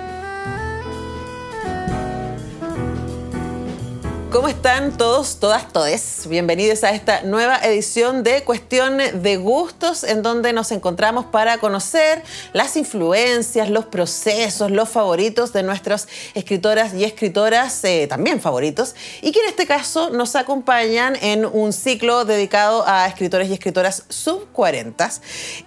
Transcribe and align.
¿Cómo 4.32 4.48
están 4.48 4.98
todos, 4.98 5.42
todas, 5.42 5.74
todes? 5.74 6.26
Bienvenidos 6.30 6.86
a 6.86 6.92
esta 6.92 7.22
nueva 7.24 7.58
edición 7.58 8.24
de 8.24 8.46
Cuestión 8.46 8.98
de 8.98 9.36
Gustos, 9.36 10.06
en 10.06 10.24
donde 10.24 10.54
nos 10.54 10.72
encontramos 10.72 11.26
para 11.26 11.58
conocer 11.58 12.24
las 12.54 12.78
influencias, 12.78 13.70
los 13.70 13.84
procesos, 13.88 14.72
los 14.72 14.88
favoritos 14.88 15.52
de 15.52 15.64
nuestras 15.64 16.08
escritoras 16.34 16.94
y 16.94 17.04
escritoras 17.04 17.84
eh, 17.84 18.08
también 18.08 18.40
favoritos, 18.40 18.96
y 19.22 19.34
que 19.34 19.42
en 19.42 19.48
este 19.48 19.68
caso 19.68 20.12
nos 20.12 20.38
acompañan 20.38 21.18
en 21.22 21.44
un 21.44 21.74
ciclo 21.74 22.24
dedicado 22.24 22.86
a 22.88 23.08
escritores 23.08 23.50
y 23.50 23.54
escritoras 23.54 24.06
sub 24.08 24.48
40. 24.54 25.10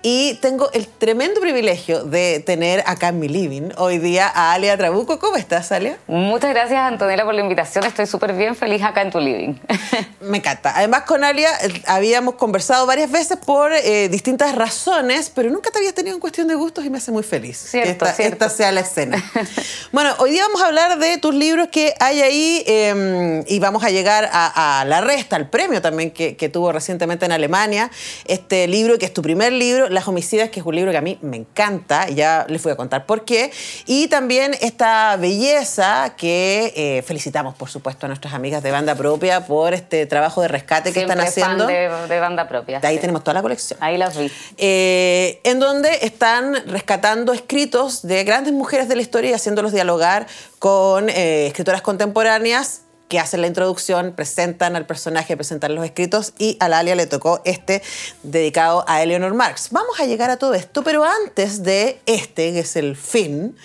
Y 0.01 0.39
tengo 0.41 0.71
el 0.73 0.89
tremendo 0.89 1.39
privilegio 1.39 2.05
de 2.05 2.41
tener 2.41 2.83
acá 2.87 3.09
en 3.09 3.19
mi 3.19 3.28
living 3.28 3.73
hoy 3.77 3.99
día 3.99 4.27
a 4.27 4.55
Alia 4.55 4.75
Trabuco. 4.78 5.19
¿Cómo 5.19 5.37
estás, 5.37 5.71
Alia? 5.71 5.99
Muchas 6.06 6.49
gracias, 6.49 6.81
Antonella, 6.81 7.27
por 7.27 7.34
la 7.34 7.43
invitación. 7.43 7.84
Estoy 7.84 8.06
súper 8.06 8.33
bien 8.33 8.53
feliz 8.55 8.83
acá 8.83 9.02
en 9.02 9.10
tu 9.10 9.20
living. 9.20 9.55
Me 10.20 10.38
encanta. 10.38 10.72
Además, 10.77 11.02
con 11.02 11.24
Alia 11.24 11.50
eh, 11.62 11.83
habíamos 11.86 12.34
conversado 12.34 12.86
varias 12.86 13.10
veces 13.10 13.38
por 13.38 13.72
eh, 13.72 14.08
distintas 14.08 14.55
razones, 14.55 15.30
pero 15.34 15.50
nunca 15.50 15.70
te 15.70 15.78
había 15.78 15.92
tenido 15.92 16.14
en 16.14 16.20
cuestión 16.20 16.48
de 16.48 16.55
gustos 16.55 16.84
y 16.84 16.91
me 16.91 16.98
hace 16.98 17.12
muy 17.12 17.22
feliz 17.22 17.58
Cierto, 17.58 17.86
que 17.86 17.92
esta, 17.92 18.12
cierto. 18.12 18.44
esta 18.44 18.56
sea 18.56 18.72
la 18.72 18.80
escena. 18.80 19.22
bueno, 19.92 20.14
hoy 20.19 20.30
día 20.30 20.42
vamos 20.47 20.62
a 20.62 20.66
hablar 20.66 20.98
de 20.98 21.19
tus 21.19 21.34
libros 21.34 21.69
que 21.69 21.94
hay 22.00 22.20
ahí 22.22 22.64
eh, 22.66 23.44
y 23.47 23.58
vamos 23.58 23.84
a 23.84 23.91
llegar 23.91 24.28
a, 24.32 24.80
a 24.80 24.84
la 24.84 25.00
resta, 25.00 25.36
al 25.36 25.48
premio 25.50 25.82
también 25.82 26.10
que, 26.10 26.36
que 26.36 26.48
tuvo 26.48 26.72
recientemente 26.72 27.27
en 27.27 27.32
Alemania. 27.32 27.91
Este 28.25 28.66
libro, 28.66 28.98
que 28.98 29.06
es 29.06 29.12
tu 29.12 29.22
primer 29.22 29.52
libro, 29.52 29.88
Las 29.88 30.06
Homicidas, 30.08 30.50
que 30.50 30.60
es 30.60 30.66
un 30.66 30.75
libro 30.75 30.91
que 30.91 30.98
a 30.98 31.02
mí 31.02 31.19
me 31.22 31.36
encanta, 31.36 32.08
ya 32.08 32.47
les 32.48 32.62
voy 32.62 32.72
a 32.72 32.77
contar 32.77 33.06
por 33.06 33.25
qué. 33.25 33.50
Y 33.86 34.08
también 34.08 34.56
esta 34.60 35.16
belleza 35.16 36.14
que 36.16 36.72
eh, 36.77 37.02
felicitamos, 37.02 37.55
por 37.55 37.69
supuesto, 37.69 38.06
a 38.06 38.08
nuestras 38.08 38.34
amigas 38.34 38.44
de 38.45 38.70
banda 38.70 38.95
propia 38.95 39.47
por 39.47 39.75
este 39.75 40.06
trabajo 40.06 40.42
de 40.42 40.48
rescate 40.48 40.91
que 40.92 41.00
Siempre 41.00 41.25
están 41.25 41.28
haciendo. 41.28 41.64
fan 41.67 42.09
de, 42.09 42.14
de 42.14 42.20
banda 42.20 42.48
propia. 42.48 42.81
De 42.81 42.87
ahí 42.87 42.97
sí. 42.97 43.00
tenemos 43.00 43.25
toda 43.25 43.34
la 43.34 43.42
colección. 43.42 43.78
Ahí 43.83 43.97
las 43.97 44.17
vi. 44.17 44.31
Eh, 44.59 45.41
en 45.45 45.59
donde 45.59 45.91
están 46.03 46.55
rescatando 46.67 47.33
escritos 47.33 48.03
de 48.03 48.22
grandes 48.25 48.53
mujeres 48.53 48.89
de 48.89 48.97
la 48.97 49.03
historia 49.03 49.31
y 49.31 49.34
haciéndolos 49.34 49.72
dialogar 49.72 50.27
con 50.59 51.09
eh, 51.09 51.47
escritoras 51.47 51.83
contemporáneas 51.83 52.83
que 53.09 53.19
hacen 53.19 53.42
la 53.42 53.47
introducción, 53.47 54.12
presentan 54.17 54.77
al 54.77 54.87
personaje, 54.87 55.37
presentan 55.37 55.75
los 55.75 55.84
escritos 55.84 56.33
y 56.39 56.56
a 56.59 56.69
la 56.69 56.78
Alia 56.78 56.94
le 56.94 57.06
tocó 57.06 57.43
este 57.44 57.82
dedicado 58.22 58.84
a 58.88 59.03
Eleanor 59.03 59.34
Marx. 59.34 59.69
Vamos 59.71 60.00
a 60.00 60.06
llegar 60.06 60.31
a 60.31 60.38
todo 60.38 60.55
esto, 60.55 60.82
pero 60.82 61.05
antes 61.05 61.62
de 61.62 62.00
este, 62.06 62.53
que 62.53 62.61
es 62.61 62.76
el 62.76 62.97
fin, 62.97 63.56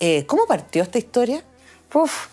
eh, 0.00 0.26
¿cómo 0.26 0.46
partió 0.46 0.82
esta 0.82 0.98
historia? 0.98 1.44
Uf, 1.94 2.28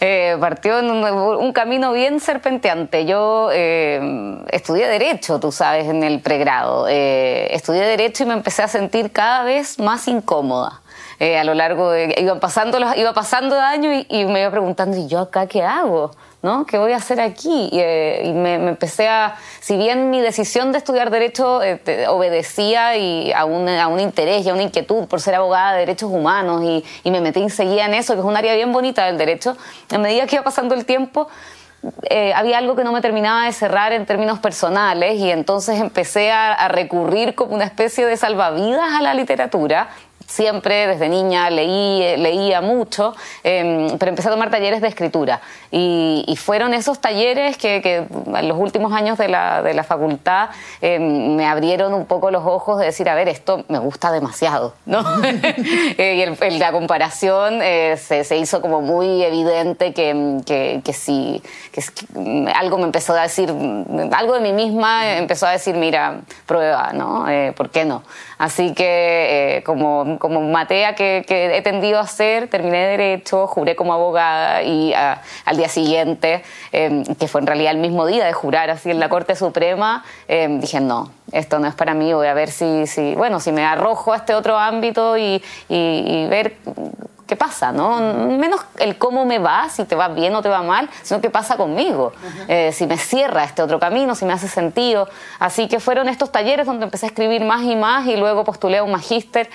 eh, 0.00 0.36
partió 0.40 0.78
en 0.78 0.90
un, 0.90 1.04
un 1.04 1.52
camino 1.52 1.92
bien 1.92 2.20
serpenteante. 2.20 3.06
Yo 3.06 3.50
eh, 3.52 4.00
estudié 4.50 4.86
Derecho, 4.86 5.40
tú 5.40 5.50
sabes, 5.50 5.86
en 5.86 6.04
el 6.04 6.20
pregrado. 6.20 6.86
Eh, 6.88 7.54
estudié 7.54 7.82
Derecho 7.82 8.22
y 8.22 8.26
me 8.26 8.34
empecé 8.34 8.62
a 8.62 8.68
sentir 8.68 9.10
cada 9.10 9.42
vez 9.42 9.78
más 9.78 10.06
incómoda. 10.06 10.80
Eh, 11.18 11.38
a 11.38 11.44
lo 11.44 11.54
largo 11.54 11.90
de... 11.90 12.34
Pasando 12.40 12.78
los, 12.78 12.96
iba 12.96 13.12
pasando 13.12 13.58
años 13.58 14.06
y, 14.08 14.20
y 14.20 14.24
me 14.24 14.40
iba 14.40 14.50
preguntando, 14.50 14.96
¿y 14.96 15.06
yo 15.06 15.20
acá 15.20 15.46
qué 15.46 15.62
hago? 15.62 16.12
¿No? 16.42 16.64
¿Qué 16.64 16.78
voy 16.78 16.92
a 16.92 16.96
hacer 16.96 17.20
aquí? 17.20 17.68
Y, 17.72 17.80
eh, 17.80 18.32
me, 18.34 18.54
empecé 18.54 19.08
a, 19.08 19.36
si 19.60 19.76
bien 19.76 20.10
mi 20.10 20.20
decisión 20.20 20.72
de 20.72 20.78
estudiar 20.78 21.10
Derecho 21.10 21.62
eh, 21.62 22.06
obedecía 22.08 22.96
y 22.96 23.32
a, 23.32 23.44
un, 23.44 23.68
a 23.68 23.88
un 23.88 24.00
interés 24.00 24.46
y 24.46 24.50
a 24.50 24.54
una 24.54 24.62
inquietud 24.62 25.06
por 25.06 25.20
ser 25.20 25.34
abogada 25.34 25.72
de 25.72 25.80
derechos 25.80 26.10
humanos 26.10 26.62
y, 26.64 27.10
me 27.10 27.20
metí 27.20 27.42
enseguida 27.42 27.86
en 27.86 27.94
eso, 27.94 28.14
que 28.14 28.20
es 28.20 28.24
un 28.24 28.36
área 28.36 28.54
bien 28.54 28.72
bonita 28.72 29.04
del 29.06 29.18
derecho, 29.18 29.56
a 29.92 29.98
medida 29.98 30.26
que 30.26 30.36
iba 30.36 30.44
pasando 30.44 30.76
el 30.76 30.84
tiempo, 30.84 31.28
eh, 32.08 32.32
había 32.34 32.58
algo 32.58 32.76
que 32.76 32.84
no 32.84 32.92
me 32.92 33.00
terminaba 33.00 33.46
de 33.46 33.52
cerrar 33.52 33.92
en 33.92 34.06
términos 34.06 34.38
personales 34.38 35.18
y 35.18 35.30
entonces 35.30 35.80
empecé 35.80 36.30
a 36.30 36.68
recurrir 36.68 37.34
como 37.34 37.54
una 37.54 37.64
especie 37.64 38.06
de 38.06 38.16
salvavidas 38.16 38.92
a 38.92 39.02
la 39.02 39.12
literatura. 39.14 39.88
Siempre 40.30 40.86
desde 40.86 41.08
niña 41.08 41.50
leí, 41.50 42.16
leía 42.16 42.60
mucho, 42.60 43.16
eh, 43.42 43.88
pero 43.98 44.10
empecé 44.10 44.28
a 44.28 44.30
tomar 44.30 44.48
talleres 44.48 44.80
de 44.80 44.86
escritura. 44.86 45.40
Y, 45.72 46.24
y 46.28 46.36
fueron 46.36 46.72
esos 46.72 47.00
talleres 47.00 47.56
que, 47.58 47.82
que 47.82 47.96
en 48.38 48.48
los 48.48 48.56
últimos 48.56 48.92
años 48.92 49.18
de 49.18 49.26
la, 49.26 49.60
de 49.62 49.74
la 49.74 49.82
facultad 49.82 50.50
eh, 50.80 51.00
me 51.00 51.46
abrieron 51.46 51.94
un 51.94 52.06
poco 52.06 52.30
los 52.30 52.46
ojos 52.46 52.78
de 52.78 52.86
decir, 52.86 53.08
a 53.08 53.16
ver, 53.16 53.28
esto 53.28 53.64
me 53.66 53.80
gusta 53.80 54.12
demasiado. 54.12 54.74
¿no? 54.86 55.02
Eh, 55.98 56.14
y 56.16 56.22
el- 56.22 56.38
el- 56.40 56.58
la 56.60 56.70
comparación 56.72 57.60
eh, 57.62 57.96
se, 57.96 58.22
se 58.24 58.36
hizo 58.38 58.60
como 58.62 58.80
muy 58.80 59.22
evidente 59.24 59.92
que, 59.92 60.38
que, 60.46 60.80
que 60.84 60.90
es- 60.92 61.90
que, 61.90 62.06
mm, 62.14 62.46
algo 62.54 62.78
me 62.78 62.84
empezó 62.84 63.14
a 63.14 63.22
decir, 63.22 63.52
mm, 63.52 64.12
algo 64.14 64.34
de 64.34 64.40
mí 64.40 64.52
misma 64.52 65.16
empezó 65.16 65.46
a 65.46 65.50
decir, 65.50 65.74
mira, 65.74 66.20
prueba, 66.46 66.92
¿no? 66.92 67.28
Eh, 67.28 67.52
¿Por 67.56 67.70
qué 67.70 67.84
no? 67.84 68.02
Así 68.40 68.72
que 68.72 69.58
eh, 69.58 69.62
como, 69.64 70.18
como 70.18 70.40
matea 70.40 70.94
que, 70.94 71.26
que 71.28 71.54
he 71.58 71.60
tendido 71.60 71.98
a 71.98 72.04
hacer, 72.04 72.48
terminé 72.48 72.86
Derecho, 72.86 73.46
juré 73.46 73.76
como 73.76 73.92
abogada 73.92 74.62
y 74.62 74.94
ah, 74.94 75.20
al 75.44 75.58
día 75.58 75.68
siguiente, 75.68 76.42
eh, 76.72 77.02
que 77.18 77.28
fue 77.28 77.42
en 77.42 77.46
realidad 77.46 77.72
el 77.72 77.78
mismo 77.80 78.06
día 78.06 78.24
de 78.24 78.32
jurar 78.32 78.70
así 78.70 78.90
en 78.90 78.98
la 78.98 79.10
Corte 79.10 79.36
Suprema, 79.36 80.04
eh, 80.26 80.48
dije, 80.58 80.80
no, 80.80 81.10
esto 81.32 81.58
no 81.58 81.68
es 81.68 81.74
para 81.74 81.92
mí, 81.92 82.14
voy 82.14 82.28
a 82.28 82.32
ver 82.34 82.50
si, 82.50 82.86
si 82.86 83.14
bueno, 83.14 83.40
si 83.40 83.52
me 83.52 83.62
arrojo 83.62 84.14
a 84.14 84.16
este 84.16 84.34
otro 84.34 84.56
ámbito 84.56 85.18
y- 85.18 85.42
y 85.68 86.26
ver 86.30 86.56
qué 87.30 87.36
pasa, 87.36 87.70
¿no? 87.70 88.00
Menos 88.26 88.60
el 88.78 88.98
cómo 88.98 89.24
me 89.24 89.38
va, 89.38 89.68
si 89.68 89.84
te 89.84 89.94
va 89.94 90.08
bien 90.08 90.34
o 90.34 90.42
te 90.42 90.48
va 90.48 90.62
mal, 90.62 90.90
sino 91.02 91.20
qué 91.20 91.30
pasa 91.30 91.56
conmigo, 91.56 92.12
Eh, 92.48 92.72
si 92.72 92.86
me 92.86 92.98
cierra 92.98 93.44
este 93.44 93.62
otro 93.62 93.78
camino, 93.78 94.16
si 94.16 94.24
me 94.24 94.32
hace 94.32 94.48
sentido. 94.48 95.08
Así 95.38 95.68
que 95.68 95.78
fueron 95.78 96.08
estos 96.08 96.32
talleres 96.32 96.66
donde 96.66 96.84
empecé 96.86 97.06
a 97.06 97.10
escribir 97.10 97.44
más 97.44 97.62
y 97.62 97.76
más 97.76 98.06
y 98.06 98.16
luego 98.16 98.44
postulé 98.44 98.78
a 98.78 98.82
un 98.82 98.90
magíster. 98.90 99.48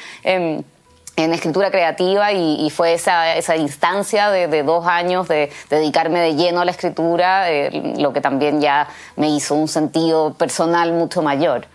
en 1.17 1.33
escritura 1.33 1.71
creativa 1.71 2.33
y, 2.33 2.65
y 2.65 2.69
fue 2.71 2.93
esa, 2.93 3.35
esa 3.37 3.55
instancia 3.55 4.29
de, 4.31 4.49
de 4.49 4.63
dos 4.63 4.85
años 4.85 5.29
de, 5.29 5.49
dedicarme 5.69 6.19
de 6.19 6.35
lleno 6.35 6.59
a 6.59 6.65
la 6.65 6.71
escritura, 6.71 7.49
eh, 7.49 7.93
lo 7.97 8.11
que 8.11 8.19
también 8.19 8.59
ya 8.59 8.89
me 9.15 9.29
hizo 9.29 9.55
un 9.55 9.69
sentido 9.69 10.33
personal 10.33 10.91
mucho 10.91 11.21
mayor. 11.21 11.67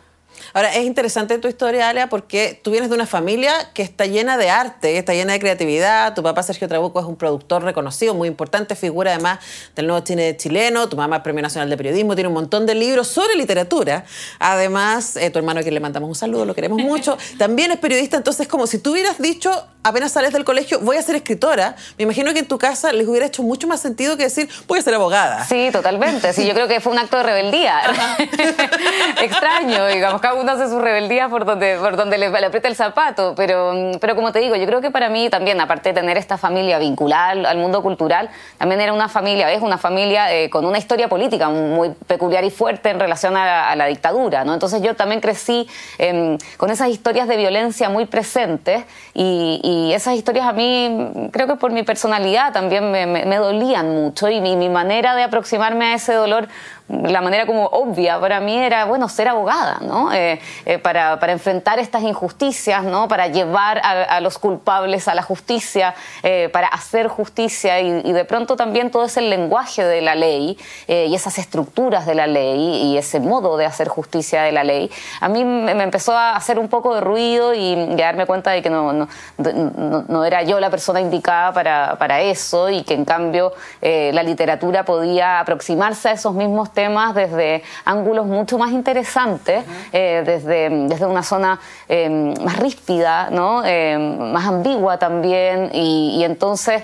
Ahora, 0.52 0.74
es 0.74 0.84
interesante 0.84 1.38
tu 1.38 1.48
historia, 1.48 1.88
Alia, 1.88 2.08
porque 2.08 2.58
tú 2.62 2.70
vienes 2.70 2.90
de 2.90 2.96
una 2.96 3.06
familia 3.06 3.52
que 3.72 3.82
está 3.82 4.06
llena 4.06 4.36
de 4.36 4.50
arte, 4.50 4.98
está 4.98 5.14
llena 5.14 5.32
de 5.32 5.38
creatividad. 5.38 6.14
Tu 6.14 6.22
papá, 6.22 6.42
Sergio 6.42 6.68
Trabuco, 6.68 7.00
es 7.00 7.06
un 7.06 7.16
productor 7.16 7.62
reconocido, 7.62 8.14
muy 8.14 8.28
importante, 8.28 8.74
figura 8.74 9.12
además 9.12 9.38
del 9.76 9.86
nuevo 9.86 10.04
cine 10.04 10.36
chileno. 10.36 10.88
Tu 10.88 10.96
mamá 10.96 11.16
es 11.16 11.22
Premio 11.22 11.42
Nacional 11.42 11.70
de 11.70 11.76
Periodismo, 11.76 12.14
tiene 12.14 12.28
un 12.28 12.34
montón 12.34 12.66
de 12.66 12.74
libros 12.74 13.08
sobre 13.08 13.34
literatura. 13.36 14.04
Además, 14.38 15.16
eh, 15.16 15.30
tu 15.30 15.38
hermano, 15.38 15.60
a 15.60 15.62
quien 15.62 15.74
le 15.74 15.80
mandamos 15.80 16.08
un 16.08 16.14
saludo, 16.14 16.44
lo 16.44 16.54
queremos 16.54 16.80
mucho, 16.80 17.16
también 17.38 17.70
es 17.70 17.78
periodista. 17.78 18.16
Entonces, 18.16 18.48
como 18.48 18.66
si 18.66 18.78
tú 18.78 18.92
hubieras 18.92 19.18
dicho, 19.18 19.66
apenas 19.82 20.12
sales 20.12 20.32
del 20.32 20.44
colegio, 20.44 20.80
voy 20.80 20.96
a 20.96 21.02
ser 21.02 21.16
escritora, 21.16 21.76
me 21.96 22.04
imagino 22.04 22.32
que 22.32 22.40
en 22.40 22.46
tu 22.46 22.58
casa 22.58 22.92
les 22.92 23.06
hubiera 23.06 23.26
hecho 23.26 23.42
mucho 23.42 23.66
más 23.66 23.80
sentido 23.80 24.16
que 24.16 24.24
decir, 24.24 24.48
voy 24.66 24.78
a 24.78 24.82
ser 24.82 24.94
abogada. 24.94 25.44
Sí, 25.46 25.68
totalmente. 25.72 26.32
Sí, 26.32 26.46
yo 26.46 26.54
creo 26.54 26.68
que 26.68 26.80
fue 26.80 26.92
un 26.92 26.98
acto 26.98 27.16
de 27.18 27.22
rebeldía. 27.22 27.80
Extraño, 29.20 29.86
digamos. 29.86 30.20
Cada 30.20 30.39
uno 30.40 30.52
hace 30.52 30.68
sus 30.68 30.80
rebeldías 30.80 31.28
por 31.28 31.44
donde, 31.44 31.76
por 31.76 31.96
donde 31.96 32.18
le, 32.18 32.26
aprieta 32.26 32.68
el 32.68 32.76
zapato, 32.76 33.34
pero, 33.36 33.72
pero 34.00 34.16
como 34.16 34.32
te 34.32 34.38
digo, 34.38 34.56
yo 34.56 34.66
creo 34.66 34.80
que 34.80 34.90
para 34.90 35.08
mí 35.08 35.28
también, 35.28 35.60
aparte 35.60 35.90
de 35.90 36.00
tener 36.00 36.16
esta 36.16 36.38
familia 36.38 36.78
vinculada 36.78 37.48
al 37.48 37.58
mundo 37.58 37.82
cultural, 37.82 38.30
también 38.58 38.80
era 38.80 38.92
una 38.92 39.08
familia, 39.08 39.52
es 39.52 39.62
una 39.62 39.78
familia 39.78 40.34
eh, 40.34 40.50
con 40.50 40.64
una 40.64 40.78
historia 40.78 41.08
política 41.08 41.48
muy 41.48 41.90
peculiar 42.06 42.44
y 42.44 42.50
fuerte 42.50 42.90
en 42.90 43.00
relación 43.00 43.36
a, 43.36 43.74
la 43.76 43.86
dictadura, 43.86 44.44
¿no? 44.44 44.52
Entonces 44.54 44.82
yo 44.82 44.96
también 44.96 45.20
crecí 45.20 45.68
em, 45.98 46.38
con 46.56 46.70
esas 46.70 46.88
historias 46.88 47.28
de 47.28 47.36
violencia 47.36 47.88
muy 47.88 48.06
presentes 48.06 48.84
y, 49.14 49.90
esas 49.90 50.14
historias 50.14 50.46
a 50.46 50.52
mí, 50.52 51.28
creo 51.32 51.46
que 51.46 51.56
por 51.56 51.72
mi 51.72 51.82
personalidad 51.82 52.52
también 52.52 52.90
me, 52.90 53.36
dolían 53.36 53.90
mucho 53.90 54.28
y 54.28 54.40
mi 54.40 54.68
manera 54.68 55.14
de 55.14 55.24
aproximarme 55.24 55.86
a 55.86 55.94
ese 55.94 56.12
dolor 56.14 56.48
la 56.90 57.20
manera 57.20 57.46
como 57.46 57.66
obvia 57.66 58.18
para 58.18 58.40
mí 58.40 58.56
era, 58.56 58.84
bueno, 58.84 59.08
ser 59.08 59.28
abogada, 59.28 59.78
¿no? 59.80 60.12
Eh, 60.12 60.40
eh, 60.66 60.78
para, 60.78 61.20
para, 61.20 61.32
enfrentar 61.32 61.78
estas 61.78 62.02
injusticias, 62.02 62.82
¿no? 62.82 63.06
Para 63.06 63.28
llevar 63.28 63.80
a, 63.84 64.20
los 64.20 64.38
culpables 64.38 65.06
a 65.06 65.14
la 65.14 65.22
justicia, 65.22 65.94
eh, 66.22 66.48
para 66.52 66.66
hacer 66.66 67.06
justicia 67.08 67.80
y, 67.80 68.12
de 68.12 68.24
pronto 68.24 68.56
también 68.56 68.90
todo 68.90 69.04
ese 69.04 69.20
lenguaje 69.20 69.84
de 69.84 70.00
la 70.00 70.14
ley 70.14 70.58
y 70.88 71.14
esas 71.14 71.38
estructuras 71.38 72.06
de 72.06 72.14
la 72.14 72.26
ley 72.26 72.58
y 72.58 72.96
ese 72.98 73.20
modo 73.20 73.56
de 73.56 73.66
hacer 73.66 73.88
justicia 73.88 74.42
de 74.42 74.52
la 74.52 74.64
ley, 74.64 74.90
a 75.20 75.28
mí 75.28 75.44
me 75.44 75.82
empezó 75.82 76.16
a 76.16 76.36
hacer 76.36 76.58
un 76.58 76.68
poco 76.68 76.94
de 76.94 77.00
ruido 77.00 77.54
y, 77.54 77.94
darme 78.00 78.26
cuenta 78.26 78.50
de 78.50 78.62
que 78.62 78.70
no, 78.70 78.92
no, 78.92 79.08
no, 79.36 80.24
era 80.24 80.42
yo 80.42 80.58
la 80.58 80.70
persona 80.70 81.00
indicada 81.00 81.52
para, 81.52 81.96
para 81.98 82.20
eso 82.20 82.70
y 82.70 82.82
que 82.82 82.94
en 82.94 83.04
cambio 83.04 83.52
la 83.80 84.22
literatura 84.22 84.84
podía 84.84 85.40
aproximarse 85.40 86.08
a 86.08 86.12
esos 86.12 86.34
mismos 86.34 86.72
temas 86.72 86.79
desde 87.14 87.62
ángulos 87.84 88.26
mucho 88.26 88.58
más 88.58 88.70
interesantes, 88.72 89.64
eh, 89.92 90.22
desde, 90.24 90.70
desde 90.88 91.06
una 91.06 91.22
zona 91.22 91.60
eh, 91.88 92.34
más 92.42 92.58
ríspida, 92.58 93.28
¿no? 93.30 93.62
Eh, 93.64 93.98
más 93.98 94.46
ambigua 94.46 94.98
también, 94.98 95.70
y, 95.72 96.16
y, 96.18 96.24
entonces, 96.24 96.82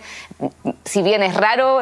si 0.84 1.02
bien 1.02 1.22
es 1.22 1.34
raro 1.34 1.80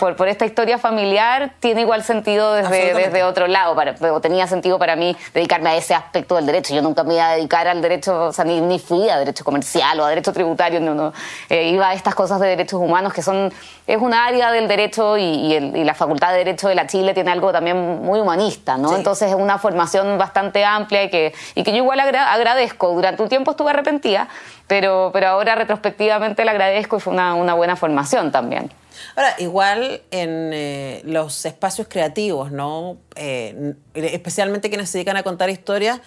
por, 0.00 0.16
por, 0.16 0.28
esta 0.28 0.46
historia 0.46 0.78
familiar, 0.78 1.52
tiene 1.60 1.82
igual 1.82 2.02
sentido 2.02 2.54
desde, 2.54 2.94
desde 2.94 3.22
otro 3.22 3.46
lado, 3.46 3.76
para, 3.76 3.94
o 4.12 4.20
tenía 4.20 4.46
sentido 4.46 4.78
para 4.78 4.96
mí 4.96 5.14
dedicarme 5.34 5.70
a 5.70 5.76
ese 5.76 5.94
aspecto 5.94 6.36
del 6.36 6.46
derecho. 6.46 6.74
Yo 6.74 6.80
nunca 6.80 7.04
me 7.04 7.14
iba 7.14 7.28
a 7.28 7.36
dedicar 7.36 7.68
al 7.68 7.82
derecho, 7.82 8.28
o 8.28 8.32
sea, 8.32 8.44
ni, 8.44 8.60
ni 8.60 8.78
fui 8.78 9.08
a 9.10 9.18
derecho 9.18 9.44
comercial 9.44 10.00
o 10.00 10.04
a 10.04 10.08
derecho 10.08 10.32
tributario, 10.32 10.80
no, 10.80 10.94
no. 10.94 11.12
iba 11.50 11.90
a 11.90 11.94
estas 11.94 12.14
cosas 12.14 12.40
de 12.40 12.48
derechos 12.48 12.80
humanos 12.80 13.12
que 13.12 13.20
son, 13.22 13.52
es 13.86 13.98
un 13.98 14.14
área 14.14 14.50
del 14.50 14.66
derecho 14.66 15.18
y, 15.18 15.22
y, 15.22 15.54
el, 15.54 15.76
y 15.76 15.84
la 15.84 15.94
Facultad 15.94 16.32
de 16.32 16.38
Derecho 16.38 16.68
de 16.68 16.74
la 16.74 16.86
Chile 16.86 17.12
tiene 17.12 17.30
algo 17.30 17.52
también 17.52 18.02
muy 18.02 18.20
humanista, 18.20 18.78
¿no? 18.78 18.96
Entonces 18.96 19.28
es 19.28 19.34
una 19.34 19.58
formación 19.58 20.16
bastante 20.16 20.64
amplia 20.64 21.04
y 21.04 21.10
que, 21.10 21.34
y 21.54 21.62
que 21.62 21.72
yo 21.72 21.76
igual 21.76 22.00
agradezco. 22.00 22.94
Durante 22.94 23.22
un 23.22 23.28
tiempo 23.28 23.50
estuve 23.50 23.70
arrepentida, 23.70 24.28
pero, 24.66 25.10
pero 25.12 25.28
ahora 25.28 25.54
retrospectivamente 25.56 26.44
le 26.44 26.50
agradezco 26.50 26.96
y 26.96 27.00
fue 27.00 27.12
una, 27.12 27.34
una 27.34 27.54
buena 27.54 27.76
formación 27.76 28.32
también. 28.32 28.70
Ahora, 29.16 29.34
igual 29.38 30.02
en 30.10 30.50
eh, 30.52 31.02
los 31.04 31.44
espacios 31.44 31.88
creativos, 31.88 32.52
¿no? 32.52 32.98
Eh, 33.16 33.74
especialmente 33.94 34.68
quienes 34.68 34.90
se 34.90 34.98
dedican 34.98 35.16
a 35.16 35.22
contar 35.22 35.50
historias, 35.50 36.00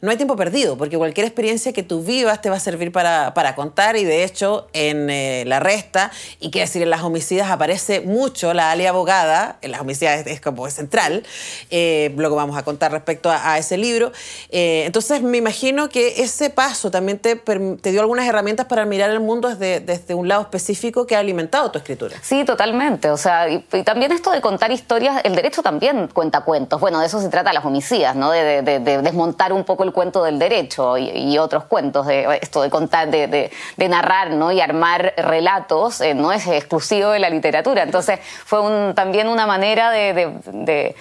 no 0.00 0.10
hay 0.10 0.16
tiempo 0.16 0.36
perdido, 0.36 0.78
porque 0.78 0.96
cualquier 0.96 1.26
experiencia 1.26 1.72
que 1.72 1.82
tú 1.82 2.02
vivas 2.02 2.40
te 2.40 2.48
va 2.48 2.56
a 2.56 2.60
servir 2.60 2.90
para, 2.90 3.34
para 3.34 3.54
contar 3.54 3.96
y 3.96 4.04
de 4.04 4.24
hecho 4.24 4.66
en 4.72 5.10
eh, 5.10 5.44
La 5.46 5.60
Resta, 5.60 6.10
y 6.40 6.50
que 6.50 6.60
decir, 6.60 6.82
en 6.82 6.90
Las 6.90 7.02
Homicidas 7.02 7.50
aparece 7.50 8.00
mucho 8.00 8.54
la 8.54 8.70
alia 8.70 8.90
abogada, 8.90 9.58
en 9.60 9.72
Las 9.72 9.80
Homicidas 9.80 10.26
es, 10.26 10.40
como 10.40 10.68
central, 10.70 11.24
eh, 11.70 12.12
luego 12.16 12.36
vamos 12.36 12.56
a 12.56 12.62
contar 12.62 12.92
respecto 12.92 13.30
a, 13.30 13.58
ese 13.58 13.76
libro. 13.76 14.12
Eh, 14.50 14.84
entonces 14.86 15.22
me 15.22 15.36
imagino 15.36 15.88
que 15.88 16.22
ese 16.22 16.48
paso 16.48 16.90
también 16.90 17.18
te, 17.18 17.36
te, 17.36 17.90
dio 17.90 18.00
algunas 18.00 18.26
herramientas 18.26 18.66
para 18.66 18.86
mirar 18.86 19.10
el 19.10 19.20
mundo 19.20 19.48
desde, 19.48 19.80
desde, 19.80 20.14
un 20.14 20.28
lado 20.28 20.42
específico 20.42 21.06
que 21.06 21.16
ha 21.16 21.18
alimentado 21.18 21.70
tu 21.70 21.78
escritura. 21.78 22.16
Sí, 22.22 22.44
totalmente. 22.44 23.10
O 23.10 23.16
sea, 23.16 23.48
y, 23.48 23.60
también 23.84 24.12
esto 24.12 24.30
de 24.30 24.40
contar 24.40 24.70
historias, 24.70 25.20
el 25.24 25.34
derecho 25.34 25.62
también 25.62 26.08
cuenta 26.08 26.42
cuentos. 26.42 26.80
Bueno, 26.80 27.00
de 27.00 27.06
eso 27.06 27.20
se 27.20 27.28
trata 27.28 27.52
Las 27.52 27.64
Homicidas, 27.64 28.16
¿no? 28.16 28.30
De, 28.30 28.62
de, 28.62 28.78
de 28.78 29.02
desmontar 29.02 29.52
un 29.52 29.64
poco 29.64 29.84
el 29.84 29.89
cuento 29.92 30.24
del 30.24 30.38
derecho 30.38 30.96
y, 30.98 31.38
otros 31.38 31.64
cuentos, 31.64 32.06
de 32.06 32.38
esto 32.42 32.62
de 32.62 32.70
contar, 32.70 33.10
de, 33.10 33.50
narrar 33.88 34.30
¿no? 34.30 34.52
y 34.52 34.60
armar 34.60 35.14
relatos, 35.16 36.00
eh, 36.00 36.14
no 36.14 36.32
es 36.32 36.46
exclusivo 36.46 37.10
de 37.10 37.18
la 37.18 37.30
literatura. 37.30 37.82
Entonces 37.82 38.20
fue 38.22 38.60
también 38.94 39.28
una 39.28 39.46
manera 39.46 39.90
de, 39.90 40.94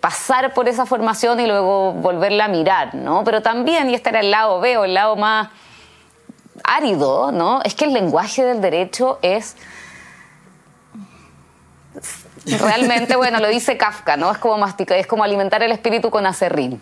pasar 0.00 0.52
por 0.52 0.68
esa 0.68 0.86
formación 0.86 1.40
y 1.40 1.46
luego 1.46 1.92
volverla 1.92 2.46
a 2.46 2.48
mirar, 2.48 2.94
¿no? 2.94 3.24
Pero 3.24 3.40
también, 3.40 3.88
y 3.88 3.94
este 3.94 4.10
era 4.10 4.20
el 4.20 4.30
lado 4.30 4.60
veo 4.60 4.84
el 4.84 4.94
lado 4.94 5.16
más 5.16 5.48
árido, 6.64 7.32
¿no? 7.32 7.60
Es 7.64 7.74
que 7.74 7.84
el 7.84 7.92
lenguaje 7.92 8.44
del 8.44 8.60
derecho 8.60 9.18
es 9.22 9.56
Realmente, 12.46 13.16
bueno, 13.16 13.38
lo 13.38 13.48
dice 13.48 13.76
Kafka, 13.76 14.16
¿no? 14.16 14.30
Es 14.30 14.38
como 14.38 14.56
masticar, 14.56 14.96
es 14.98 15.06
como 15.06 15.24
alimentar 15.24 15.62
el 15.62 15.72
espíritu 15.72 16.10
con 16.10 16.26
acerrín. 16.26 16.80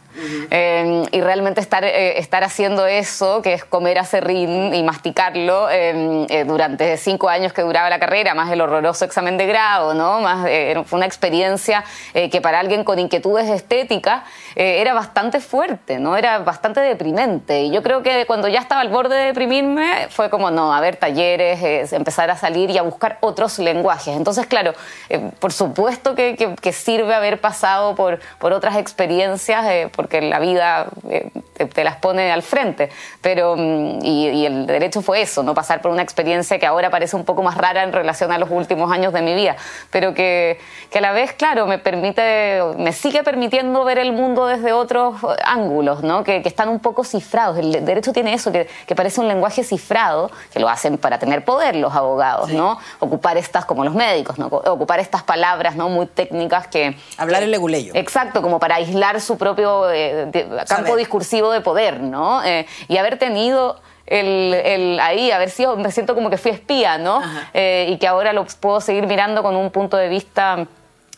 Em, 0.50 1.04
y 1.10 1.20
realmente 1.20 1.60
estar, 1.60 1.84
eh, 1.84 2.18
estar 2.18 2.44
haciendo 2.44 2.86
eso, 2.86 3.42
que 3.42 3.54
es 3.54 3.64
comer 3.64 3.98
acerrín 3.98 4.72
y 4.72 4.82
masticarlo 4.84 5.68
em, 5.70 6.26
eh, 6.28 6.44
durante 6.44 6.96
cinco 6.96 7.28
años 7.28 7.52
que 7.52 7.62
duraba 7.62 7.90
la 7.90 7.98
carrera, 7.98 8.34
más 8.34 8.50
el 8.52 8.60
horroroso 8.60 9.04
examen 9.04 9.36
de 9.36 9.46
grado, 9.46 9.94
¿no? 9.94 10.20
Más, 10.20 10.46
eh, 10.48 10.80
fue 10.86 10.98
una 10.98 11.06
experiencia 11.06 11.84
que 12.12 12.40
para 12.40 12.60
alguien 12.60 12.84
con 12.84 12.98
inquietudes 12.98 13.48
estéticas 13.48 14.22
era 14.54 14.92
bastante 14.92 15.40
fuerte, 15.40 15.98
¿no? 15.98 16.16
Era 16.16 16.38
bastante 16.40 16.80
deprimente. 16.80 17.62
Y 17.62 17.70
yo 17.70 17.82
creo 17.82 18.02
que 18.02 18.26
cuando 18.26 18.48
ya 18.48 18.60
estaba 18.60 18.80
al 18.80 18.88
borde 18.88 19.16
de 19.16 19.24
deprimirme, 19.26 20.08
fue 20.10 20.30
como, 20.30 20.50
no, 20.50 20.74
a 20.74 20.80
ver, 20.80 20.96
talleres, 20.96 21.92
empezar 21.92 22.30
a 22.30 22.36
salir 22.36 22.70
y 22.70 22.78
a 22.78 22.82
buscar 22.82 23.18
otros 23.20 23.58
lenguajes. 23.58 24.16
Entonces, 24.16 24.46
claro, 24.46 24.74
por 25.38 25.47
supuesto 25.52 26.14
que, 26.14 26.56
que, 26.60 26.72
sirve 26.72 27.14
haber 27.14 27.40
pasado 27.40 27.94
por, 27.94 28.20
por 28.38 28.52
otras 28.52 28.76
experiencias, 28.76 29.64
eh, 29.66 29.90
porque 29.94 30.20
la 30.20 30.38
vida 30.38 30.86
eh, 31.08 31.30
te, 31.74 31.84
las 31.84 31.96
pone 31.96 32.30
al 32.30 32.42
frente. 32.42 32.90
Pero, 33.20 33.56
mm, 33.56 34.04
y, 34.04 34.46
el 34.46 34.66
derecho 34.66 35.02
fue 35.02 35.22
eso, 35.22 35.42
no 35.42 35.54
pasar 35.54 35.80
por 35.80 35.90
una 35.90 36.02
experiencia 36.02 36.58
que 36.58 36.66
ahora 36.66 36.90
parece 36.90 37.16
un 37.16 37.24
poco 37.24 37.42
más 37.42 37.56
rara 37.56 37.82
en 37.82 37.92
relación 37.92 38.32
a 38.32 38.38
los 38.38 38.50
últimos 38.50 38.92
años 38.92 39.12
de 39.12 39.22
mi 39.22 39.34
vida, 39.34 39.56
pero 39.90 40.14
que, 40.14 40.58
que 40.90 40.98
a 40.98 41.00
la 41.00 41.12
vez, 41.12 41.32
claro, 41.32 41.66
me 41.66 41.78
permite, 41.78 42.62
me 42.76 42.92
sigue 42.92 43.22
permitiendo 43.22 43.84
ver 43.84 43.98
el 43.98 44.12
mundo 44.12 44.46
desde 44.46 44.72
otros 44.72 45.16
ángulos, 45.44 46.02
¿no? 46.02 46.24
que, 46.24 46.42
que 46.42 46.48
están 46.48 46.68
un 46.68 46.80
poco 46.80 47.04
cifrados. 47.04 47.58
El 47.58 47.84
derecho 47.84 48.12
tiene 48.12 48.34
eso, 48.34 48.52
que, 48.52 48.68
que, 48.86 48.94
parece 48.94 49.20
un 49.20 49.28
lenguaje 49.28 49.64
cifrado, 49.64 50.30
que 50.52 50.60
lo 50.60 50.68
hacen 50.68 50.98
para 50.98 51.18
tener 51.18 51.44
poder 51.44 51.76
los 51.76 51.94
abogados, 51.94 52.50
¿no? 52.50 52.78
Ocupar 52.98 53.36
estas, 53.36 53.64
como 53.64 53.84
los 53.84 53.94
médicos, 53.94 54.38
¿no? 54.38 54.46
Ocupar 54.46 55.00
estas 55.00 55.22
palabras 55.22 55.37
¿no? 55.76 55.88
muy 55.88 56.06
técnicas 56.06 56.66
que... 56.68 56.96
Hablar 57.16 57.42
el 57.42 57.50
leguleyo. 57.50 57.92
Exacto, 57.94 58.42
como 58.42 58.58
para 58.58 58.76
aislar 58.76 59.20
su 59.20 59.38
propio 59.38 59.90
eh, 59.90 60.30
campo 60.68 60.96
discursivo 60.96 61.50
de 61.52 61.60
poder, 61.60 62.00
¿no? 62.00 62.44
Eh, 62.44 62.66
y 62.88 62.96
haber 62.96 63.18
tenido... 63.18 63.80
El, 64.06 64.54
el, 64.54 65.00
ahí, 65.00 65.30
haber 65.30 65.50
sido, 65.50 65.76
me 65.76 65.92
siento 65.92 66.14
como 66.14 66.30
que 66.30 66.38
fui 66.38 66.50
espía, 66.50 66.96
¿no? 66.96 67.20
Eh, 67.52 67.88
y 67.90 67.98
que 67.98 68.08
ahora 68.08 68.32
lo 68.32 68.46
puedo 68.58 68.80
seguir 68.80 69.06
mirando 69.06 69.42
con 69.42 69.54
un 69.54 69.70
punto 69.70 69.98
de 69.98 70.08
vista 70.08 70.66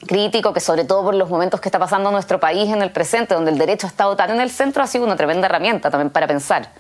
crítico, 0.09 0.52
que 0.52 0.59
sobre 0.59 0.85
todo 0.85 1.04
por 1.04 1.14
los 1.14 1.30
momentos 1.30 1.61
que 1.61 1.68
está 1.68 1.78
pasando 1.78 2.11
nuestro 2.11 2.40
país 2.40 2.68
en 2.68 2.83
el 2.83 2.90
presente, 2.90 3.35
donde 3.35 3.52
el 3.52 3.59
derecho 3.59 3.87
ha 3.87 3.90
estado 3.90 4.16
tan 4.16 4.30
en 4.30 4.40
el 4.40 4.50
centro, 4.50 4.83
ha 4.83 4.88
sido 4.88 5.04
una 5.04 5.14
tremenda 5.14 5.47
herramienta 5.47 5.88
también 5.88 6.11
para 6.11 6.26
pensar. 6.26 6.73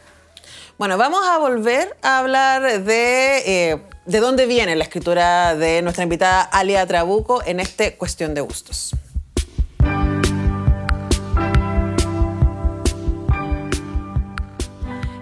Bueno, 0.78 0.98
vamos 0.98 1.20
a 1.28 1.38
volver 1.38 1.96
a 2.02 2.18
hablar 2.18 2.80
de 2.80 3.80
de 4.10 4.18
dónde 4.18 4.46
viene 4.46 4.74
la 4.74 4.82
escritura 4.82 5.54
de 5.54 5.82
nuestra 5.82 6.02
invitada 6.02 6.42
Alia 6.42 6.84
Trabuco 6.84 7.44
en 7.46 7.60
este 7.60 7.94
Cuestión 7.94 8.34
de 8.34 8.40
Gustos. 8.40 8.90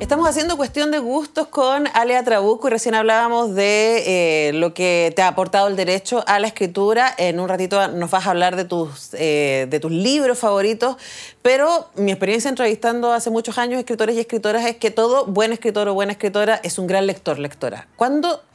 Estamos 0.00 0.26
haciendo 0.26 0.56
cuestión 0.56 0.90
de 0.90 1.00
gustos 1.00 1.48
con 1.48 1.86
Alia 1.92 2.24
Trabuco 2.24 2.68
y 2.68 2.70
recién 2.70 2.94
hablábamos 2.94 3.54
de 3.54 4.48
eh, 4.48 4.52
lo 4.54 4.72
que 4.72 5.12
te 5.14 5.20
ha 5.20 5.28
aportado 5.28 5.68
el 5.68 5.76
derecho 5.76 6.24
a 6.26 6.38
la 6.38 6.46
escritura. 6.46 7.14
En 7.18 7.40
un 7.40 7.48
ratito 7.50 7.88
nos 7.88 8.10
vas 8.10 8.26
a 8.26 8.30
hablar 8.30 8.56
de 8.56 8.64
tus, 8.64 9.10
eh, 9.12 9.66
de 9.68 9.80
tus 9.80 9.92
libros 9.92 10.38
favoritos, 10.38 10.96
pero 11.42 11.90
mi 11.94 12.10
experiencia 12.10 12.48
entrevistando 12.48 13.12
hace 13.12 13.28
muchos 13.28 13.58
años 13.58 13.78
escritores 13.80 14.16
y 14.16 14.20
escritoras 14.20 14.64
es 14.64 14.76
que 14.76 14.90
todo 14.90 15.26
buen 15.26 15.52
escritor 15.52 15.88
o 15.88 15.94
buena 15.94 16.12
escritora 16.12 16.58
es 16.62 16.78
un 16.78 16.86
gran 16.86 17.06
lector, 17.06 17.38
lectora. 17.38 17.86
¿Cuándo 17.96 18.47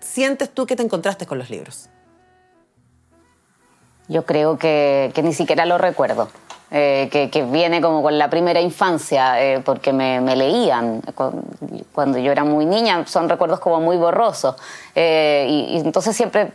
sientes 0.00 0.50
tú 0.50 0.66
que 0.66 0.76
te 0.76 0.82
encontraste 0.82 1.26
con 1.26 1.38
los 1.38 1.50
libros? 1.50 1.88
Yo 4.08 4.24
creo 4.24 4.58
que, 4.58 5.12
ni 5.22 5.34
siquiera 5.34 5.66
lo 5.66 5.78
recuerdo. 5.78 6.28
eh, 6.70 7.08
que, 7.10 7.42
viene 7.44 7.80
como 7.80 8.02
con 8.02 8.18
la 8.18 8.28
primera 8.28 8.60
infancia, 8.60 9.42
eh, 9.42 9.60
porque 9.64 9.92
me, 9.92 10.20
leían 10.36 11.00
cuando 11.92 12.18
yo 12.18 12.30
era 12.30 12.44
muy 12.44 12.66
niña, 12.66 13.06
son 13.06 13.28
recuerdos 13.28 13.60
como 13.60 13.80
muy 13.80 13.96
borrosos. 13.96 14.56
Eh, 14.94 15.46
y, 15.48 15.78
entonces 15.78 16.16
siempre 16.16 16.52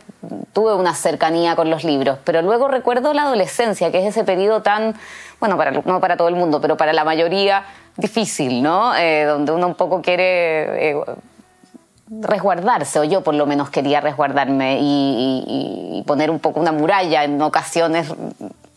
tuve 0.52 0.74
una 0.74 0.94
cercanía 0.94 1.56
con 1.56 1.70
los 1.70 1.84
libros. 1.84 2.18
Pero 2.24 2.42
luego 2.42 2.68
recuerdo 2.68 3.12
la 3.12 3.22
adolescencia, 3.22 3.90
que 3.90 3.98
es 3.98 4.06
ese 4.06 4.24
periodo 4.24 4.62
tan, 4.62 4.94
bueno, 5.40 5.56
para, 5.56 5.70
no 5.70 6.00
para 6.00 6.16
todo 6.16 6.28
el 6.28 6.36
mundo, 6.36 6.60
pero 6.60 6.76
para 6.76 6.92
la 6.92 7.04
mayoría 7.04 7.64
difícil, 7.96 8.62
¿no? 8.62 8.92
donde 9.26 9.52
uno 9.52 9.68
un 9.68 9.74
poco 9.74 10.02
quiere 10.02 10.96
resguardarse, 12.08 12.98
o 12.98 13.04
yo 13.04 13.22
por 13.22 13.34
lo 13.34 13.46
menos 13.46 13.70
quería 13.70 14.00
resguardarme 14.00 14.78
y, 14.80 16.02
poner 16.06 16.30
un 16.30 16.38
poco 16.38 16.60
una 16.60 16.72
muralla 16.72 17.24
en 17.24 17.40
ocasiones 17.40 18.12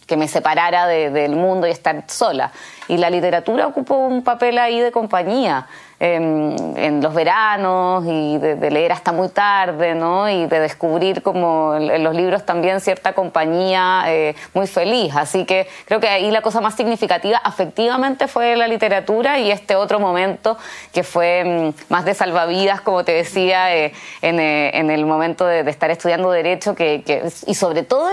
que 0.06 0.16
me 0.16 0.30
separara 0.30 0.88
del 0.88 1.36
mundo 1.36 1.68
y 1.68 1.72
estar 1.72 2.06
sola. 2.08 2.52
Y 2.88 2.98
la 2.98 3.10
literatura 3.10 3.68
ocupó 3.68 3.98
un 3.98 4.24
papel 4.24 4.58
ahí 4.58 4.80
de 4.80 4.92
compañía 4.92 5.68
en, 6.00 7.02
los 7.02 7.14
veranos 7.14 8.04
y 8.06 8.38
de, 8.38 8.70
leer 8.70 8.92
hasta 8.92 9.12
muy 9.12 9.30
tarde, 9.30 9.96
¿no? 9.96 10.30
Y 10.30 10.46
de 10.46 10.60
descubrir 10.60 11.22
como 11.24 11.76
en, 11.76 12.04
los 12.04 12.16
libros 12.16 12.46
también 12.46 12.82
cierta 12.82 13.14
compañía 13.14 14.04
eh, 14.08 14.36
muy 14.54 14.68
feliz. 14.68 15.16
Así 15.16 15.46
que 15.46 15.68
creo 15.86 16.00
que 16.00 16.08
ahí 16.08 16.30
la 16.30 16.42
cosa 16.42 16.62
más 16.62 16.76
significativa 16.76 17.38
afectivamente 17.38 18.28
fue 18.28 18.56
la 18.56 18.68
literatura 18.68 19.40
y 19.40 19.52
este 19.52 19.76
otro 19.76 20.00
momento 20.00 20.58
que 20.94 21.04
fue 21.04 21.44
mm, 21.44 21.92
más 21.92 22.06
de 22.06 22.14
salvavidas, 22.14 22.82
como 22.82 23.04
te 23.04 23.14
decía, 23.14 23.76
eh, 23.76 23.94
eh, 24.22 24.72
en, 24.74 24.90
el 24.92 25.06
momento 25.06 25.46
de, 25.46 25.68
estar 25.68 25.90
estudiando 25.90 26.32
Derecho, 26.32 26.76
que, 26.76 27.04
y 27.46 27.56
sobre 27.56 27.84
todo 27.84 28.12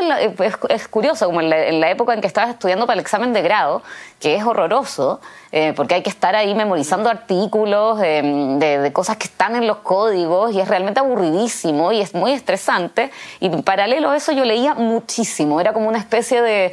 es, 0.68 0.88
curioso, 0.88 1.26
como 1.26 1.40
en 1.40 1.50
la, 1.50 1.66
en 1.66 1.80
la 1.80 1.90
época 1.90 2.14
en 2.14 2.20
que 2.20 2.26
estabas 2.26 2.50
estudiando 2.50 2.86
para 2.86 2.94
el 2.94 3.00
examen 3.00 3.32
de 3.32 3.42
grado, 3.42 3.82
que 4.20 4.36
es 4.36 4.44
horroroso, 4.44 5.20
eh, 5.56 5.72
porque 5.76 5.94
hay 5.94 6.02
que 6.02 6.10
estar 6.10 6.34
ahí 6.34 6.52
memorizando 6.52 7.08
artículos 7.08 8.00
eh, 8.02 8.22
de, 8.58 8.92
cosas 8.92 9.18
que 9.18 9.28
están 9.28 9.54
en 9.54 9.68
los 9.68 9.76
códigos 9.76 10.52
y 10.52 10.58
es 10.60 10.66
realmente 10.66 10.98
aburridísimo 10.98 11.92
y 11.92 12.00
es 12.00 12.12
muy 12.12 12.32
estresante. 12.32 13.12
Y 13.38 13.46
en 13.46 13.62
paralelo 13.62 14.10
a 14.10 14.16
eso 14.16 14.32
yo 14.32 14.44
leía 14.44 14.74
muchísimo, 14.74 15.60
era 15.60 15.72
como 15.72 15.88
una 15.88 15.98
especie 15.98 16.42
de, 16.42 16.72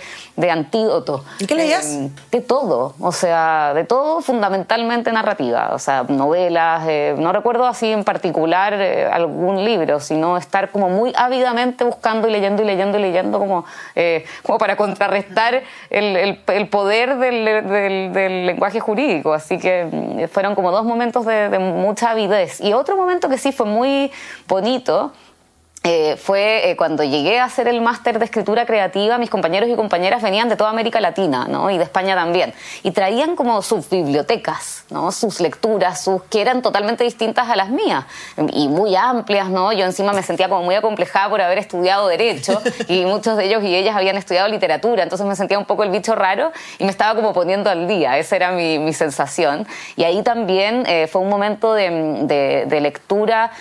antídoto. 0.49 1.23
¿Y 1.37 1.45
qué 1.45 1.53
leías? 1.53 1.85
Eh, 1.85 2.09
de 2.31 2.41
todo, 2.41 2.95
o 2.99 3.11
sea, 3.11 3.73
de 3.75 3.83
todo 3.83 4.21
fundamentalmente 4.21 5.11
narrativa, 5.11 5.69
o 5.73 5.77
sea, 5.77 6.03
novelas, 6.07 6.83
no 7.19 7.31
recuerdo 7.33 7.67
así 7.67 7.91
en 7.91 8.03
particular 8.03 8.73
algún 8.73 9.63
libro, 9.63 9.99
sino 9.99 10.37
estar 10.37 10.71
como 10.71 10.89
muy 10.89 11.13
ávidamente 11.15 11.83
buscando 11.83 12.27
y 12.27 12.31
leyendo 12.31 12.63
y 12.63 12.65
leyendo 12.65 12.97
y 12.97 13.01
leyendo 13.01 13.37
como, 13.37 13.65
como 14.41 14.57
para 14.57 14.75
contrarrestar 14.75 15.61
el, 15.91 16.39
el, 16.47 16.67
poder 16.69 17.17
del, 17.31 18.45
lenguaje 18.45 18.79
jurídico, 18.79 19.33
así 19.33 19.57
que 19.57 19.85
mm, 19.91 20.27
fueron 20.27 20.55
como 20.55 20.71
dos 20.71 20.85
momentos 20.85 21.25
de, 21.25 21.49
de 21.49 21.59
mucha 21.59 22.11
avidez. 22.11 22.61
Y 22.61 22.73
otro 22.73 22.95
momento 22.95 23.29
que 23.29 23.37
sí 23.37 23.51
fue 23.51 23.65
muy 23.65 24.11
bonito 24.47 25.11
eh, 25.83 26.15
fue 26.15 26.69
eh, 26.69 26.75
cuando 26.75 27.03
llegué 27.03 27.39
a 27.39 27.45
hacer 27.45 27.67
el 27.67 27.81
máster 27.81 28.19
de 28.19 28.25
escritura 28.25 28.67
creativa, 28.67 29.17
mis 29.17 29.31
compañeros 29.31 29.67
y 29.67 29.73
compañeras 29.73 30.21
venían 30.21 30.47
de 30.47 30.55
toda 30.55 30.69
América 30.69 31.01
Latina 31.01 31.47
¿no? 31.49 31.71
y 31.71 31.79
de 31.79 31.83
España 31.83 32.13
también, 32.13 32.53
y 32.83 32.91
traían 32.91 33.35
como 33.35 33.63
sus 33.63 33.89
bibliotecas, 33.89 34.85
¿no? 34.91 35.11
sus 35.11 35.39
lecturas, 35.39 36.03
sus 36.03 36.21
que 36.25 36.39
eran 36.39 36.61
totalmente 36.61 37.03
distintas 37.03 37.49
a 37.49 37.55
las 37.55 37.69
mías 37.69 38.05
y 38.53 38.67
muy 38.67 38.95
amplias. 38.95 39.49
¿no? 39.49 39.73
Yo 39.73 39.85
encima 39.85 40.13
me 40.13 40.21
sentía 40.21 40.49
como 40.49 40.61
muy 40.61 40.75
acomplejada 40.75 41.29
por 41.29 41.41
haber 41.41 41.57
estudiado 41.57 42.07
Derecho 42.07 42.61
y 42.87 43.05
muchos 43.05 43.35
de 43.35 43.45
ellos 43.45 43.63
y 43.63 43.75
ellas 43.75 43.95
habían 43.95 44.17
estudiado 44.17 44.47
literatura, 44.49 45.01
entonces 45.01 45.25
me 45.25 45.35
sentía 45.35 45.57
un 45.57 45.65
poco 45.65 45.81
el 45.81 45.89
bicho 45.89 46.13
raro 46.13 46.51
y 46.77 46.83
me 46.83 46.91
estaba 46.91 47.15
como 47.15 47.33
poniendo 47.33 47.71
al 47.71 47.87
día, 47.87 48.19
esa 48.19 48.35
era 48.35 48.51
mi, 48.51 48.77
mi 48.77 48.93
sensación. 48.93 49.65
Y 49.95 50.03
ahí 50.03 50.21
también 50.21 50.83
eh, 50.85 51.07
fue 51.07 51.23
un 51.23 51.29
momento 51.29 51.73
de, 51.73 51.89
de, 52.21 52.65
de 52.67 52.81
lectura 52.81 53.51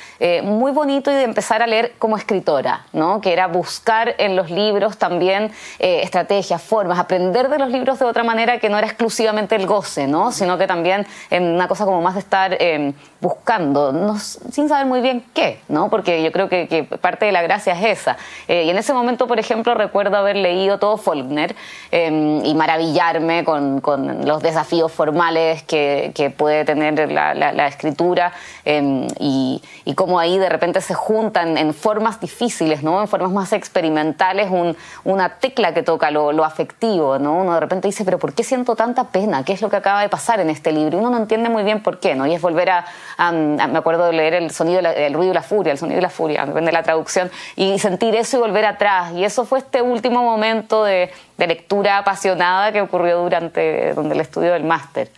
muy 0.43 0.71
bonito 0.73 1.11
y 1.11 1.15
de 1.15 1.23
empezar 1.23 1.63
a 1.63 1.67
leer 1.67 1.95
como 1.99 2.10
escritora, 2.17 2.87
¿no? 2.93 3.21
que 3.21 3.33
era 3.33 3.47
buscar 3.47 4.15
en 4.19 4.37
los 4.37 4.51
libros 4.51 4.99
también 4.99 5.51
eh, 5.79 6.01
estrategias, 6.03 6.63
formas, 6.63 6.99
aprender 6.99 7.49
de 7.49 7.59
los 7.59 7.71
libros 7.71 7.99
de 7.99 8.05
otra 8.05 8.25
manera 8.25 8.59
que 8.59 8.69
no 8.69 8.79
era 8.79 8.87
exclusivamente 8.87 9.57
el 9.57 9.67
goce, 9.67 10.07
¿no? 10.07 10.33
sino 10.33 10.59
que 10.59 10.67
también 10.67 11.07
en 11.31 11.45
una 11.45 11.69
cosa 11.69 11.85
como 11.85 12.01
más 12.01 12.15
de 12.15 12.21
estar 12.21 12.57
eh, 12.59 12.93
buscando, 13.21 14.17
sin 14.19 14.69
saber 14.69 14.87
muy 14.87 15.01
bien 15.01 15.25
qué, 15.35 15.61
¿no? 15.69 15.91
porque 15.91 16.23
yo 16.23 16.33
creo 16.33 16.49
que, 16.49 16.89
parte 17.01 17.27
de 17.27 17.33
la 17.33 17.43
gracia 17.43 17.75
es 17.75 18.01
esa. 18.01 18.17
Eh, 18.49 18.65
y 18.65 18.71
en 18.71 18.79
ese 18.79 18.93
momento, 18.93 19.27
por 19.27 19.39
ejemplo, 19.39 19.75
recuerdo 19.75 20.17
haber 20.17 20.37
leído 20.37 20.79
todo 20.79 20.97
Faulkner 20.97 21.55
y 21.93 22.55
maravillarme 22.55 23.45
con, 23.45 23.81
los 24.25 24.43
desafíos 24.43 24.93
formales 24.93 25.63
que, 25.63 26.35
puede 26.37 26.65
tener 26.65 27.11
la, 27.11 27.67
escritura 27.67 28.33
y, 28.65 29.63
y 29.85 29.95
cómo 29.95 30.19
ahí 30.19 30.39
de 30.39 30.49
repente 30.49 30.81
se 30.81 30.95
juntan 30.95 31.59
en 31.59 31.75
formas 31.75 32.21
difíciles, 32.21 32.83
¿no? 32.83 33.01
en 33.01 33.09
formas 33.09 33.33
más 33.33 33.53
experimentales, 33.53 34.49
una 35.05 35.29
tecla 35.29 35.75
que 35.75 35.83
toca 35.83 36.11
lo, 36.11 36.45
afectivo. 36.45 37.19
¿no? 37.19 37.35
Uno 37.35 37.55
de 37.55 37.61
repente 37.61 37.89
dice, 37.89 38.05
pero 38.05 38.19
¿por 38.19 38.33
qué 38.33 38.45
siento 38.45 38.77
tanta 38.77 39.05
pena? 39.09 39.45
¿Qué 39.45 39.53
es 39.53 39.63
lo 39.63 39.69
que 39.69 39.77
acaba 39.77 40.03
de 40.03 40.09
pasar 40.09 40.41
en 40.41 40.51
este 40.51 40.73
libro? 40.73 40.97
Y 40.97 41.01
uno 41.01 41.11
no 41.11 41.19
entiende 41.19 41.49
muy 41.49 41.63
bien 41.63 41.83
por 41.83 41.99
qué. 41.99 42.15
¿no? 42.15 42.27
Y 42.27 42.35
es 42.35 42.41
volver 42.41 42.71
a, 42.71 42.85
me 43.33 43.79
acuerdo 43.79 44.07
de 44.07 44.13
leer 44.13 44.35
el 44.35 44.51
sonido, 44.51 44.81
el 44.81 45.15
ruido 45.15 45.33
y 45.33 45.35
la 45.35 45.43
furia, 45.43 45.73
el 45.73 45.79
sonido 45.79 45.99
y 45.99 46.03
la 46.03 46.11
furia, 46.11 46.47
depende 46.47 46.71
de 46.71 46.73
la 46.73 46.83
traducción, 46.83 47.31
y 47.57 47.79
sentir 47.79 48.15
eso 48.15 48.39
y 48.39 48.41
volver 48.41 48.65
atrás. 48.65 49.13
Y 49.13 49.25
eso 49.25 49.45
fue 49.45 49.59
este 49.59 49.83
último 49.83 50.23
momento 50.23 50.85
de, 50.85 51.11
de 51.37 51.47
lectura 51.47 51.99
apasionada 51.99 52.73
que 52.73 52.81
ocurrió 52.81 53.19
durante 53.19 53.95
donde 53.95 54.15
el 54.15 54.21
estudio 54.21 54.53
del 54.53 54.65
máster. 54.65 55.11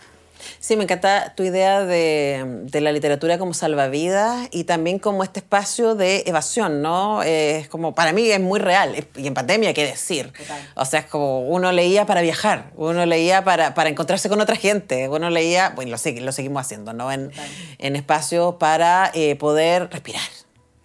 Sí, 0.63 0.77
me 0.77 0.83
encanta 0.83 1.33
tu 1.35 1.43
idea 1.43 1.83
de, 1.83 2.69
la 2.71 2.93
literatura 2.93 3.37
como 3.37 3.53
salvavidas 3.53 4.47
y 4.49 4.63
también 4.63 4.97
como 4.97 5.25
este 5.25 5.41
espacio 5.41 5.93
de 5.93 6.23
evasión, 6.25 6.81
¿no? 6.81 7.21
es 7.21 7.67
como, 7.67 7.93
para 7.93 8.13
mí 8.13 8.31
es 8.31 8.39
muy 8.39 8.61
real, 8.61 8.95
y 9.17 9.27
en 9.27 9.33
pandemia, 9.33 9.73
¿qué 9.73 9.85
decir? 9.85 10.31
O 10.75 10.85
sea, 10.85 11.01
es 11.01 11.05
como 11.07 11.41
uno 11.49 11.73
leía 11.73 12.05
para 12.05 12.21
viajar, 12.21 12.71
uno 12.77 13.05
leía 13.05 13.43
para, 13.43 13.73
para 13.73 13.89
encontrarse 13.89 14.29
con 14.29 14.39
otra 14.39 14.55
gente, 14.55 15.09
uno 15.09 15.29
leía, 15.29 15.73
bueno, 15.75 15.91
lo, 15.91 16.21
lo 16.21 16.31
seguimos 16.31 16.61
haciendo, 16.61 16.93
¿no? 16.93 17.11
En, 17.11 17.33
en 17.79 17.97
espacios 17.97 18.55
para 18.55 19.11
eh, 19.13 19.35
poder 19.35 19.89
respirar. 19.91 20.21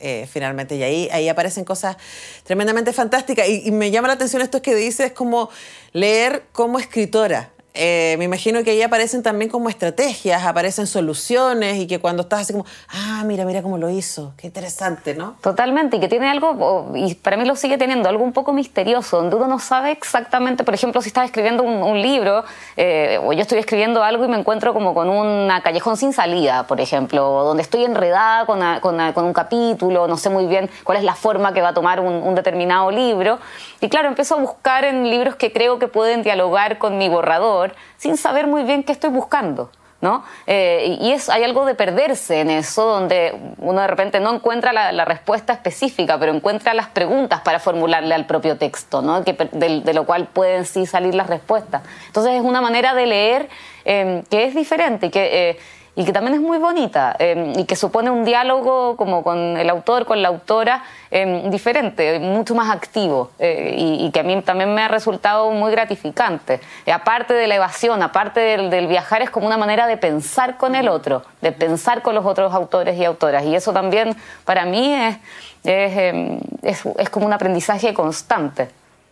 Eh, 0.00 0.28
finalmente. 0.30 0.76
Y 0.76 0.84
ahí, 0.84 1.08
ahí 1.10 1.28
aparecen 1.28 1.64
cosas 1.64 1.96
tremendamente 2.44 2.92
fantásticas. 2.92 3.48
Y, 3.48 3.66
y, 3.66 3.72
me 3.72 3.90
llama 3.90 4.06
la 4.06 4.14
atención 4.14 4.42
esto 4.42 4.62
que 4.62 4.76
dices, 4.76 5.10
como 5.10 5.50
leer 5.92 6.44
como 6.52 6.78
escritora. 6.78 7.50
Eh, 7.80 8.16
me 8.18 8.24
imagino 8.24 8.64
que 8.64 8.72
ahí 8.72 8.82
aparecen 8.82 9.22
también 9.22 9.48
como 9.48 9.68
estrategias, 9.68 10.44
aparecen 10.44 10.88
soluciones 10.88 11.78
y 11.78 11.86
que 11.86 12.00
cuando 12.00 12.22
estás 12.22 12.40
así 12.40 12.52
como, 12.52 12.66
ah, 12.88 13.22
mira, 13.24 13.44
mira 13.44 13.62
cómo 13.62 13.78
lo 13.78 13.88
hizo, 13.88 14.32
qué 14.36 14.48
interesante, 14.48 15.14
¿no? 15.14 15.36
Totalmente, 15.40 15.98
y 15.98 16.00
que 16.00 16.08
tiene 16.08 16.28
algo, 16.28 16.90
y 16.96 17.14
para 17.14 17.36
mí 17.36 17.44
lo 17.44 17.54
sigue 17.54 17.78
teniendo, 17.78 18.08
algo 18.08 18.24
un 18.24 18.32
poco 18.32 18.52
misterioso, 18.52 19.18
donde 19.18 19.36
uno 19.36 19.46
no 19.46 19.60
sabe 19.60 19.92
exactamente, 19.92 20.64
por 20.64 20.74
ejemplo, 20.74 21.00
si 21.02 21.10
estás 21.10 21.26
escribiendo 21.26 21.62
un, 21.62 21.98
libro 22.02 22.44
eh, 22.76 23.20
o 23.24 23.32
yo 23.32 23.42
estoy 23.42 23.58
escribiendo 23.58 24.02
algo 24.02 24.24
y 24.24 24.28
me 24.28 24.38
encuentro 24.38 24.72
como 24.72 24.92
con 24.92 25.08
una 25.08 25.62
callejón 25.62 25.96
sin 25.96 26.12
salida, 26.12 26.66
por 26.66 26.80
ejemplo, 26.80 27.44
donde 27.44 27.62
estoy 27.62 27.84
enredada 27.84 28.44
con, 28.44 29.24
un 29.24 29.32
capítulo, 29.32 30.08
no 30.08 30.16
sé 30.16 30.30
muy 30.30 30.46
bien 30.46 30.68
cuál 30.82 30.98
es 30.98 31.04
la 31.04 31.14
forma 31.14 31.54
que 31.54 31.60
va 31.60 31.68
a 31.68 31.74
tomar 31.74 32.00
un, 32.00 32.12
un 32.12 32.34
determinado 32.34 32.90
libro. 32.90 33.38
Y 33.80 33.88
claro, 33.88 34.08
empiezo 34.08 34.34
a 34.34 34.38
buscar 34.38 34.84
en 34.84 35.08
libros 35.08 35.36
que 35.36 35.52
creo 35.52 35.78
que 35.78 35.86
pueden 35.86 36.22
dialogar 36.22 36.78
con 36.78 36.98
mi 36.98 37.08
borrador 37.08 37.67
sin 37.96 38.16
saber 38.16 38.46
muy 38.46 38.64
bien 38.64 38.82
qué 38.82 38.92
estoy 38.92 39.10
buscando. 39.10 39.70
¿No? 40.00 40.22
Eh, 40.46 40.96
y 41.00 41.10
es, 41.10 41.28
hay 41.28 41.42
algo 41.42 41.66
de 41.66 41.74
perderse 41.74 42.40
en 42.40 42.50
eso, 42.50 42.86
donde 42.86 43.34
uno 43.58 43.80
de 43.80 43.88
repente 43.88 44.20
no 44.20 44.32
encuentra 44.32 44.72
la, 44.72 45.04
respuesta 45.04 45.52
específica, 45.52 46.16
pero 46.20 46.32
encuentra 46.32 46.72
las 46.72 46.86
preguntas 46.86 47.40
para 47.40 47.58
formularle 47.58 48.14
al 48.14 48.24
propio 48.24 48.56
texto, 48.56 49.02
¿no? 49.02 49.22
de, 49.22 49.92
lo 49.92 50.06
cual 50.06 50.28
pueden 50.28 50.66
sí 50.66 50.86
salir 50.86 51.16
las 51.16 51.26
respuestas. 51.26 51.82
Entonces 52.06 52.34
es 52.34 52.42
una 52.42 52.60
manera 52.60 52.94
de 52.94 53.06
leer 53.06 53.48
eh, 53.84 54.22
que 54.30 54.44
es 54.44 54.54
diferente, 54.54 55.10
que 55.10 55.50
eh, 55.50 55.58
y 55.98 56.04
que 56.04 56.12
también 56.12 56.34
es 56.34 56.40
muy 56.40 56.58
bonita 56.58 57.16
em, 57.18 57.58
y 57.58 57.64
que 57.64 57.74
supone 57.74 58.08
un 58.08 58.24
diálogo 58.24 58.94
como 58.94 59.24
con 59.24 59.56
el 59.56 59.68
autor, 59.68 60.06
con 60.06 60.22
la 60.22 60.28
autora, 60.28 60.84
em, 61.10 61.50
diferente, 61.50 62.20
mucho 62.20 62.54
más 62.54 62.70
activo 62.70 63.32
eh, 63.40 63.74
y, 63.76 64.08
que 64.12 64.20
a 64.20 64.22
mí 64.22 64.40
también 64.42 64.72
me 64.72 64.82
ha 64.82 64.86
resultado 64.86 65.50
muy 65.50 65.72
gratificante. 65.72 66.60
Eh, 66.86 66.92
aparte 66.92 67.34
de 67.34 67.48
la 67.48 67.56
evasión, 67.56 68.00
aparte 68.00 68.38
del, 68.38 68.86
viajar, 68.86 69.22
es 69.22 69.30
como 69.30 69.48
una 69.48 69.56
manera 69.56 69.88
de 69.88 69.96
pensar 69.96 70.56
con 70.56 70.76
el 70.76 70.88
otro, 70.88 71.24
de 71.40 71.50
pensar 71.50 72.00
con 72.02 72.14
los 72.14 72.24
otros 72.24 72.54
autores 72.54 72.96
y 72.96 73.04
autoras. 73.04 73.44
Y 73.44 73.56
eso 73.56 73.72
también 73.72 74.14
para 74.44 74.66
mí 74.66 74.94
es, 74.94 75.16
es, 75.64 75.98
em, 75.98 76.38
es, 76.62 76.86
es 76.96 77.10
como 77.10 77.26
un 77.26 77.32
aprendizaje 77.32 77.92
constante. 77.92 78.68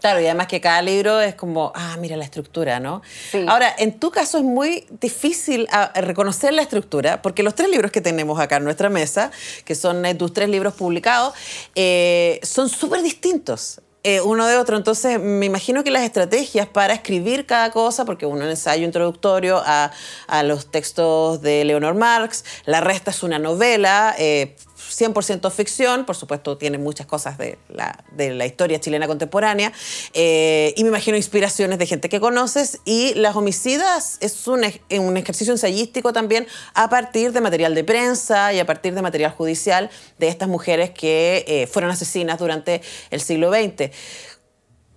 Claro, 0.06 0.20
y 0.20 0.26
además 0.26 0.46
que 0.46 0.60
cada 0.60 0.82
libro 0.82 1.20
es 1.20 1.34
como, 1.34 1.72
ah, 1.74 1.96
mira 1.98 2.16
la 2.16 2.22
estructura, 2.22 2.78
¿no? 2.78 3.02
Ahora, 3.48 3.74
en 3.76 3.98
tu 3.98 4.12
caso 4.12 4.38
es 4.38 4.44
muy 4.44 4.86
difícil 5.00 5.66
ah, 5.72 5.90
reconocer 5.96 6.52
la 6.52 6.62
estructura, 6.62 7.22
porque 7.22 7.42
los 7.42 7.56
tres 7.56 7.68
libros 7.70 7.90
que 7.90 8.00
tenemos 8.00 8.38
acá 8.38 8.58
en 8.58 8.64
nuestra 8.64 8.88
mesa, 8.88 9.32
que 9.64 9.74
son 9.74 10.06
eh, 10.06 10.14
tus 10.14 10.32
tres 10.32 10.48
libros 10.48 10.74
publicados, 10.74 11.34
eh, 11.74 12.38
son 12.44 12.68
súper 12.68 13.02
distintos. 13.02 13.80
eh, 14.04 14.20
uno 14.20 14.46
de 14.46 14.56
otro. 14.56 14.76
Entonces, 14.76 15.18
me 15.18 15.46
imagino 15.46 15.82
que 15.82 15.90
las 15.90 16.04
estrategias 16.04 16.68
para 16.68 16.94
escribir 16.94 17.44
cada 17.44 17.72
cosa, 17.72 18.04
porque 18.04 18.24
uno 18.24 18.44
un 18.44 18.50
ensayo 18.50 18.84
introductorio 18.84 19.60
a, 19.66 19.90
a 20.28 20.42
los 20.44 20.70
textos 20.70 21.42
de 21.42 21.64
Leonor 21.64 21.96
Marx, 21.96 22.44
La 22.66 22.80
Resta 22.80 23.10
es 23.10 23.24
una 23.24 23.40
novela, 23.40 24.14
eh, 24.16 24.54
100% 24.96 25.50
ficción, 25.50 26.06
por 26.06 26.16
supuesto 26.16 26.56
tiene 26.56 26.78
muchas 26.78 27.06
cosas 27.06 27.36
de 27.38 27.58
la, 27.68 28.04
de 28.12 28.32
la 28.32 28.46
historia 28.46 28.80
chilena 28.80 29.06
contemporánea, 29.06 29.72
eh, 30.14 30.72
y 30.76 30.82
me 30.84 30.88
imagino 30.88 31.16
inspiraciones 31.16 31.78
de 31.78 31.86
gente 31.86 32.08
que 32.08 32.20
conoces, 32.20 32.80
y 32.84 33.14
Las 33.14 33.36
Homicidas 33.36 34.18
es 34.20 34.46
un, 34.46 34.62
un, 34.98 35.16
ejercicio 35.16 35.52
ensayístico 35.52 36.12
también 36.12 36.46
a 36.74 36.88
partir 36.88 37.32
de 37.32 37.40
material 37.40 37.74
de 37.74 37.84
prensa 37.84 38.52
y 38.52 38.58
a 38.58 38.66
partir 38.66 38.94
de 38.94 39.02
material 39.02 39.32
judicial 39.32 39.90
de 40.18 40.28
estas 40.28 40.48
mujeres 40.48 40.90
que 40.90 41.44
eh, 41.46 41.66
fueron 41.66 41.90
asesinas 41.90 42.38
durante 42.38 42.80
el 43.10 43.20
siglo 43.20 43.50
XX. 43.52 43.90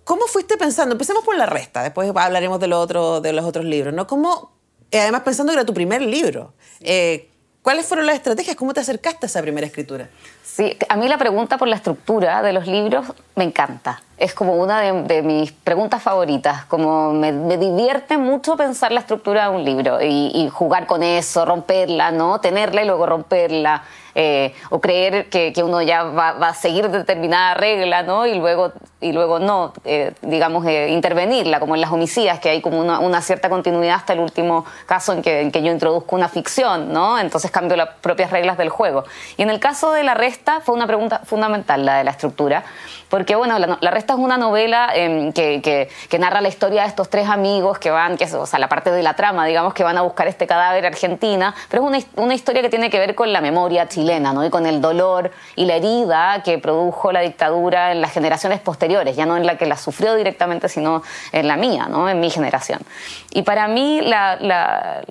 ¿Cómo 0.04 0.26
fuiste 0.26 0.56
pensando? 0.56 0.94
Empecemos 0.94 1.24
por 1.24 1.36
la 1.36 1.46
resta, 1.46 1.82
después 1.82 2.10
hablaremos 2.14 2.58
de, 2.58 2.66
lo 2.66 2.80
otro, 2.80 3.20
de 3.20 3.32
los 3.32 3.44
otros 3.44 3.64
libros, 3.64 3.94
¿no? 3.94 4.06
¿Cómo, 4.06 4.52
eh, 4.90 5.00
además 5.00 5.22
pensando 5.22 5.52
que 5.52 5.58
era 5.58 5.66
tu 5.66 5.74
primer 5.74 6.02
libro, 6.02 6.54
eh, 6.80 7.29
¿Cuáles 7.62 7.86
fueron 7.86 8.06
las 8.06 8.16
estrategias? 8.16 8.56
¿Cómo 8.56 8.72
te 8.72 8.80
acercaste 8.80 9.26
a 9.26 9.28
esa 9.28 9.42
primera 9.42 9.66
escritura? 9.66 10.08
Sí, 10.42 10.76
a 10.88 10.96
mí 10.96 11.08
la 11.08 11.18
pregunta 11.18 11.58
por 11.58 11.68
la 11.68 11.76
estructura 11.76 12.42
de 12.42 12.54
los 12.54 12.66
libros 12.66 13.12
me 13.36 13.44
encanta. 13.44 14.02
Es 14.16 14.32
como 14.32 14.54
una 14.54 14.80
de, 14.80 15.22
mis 15.22 15.52
preguntas 15.52 16.02
favoritas. 16.02 16.64
Como 16.64 17.12
me, 17.12 17.32
divierte 17.58 18.16
mucho 18.16 18.56
pensar 18.56 18.92
la 18.92 19.00
estructura 19.00 19.50
de 19.50 19.56
un 19.56 19.64
libro 19.64 19.98
y, 20.00 20.48
jugar 20.50 20.86
con 20.86 21.02
eso, 21.02 21.44
romperla, 21.44 22.10
¿no? 22.10 22.40
Tenerla 22.40 22.82
y 22.82 22.86
luego 22.86 23.04
romperla. 23.04 23.84
Eh, 24.14 24.54
o 24.70 24.80
creer 24.80 25.28
que, 25.28 25.52
uno 25.62 25.82
ya 25.82 26.04
va, 26.04 26.30
a 26.30 26.54
seguir 26.54 26.88
determinada 26.88 27.54
regla, 27.54 28.02
¿no? 28.02 28.26
Y 28.26 28.38
luego, 28.38 28.72
y 29.00 29.12
luego 29.12 29.38
no, 29.38 29.72
eh, 29.84 30.12
digamos, 30.22 30.66
eh, 30.66 30.88
intervenirla, 30.90 31.60
como 31.60 31.74
en 31.74 31.80
las 31.80 31.92
homicidas, 31.92 32.40
que 32.40 32.48
hay 32.48 32.60
como 32.60 32.80
una, 32.80 32.98
una, 32.98 33.20
cierta 33.20 33.48
continuidad 33.48 33.96
hasta 33.96 34.14
el 34.14 34.20
último 34.20 34.64
caso 34.86 35.12
en 35.12 35.22
que, 35.22 35.40
en 35.40 35.52
que 35.52 35.62
yo 35.62 35.70
introduzco 35.70 36.16
una 36.16 36.28
ficción, 36.28 36.92
¿no? 36.92 37.18
Entonces 37.18 37.50
cambio 37.50 37.76
las 37.76 37.90
propias 38.00 38.30
reglas 38.30 38.58
del 38.58 38.70
juego. 38.70 39.04
Y 39.36 39.42
en 39.42 39.50
el 39.50 39.60
caso 39.60 39.92
de 39.92 40.02
La 40.02 40.14
Resta 40.14 40.60
fue 40.60 40.74
una 40.74 40.86
pregunta 40.86 41.20
fundamental, 41.24 41.84
la 41.84 41.98
de 41.98 42.04
la 42.04 42.10
estructura, 42.10 42.64
porque, 43.10 43.34
bueno, 43.34 43.58
La, 43.58 43.90
Resta 43.90 44.14
es 44.14 44.18
una 44.20 44.38
novela 44.38 44.90
eh, 44.94 45.32
que, 45.34 46.18
narra 46.18 46.40
la 46.40 46.48
historia 46.48 46.82
de 46.82 46.88
estos 46.88 47.10
tres 47.10 47.28
amigos 47.28 47.78
que 47.78 47.90
van, 47.90 48.16
que 48.16 48.24
es, 48.24 48.32
o 48.34 48.46
sea, 48.46 48.60
la 48.60 48.68
parte 48.68 48.92
de 48.92 49.02
la 49.02 49.14
trama, 49.14 49.44
digamos, 49.44 49.74
que 49.74 49.82
van 49.82 49.98
a 49.98 50.02
buscar 50.02 50.28
este 50.28 50.46
cadáver 50.46 50.86
argentina, 50.86 51.52
pero 51.68 51.90
es 51.90 52.06
una, 52.16 52.34
historia 52.34 52.62
que 52.62 52.70
tiene 52.70 52.88
que 52.88 53.00
ver 53.00 53.16
con 53.16 53.32
la 53.32 53.40
memoria 53.40 53.88
chilena 53.88 54.00
chilena, 54.00 54.32
¿no? 54.32 54.46
Y 54.46 54.50
con 54.50 54.64
el 54.64 54.80
dolor 54.80 55.32
y 55.56 55.66
la 55.66 55.74
herida 55.74 56.42
que 56.44 56.58
produjo 56.58 57.10
la 57.10 57.20
dictadura 57.20 57.90
en 57.90 58.00
las 58.00 58.12
generaciones 58.12 58.60
posteriores, 58.60 59.16
ya 59.16 59.26
no 59.26 59.36
en 59.36 59.44
la 59.44 59.58
que 59.58 59.66
la 59.66 59.76
sufrió 59.76 60.14
directamente, 60.14 60.68
sino 60.68 61.02
en 61.32 61.48
la 61.48 61.56
mía, 61.56 61.86
¿no? 61.90 62.08
En 62.08 62.20
mi 62.20 62.30
generación. 62.30 62.80
Y 63.32 63.42
para 63.42 63.66
mí 63.66 64.00
la, 64.02 64.36
la, 64.36 65.02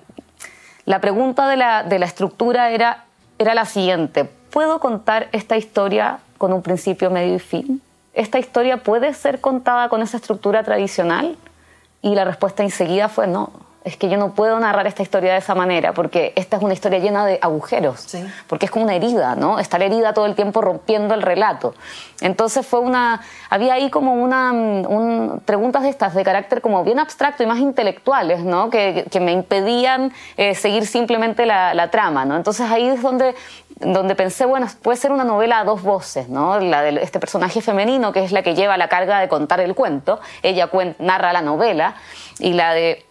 la 0.86 1.02
pregunta 1.02 1.50
de 1.50 1.58
la, 1.58 1.84
de 1.84 2.00
la 2.00 2.06
estructura 2.06 2.72
era, 2.72 3.04
era 3.38 3.54
la 3.54 3.66
siguiente. 3.66 4.24
¿Puedo 4.24 4.80
contar 4.80 5.28
esta 5.34 5.58
historia 5.58 6.20
con 6.38 6.54
un 6.54 6.64
principio, 6.64 7.12
medio 7.12 7.36
y 7.36 7.40
fin? 7.40 7.82
¿Esta 8.20 8.38
historia 8.38 8.84
puede 8.84 9.14
ser 9.14 9.40
contada 9.40 9.88
con 9.88 10.02
esa 10.02 10.18
estructura 10.18 10.62
tradicional? 10.62 11.38
Y 12.02 12.16
la 12.16 12.26
respuesta 12.26 12.64
enseguida 12.64 13.08
fue 13.08 13.28
no 13.28 13.69
es 13.84 13.96
que 13.96 14.10
yo 14.10 14.18
no 14.18 14.34
puedo 14.34 14.60
narrar 14.60 14.88
esta 14.88 15.04
historia 15.04 15.32
de 15.34 15.40
esa 15.40 15.56
manera, 15.56 15.94
porque 15.94 16.34
esta 16.36 16.58
es 16.58 16.64
una 16.64 16.74
historia 16.74 17.00
llena 17.00 17.26
de 17.26 17.40
agujeros, 17.42 18.02
sí. 18.02 18.24
porque 18.48 18.66
es 18.66 18.72
como 18.72 18.84
una 18.84 18.96
herida, 18.96 19.36
¿no? 19.36 19.58
Estar 19.58 19.82
herida 19.82 20.14
todo 20.14 20.26
el 20.26 20.36
tiempo 20.36 20.62
rompiendo 20.62 21.14
el 21.14 21.22
relato. 21.22 21.74
Entonces 22.20 22.68
fue 22.68 22.82
una, 22.82 23.22
había 23.50 23.74
ahí 23.74 23.90
como 23.90 24.16
una, 24.16 24.52
un, 24.52 25.42
preguntas 25.46 25.84
de 25.84 25.90
estas 25.90 26.14
de 26.14 26.24
carácter 26.24 26.62
como 26.62 26.84
bien 26.84 27.00
abstracto 27.00 27.42
y 27.44 27.46
más 27.46 27.60
intelectuales, 27.60 28.42
¿no? 28.42 28.70
Que, 28.70 29.06
que 29.10 29.20
me 29.22 29.32
impedían 29.32 30.12
eh, 30.36 30.56
seguir 30.56 30.86
simplemente 30.86 31.46
la, 31.46 31.74
la, 31.74 31.90
trama, 31.90 32.26
¿no? 32.26 32.36
Entonces 32.36 32.70
ahí 32.70 32.88
es 32.88 33.02
donde 33.02 33.34
donde 33.80 34.14
pensé, 34.14 34.46
bueno, 34.46 34.68
puede 34.82 34.98
ser 34.98 35.14
una 35.14 35.24
novela 35.24 35.60
a 35.60 35.64
dos 35.64 35.82
voces, 35.84 36.28
¿no? 36.28 36.60
La 36.60 36.82
de 36.82 37.02
este 37.02 37.18
personaje 37.18 37.62
femenino, 37.62 38.12
que 38.12 38.22
es 38.26 38.34
la 38.34 38.42
que 38.42 38.54
lleva 38.54 38.78
la 38.78 38.90
carga 38.90 39.22
de 39.22 39.30
contar 39.30 39.62
el 39.62 39.74
cuento, 39.74 40.20
ella 40.44 40.70
narra 41.00 41.32
la 41.32 41.42
novela, 41.42 41.96
y 42.40 42.54
la 42.54 42.74
de 42.74 43.06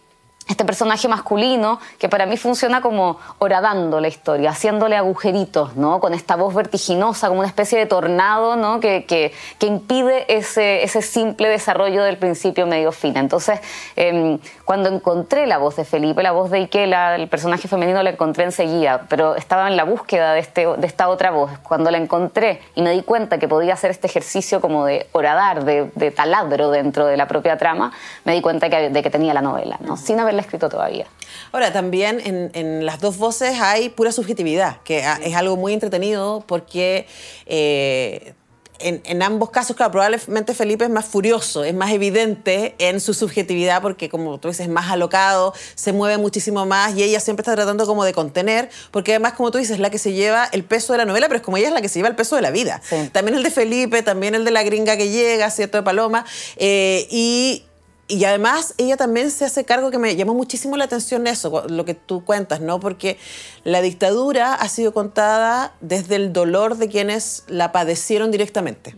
este 0.49 0.65
personaje 0.65 1.07
masculino 1.07 1.79
que 1.99 2.09
para 2.09 2.25
mí 2.25 2.35
funciona 2.35 2.81
como 2.81 3.19
horadando 3.37 3.99
la 4.01 4.07
historia, 4.07 4.49
haciéndole 4.49 4.97
agujeritos, 4.97 5.75
¿no? 5.75 5.99
Con 5.99 6.15
esta 6.15 6.35
voz 6.35 6.55
vertiginosa, 6.55 7.27
como 7.27 7.41
una 7.41 7.47
especie 7.47 7.77
de 7.77 7.85
tornado, 7.85 8.55
¿no? 8.55 8.79
Que, 8.79 9.05
que, 9.05 9.31
que 9.59 9.67
impide 9.67 10.25
ese, 10.35 10.83
ese, 10.83 11.03
simple 11.03 11.47
desarrollo 11.47 12.03
del 12.03 12.17
principio 12.17 12.65
medio 12.65 12.91
fin. 12.91 13.15
Entonces, 13.15 13.59
eh, 13.95 14.39
cuando 14.65 14.89
encontré 14.89 15.45
la 15.45 15.59
voz 15.59 15.75
de 15.75 15.85
Felipe, 15.85 16.23
la 16.23 16.31
voz 16.31 16.49
de 16.49 16.57
Ikela, 16.61 17.15
el 17.15 17.27
personaje 17.27 17.67
femenino, 17.67 18.01
la 18.01 18.09
encontré 18.09 18.43
enseguida, 18.43 19.05
pero 19.07 19.35
estaba 19.35 19.67
en 19.67 19.77
la 19.77 19.83
búsqueda 19.83 20.33
de, 20.33 20.39
este, 20.39 20.65
de 20.65 20.87
esta 20.87 21.09
otra 21.09 21.29
voz. 21.29 21.51
Cuando 21.59 21.91
la 21.91 21.99
encontré 21.99 22.59
y 22.73 22.81
me 22.81 22.91
di 22.91 23.03
cuenta 23.03 23.37
que 23.37 23.47
podía 23.47 23.73
hacer 23.75 23.91
este 23.91 24.07
ejercicio 24.07 24.61
como 24.61 24.85
de 24.85 25.07
horadar, 25.11 25.63
de, 25.63 26.11
taladro 26.11 26.71
dentro 26.71 27.05
de 27.05 27.17
la 27.17 27.27
propia 27.27 27.57
trama, 27.57 27.91
me 28.25 28.33
di 28.33 28.41
cuenta 28.41 28.67
de 28.67 29.03
que 29.03 29.09
tenía 29.11 29.35
la 29.35 29.41
novela, 29.41 29.77
¿no? 29.81 29.95
Sin 29.95 30.19
haberla 30.19 30.38
escrito 30.41 30.69
todavía. 30.69 31.07
Ahora, 31.51 31.71
también 31.73 32.21
en, 32.23 32.51
en, 32.53 32.85
las 32.85 32.99
dos 32.99 33.17
voces 33.17 33.59
hay 33.61 33.89
pura 33.89 34.11
subjetividad, 34.11 34.81
que 34.83 35.01
sí. 35.01 35.21
es 35.23 35.35
algo 35.35 35.57
muy 35.57 35.73
entretenido 35.73 36.43
porque 36.47 37.07
eh, 37.45 38.33
en, 38.79 39.01
en, 39.05 39.21
ambos 39.21 39.49
casos, 39.49 39.75
claro, 39.75 39.91
probablemente 39.91 40.53
Felipe 40.53 40.85
es 40.85 40.89
más 40.89 41.05
furioso, 41.05 41.63
es 41.63 41.73
más 41.73 41.91
evidente 41.91 42.75
en 42.79 42.99
su 42.99 43.13
subjetividad 43.13 43.81
porque, 43.81 44.09
como 44.09 44.39
tú 44.39 44.47
dices, 44.47 44.67
es 44.67 44.71
más 44.71 44.89
alocado, 44.89 45.53
se 45.75 45.93
mueve 45.93 46.17
muchísimo 46.17 46.65
más 46.65 46.95
y 46.95 47.03
ella 47.03 47.19
siempre 47.19 47.41
está 47.41 47.55
tratando 47.55 47.85
como 47.85 48.03
de 48.05 48.13
contener, 48.13 48.69
porque 48.91 49.11
además, 49.11 49.33
como 49.33 49.51
tú 49.51 49.57
dices, 49.57 49.75
es 49.75 49.79
la 49.79 49.89
que 49.89 49.97
se 49.97 50.13
lleva 50.13 50.45
el 50.51 50.63
peso 50.63 50.93
de 50.93 50.97
la 50.97 51.05
novela, 51.05 51.27
pero 51.27 51.37
es 51.37 51.43
como 51.43 51.57
ella 51.57 51.67
es 51.67 51.73
la 51.73 51.81
que 51.81 51.89
se 51.89 51.99
lleva 51.99 52.09
el 52.09 52.15
peso 52.15 52.35
de 52.35 52.41
la 52.41 52.51
vida. 52.51 52.81
Sí. 52.87 53.09
También 53.11 53.37
el 53.37 53.43
de 53.43 53.51
Felipe, 53.51 54.01
también 54.01 54.35
el 54.35 54.45
de 54.45 54.51
la 54.51 54.63
gringa 54.63 54.97
que 54.97 55.09
llega, 55.09 55.49
¿cierto? 55.51 55.77
De 55.77 55.83
Paloma. 55.83 56.25
Eh, 56.57 57.07
y 57.11 57.63
y 58.09 58.25
además 58.25 58.73
ella 58.77 58.97
también 58.97 59.29
se 59.29 59.45
hace 59.45 59.65
cargo 59.65 59.91
que 59.91 59.99
me 59.99 60.15
llamó 60.15 60.33
muchísimo 60.33 60.75
la 60.75 60.85
atención 60.85 61.27
eso, 61.27 61.63
lo 61.69 61.85
que 61.85 61.93
tú 61.93 62.25
cuentas, 62.25 62.59
¿no? 62.59 62.79
Porque 62.79 63.19
la 63.63 63.81
dictadura 63.81 64.55
ha 64.55 64.67
sido 64.67 64.93
contada 64.93 65.75
desde 65.79 66.15
el 66.15 66.33
dolor 66.33 66.77
de 66.77 66.89
quienes 66.89 67.43
la 67.47 67.71
padecieron 67.71 68.31
directamente. 68.31 68.95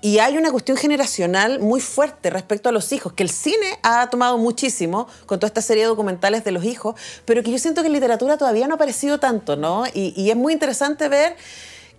Y 0.00 0.18
hay 0.20 0.38
una 0.38 0.50
cuestión 0.50 0.78
generacional 0.78 1.60
muy 1.60 1.82
fuerte 1.82 2.30
respecto 2.30 2.70
a 2.70 2.72
los 2.72 2.90
hijos, 2.92 3.12
que 3.12 3.22
el 3.22 3.28
cine 3.28 3.78
ha 3.82 4.08
tomado 4.08 4.38
muchísimo 4.38 5.08
con 5.26 5.38
toda 5.38 5.48
esta 5.48 5.60
serie 5.60 5.82
de 5.82 5.88
documentales 5.88 6.42
de 6.42 6.52
los 6.52 6.64
hijos, 6.64 6.94
pero 7.26 7.42
que 7.42 7.50
yo 7.50 7.58
siento 7.58 7.82
que 7.82 7.88
en 7.88 7.92
literatura 7.92 8.38
todavía 8.38 8.66
no 8.66 8.74
ha 8.74 8.76
aparecido 8.76 9.20
tanto, 9.20 9.56
¿no? 9.56 9.84
Y, 9.92 10.14
y 10.16 10.30
es 10.30 10.36
muy 10.36 10.54
interesante 10.54 11.08
ver 11.08 11.36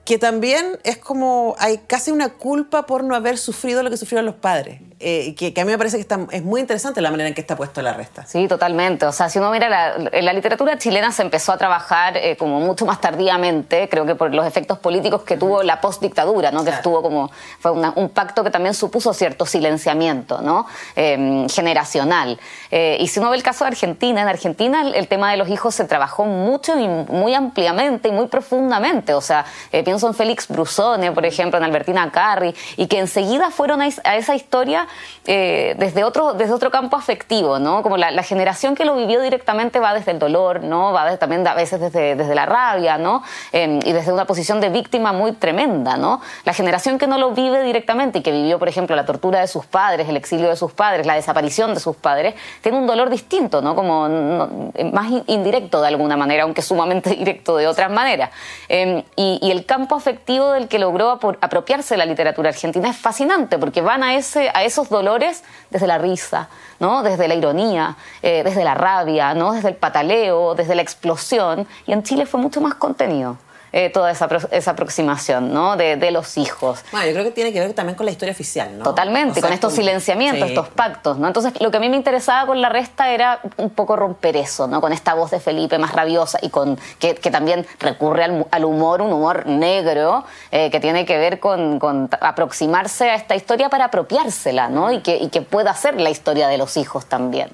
que 0.04 0.18
también 0.18 0.80
es 0.84 0.98
como 0.98 1.56
hay 1.60 1.78
casi 1.78 2.10
una 2.10 2.30
culpa 2.30 2.88
por 2.88 3.04
no 3.04 3.14
haber 3.14 3.38
sufrido 3.38 3.84
lo 3.84 3.92
que 3.92 3.98
sufrieron 3.98 4.26
los 4.26 4.36
padres. 4.36 4.82
Eh, 5.02 5.34
que, 5.36 5.54
que, 5.54 5.62
a 5.62 5.66
mí 5.66 5.72
me 5.72 5.78
parece 5.78 5.96
que 5.96 6.02
está, 6.02 6.20
es 6.32 6.44
muy 6.44 6.60
interesante 6.60 7.00
la 7.00 7.10
manera 7.10 7.30
en 7.30 7.34
que 7.34 7.40
está 7.40 7.56
puesto 7.56 7.82
la 7.82 7.94
resta. 7.94 8.26
Sí, 8.26 8.50
totalmente. 8.50 9.06
O 9.06 9.14
sea, 9.14 9.30
si 9.30 9.40
uno 9.40 9.50
mira, 9.50 9.70
la, 9.70 9.98
la 9.98 10.34
literatura 10.34 10.78
chilena 10.78 11.14
se 11.14 11.22
empezó 11.22 11.54
a 11.54 11.58
trabajar 11.58 12.18
eh, 12.18 12.36
como 12.36 12.60
mucho 12.60 12.86
más 12.86 13.00
tardíamente, 13.00 13.88
creo 13.88 14.06
que 14.06 14.16
por 14.16 14.36
los 14.36 14.46
efectos 14.46 14.78
políticos 14.80 15.22
que 15.22 15.38
tuvo 15.38 15.64
la 15.64 15.80
postdictadura, 15.80 16.52
¿no? 16.52 16.66
Que 16.66 16.72
estuvo 16.72 17.02
como, 17.02 17.32
fue 17.60 17.72
una, 17.72 17.94
un 17.96 18.10
pacto 18.10 18.44
que 18.44 18.50
también 18.50 18.74
supuso 18.74 19.14
cierto 19.14 19.46
silenciamiento, 19.46 20.42
¿no? 20.42 20.66
Eh, 20.98 21.48
generacional. 21.50 22.38
y 22.70 23.08
si 23.08 23.22
uno 23.22 23.30
ve 23.30 23.38
el 23.38 23.44
caso 23.44 23.64
de 23.64 23.70
Argentina, 23.70 24.22
en 24.22 24.28
Argentina 24.28 24.82
el, 24.82 24.96
el, 24.96 25.08
tema 25.08 25.32
de 25.32 25.38
los 25.38 25.48
hijos 25.48 25.76
se 25.76 25.86
trabajó 25.86 26.26
mucho 26.26 26.78
y 26.78 26.88
muy 26.88 27.34
ampliamente 27.34 28.10
y 28.10 28.12
muy 28.12 28.28
profundamente. 28.28 29.14
O 29.14 29.22
sea, 29.22 29.46
pienso 29.72 30.08
en 30.08 30.14
Félix 30.14 30.50
Brusone, 30.50 31.14
por 31.14 31.26
ejemplo, 31.26 31.58
en 31.58 31.64
Albertina 31.64 32.12
Carri, 32.12 32.54
y 32.76 32.88
que 32.88 33.00
enseguida 33.00 33.50
fueron 33.50 33.82
a, 33.82 33.88
a 34.04 34.18
esa 34.18 34.36
historia 34.36 34.89
eh, 35.26 35.76
desde, 35.78 36.04
otro, 36.04 36.34
desde 36.34 36.54
otro 36.54 36.72
campo 36.72 36.96
afectivo, 36.96 37.60
¿no? 37.60 37.84
Como 37.84 37.98
la, 37.98 38.10
la, 38.10 38.24
generación 38.24 38.74
que 38.74 38.86
lo 38.86 38.96
vivió 38.96 39.22
directamente 39.22 39.80
va 39.80 39.94
desde 39.94 40.12
el 40.12 40.20
dolor, 40.20 40.64
¿no? 40.64 40.92
Va 40.92 41.06
desde, 41.06 41.18
también 41.18 41.48
a 41.48 41.54
veces 41.54 41.80
desde, 41.80 42.16
desde 42.16 42.34
la 42.34 42.46
rabia, 42.46 42.98
¿no? 42.98 43.24
Eh, 43.52 43.80
y 43.86 43.92
desde 43.92 44.12
una 44.12 44.26
posición 44.26 44.60
de 44.60 44.70
víctima 44.70 45.12
muy 45.12 45.34
tremenda, 45.34 45.98
¿no? 45.98 46.22
La 46.46 46.54
generación 46.54 46.98
que 46.98 47.06
no 47.06 47.18
lo 47.18 47.32
vive 47.32 47.64
directamente 47.64 48.20
y 48.20 48.22
que 48.22 48.32
vivió, 48.32 48.58
por 48.58 48.70
ejemplo, 48.70 48.96
la 48.96 49.06
tortura 49.06 49.40
de 49.40 49.48
sus 49.48 49.66
padres, 49.66 50.10
el 50.10 50.18
exilio 50.18 50.50
de 50.50 50.56
sus 50.56 50.72
padres, 50.72 51.06
la 51.06 51.16
desaparición 51.16 51.74
de 51.74 51.80
sus 51.80 51.96
padres, 51.96 52.36
tiene 52.62 52.78
un 52.78 52.88
dolor 52.88 53.10
distinto, 53.10 53.62
¿no? 53.62 53.76
Como 53.76 54.08
no, 54.08 54.72
más 54.92 55.12
indirecto 55.28 55.82
de 55.82 55.90
alguna 55.90 56.18
manera, 56.18 56.44
aunque 56.44 56.62
sumamente 56.62 57.10
directo 57.18 57.58
de 57.58 57.68
otras 57.68 57.92
maneras. 57.92 58.32
Eh, 58.68 59.04
y, 59.16 59.40
y, 59.42 59.52
el 59.52 59.66
campo 59.66 59.96
afectivo 59.96 60.52
del 60.52 60.68
que 60.68 60.80
logró 60.80 61.12
apropiarse 61.12 61.98
la 61.98 62.06
literatura 62.06 62.50
argentina 62.50 62.90
es 62.90 62.98
fascinante, 62.98 63.58
porque 63.58 63.82
van 63.82 64.04
a, 64.04 64.16
ese, 64.16 64.50
a 64.54 64.64
esos 64.80 64.90
dolores 64.90 65.44
desde 65.70 65.88
la 65.88 65.98
risa, 65.98 66.48
¿no? 66.80 67.04
desde 67.04 67.28
la 67.28 67.36
ironía, 67.36 67.98
eh, 68.22 68.44
desde 68.44 68.64
la 68.64 68.76
rabia, 68.76 69.34
¿no? 69.34 69.52
desde 69.52 69.70
el 69.70 69.76
pataleo, 69.76 70.56
desde 70.56 70.74
la 70.74 70.82
explosión. 70.82 71.68
Y 71.86 71.92
en 71.92 72.04
Chile 72.04 72.26
fue 72.26 72.40
mucho 72.40 72.62
más 72.62 72.76
contenido. 72.76 73.38
Eh, 73.72 73.90
toda 73.90 74.12
esa, 74.12 74.28
esa 74.52 74.72
aproximación, 74.72 75.54
¿no? 75.54 75.78
De, 75.78 75.96
de, 75.96 76.12
los 76.12 76.38
hijos. 76.38 76.84
Bueno, 76.92 77.08
yo 77.08 77.14
creo 77.14 77.26
que 77.26 77.32
tiene 77.32 77.54
que 77.54 77.60
ver 77.60 77.74
también 77.74 77.96
con 77.96 78.06
la 78.06 78.12
historia 78.12 78.32
oficial, 78.34 78.78
¿no? 78.78 78.84
Totalmente, 78.84 79.42
con 79.42 79.54
estos 79.54 79.74
silenciamientos, 79.74 80.50
estos 80.50 80.70
pactos, 80.70 81.18
¿no? 81.18 81.28
Entonces, 81.28 81.54
lo 81.62 81.70
que 81.70 81.78
a 81.78 81.80
mí 81.80 81.90
me 81.90 81.96
interesaba 81.96 82.48
con 82.48 82.62
la 82.62 82.70
resta 82.70 83.12
era 83.12 83.42
un 83.58 83.70
poco 83.70 83.96
romper 83.96 84.38
eso, 84.38 84.68
¿no? 84.68 84.82
Con 84.82 84.92
esta 84.92 85.14
voz 85.14 85.32
de 85.32 85.40
Felipe 85.40 85.78
más 85.78 85.94
rabiosa 85.94 86.40
y 86.42 86.50
con 86.50 86.80
que, 86.98 87.16
que 87.16 87.32
también 87.32 87.66
recurre 87.80 88.24
al, 88.24 88.48
al, 88.50 88.66
humor, 88.66 89.02
un 89.02 89.14
humor 89.14 89.46
negro, 89.46 90.24
eh, 90.52 90.72
que 90.72 90.80
tiene 90.80 91.06
que 91.06 91.18
ver 91.18 91.40
con, 91.40 91.80
con, 91.80 92.10
aproximarse 92.22 93.10
a 93.10 93.16
esta 93.16 93.36
historia 93.36 93.70
para 93.70 93.86
apropiársela, 93.86 94.70
¿no? 94.70 94.92
Y 94.92 95.02
que, 95.02 95.18
y 95.18 95.30
que 95.30 95.42
pueda 95.42 95.74
ser 95.74 96.00
la 96.00 96.10
historia 96.10 96.48
de 96.48 96.58
los 96.58 96.78
hijos 96.78 97.06
también. 97.06 97.50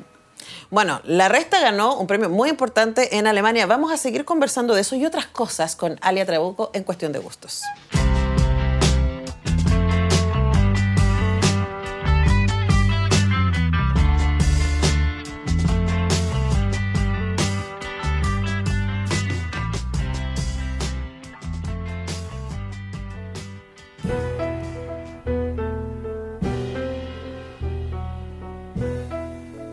Bueno, 0.69 1.01
la 1.03 1.29
Resta 1.29 1.61
ganó 1.61 1.97
un 1.97 2.07
premio 2.07 2.29
muy 2.29 2.49
importante 2.49 3.17
en 3.17 3.27
Alemania. 3.27 3.65
Vamos 3.65 3.91
a 3.91 3.97
seguir 3.97 4.25
conversando 4.25 4.73
de 4.73 4.81
eso 4.81 4.95
y 4.95 5.05
otras 5.05 5.27
cosas 5.27 5.75
con 5.75 5.97
Alia 6.01 6.25
Trabuco 6.25 6.71
en 6.73 6.83
Cuestión 6.83 7.11
de 7.11 7.19
Gustos. 7.19 7.61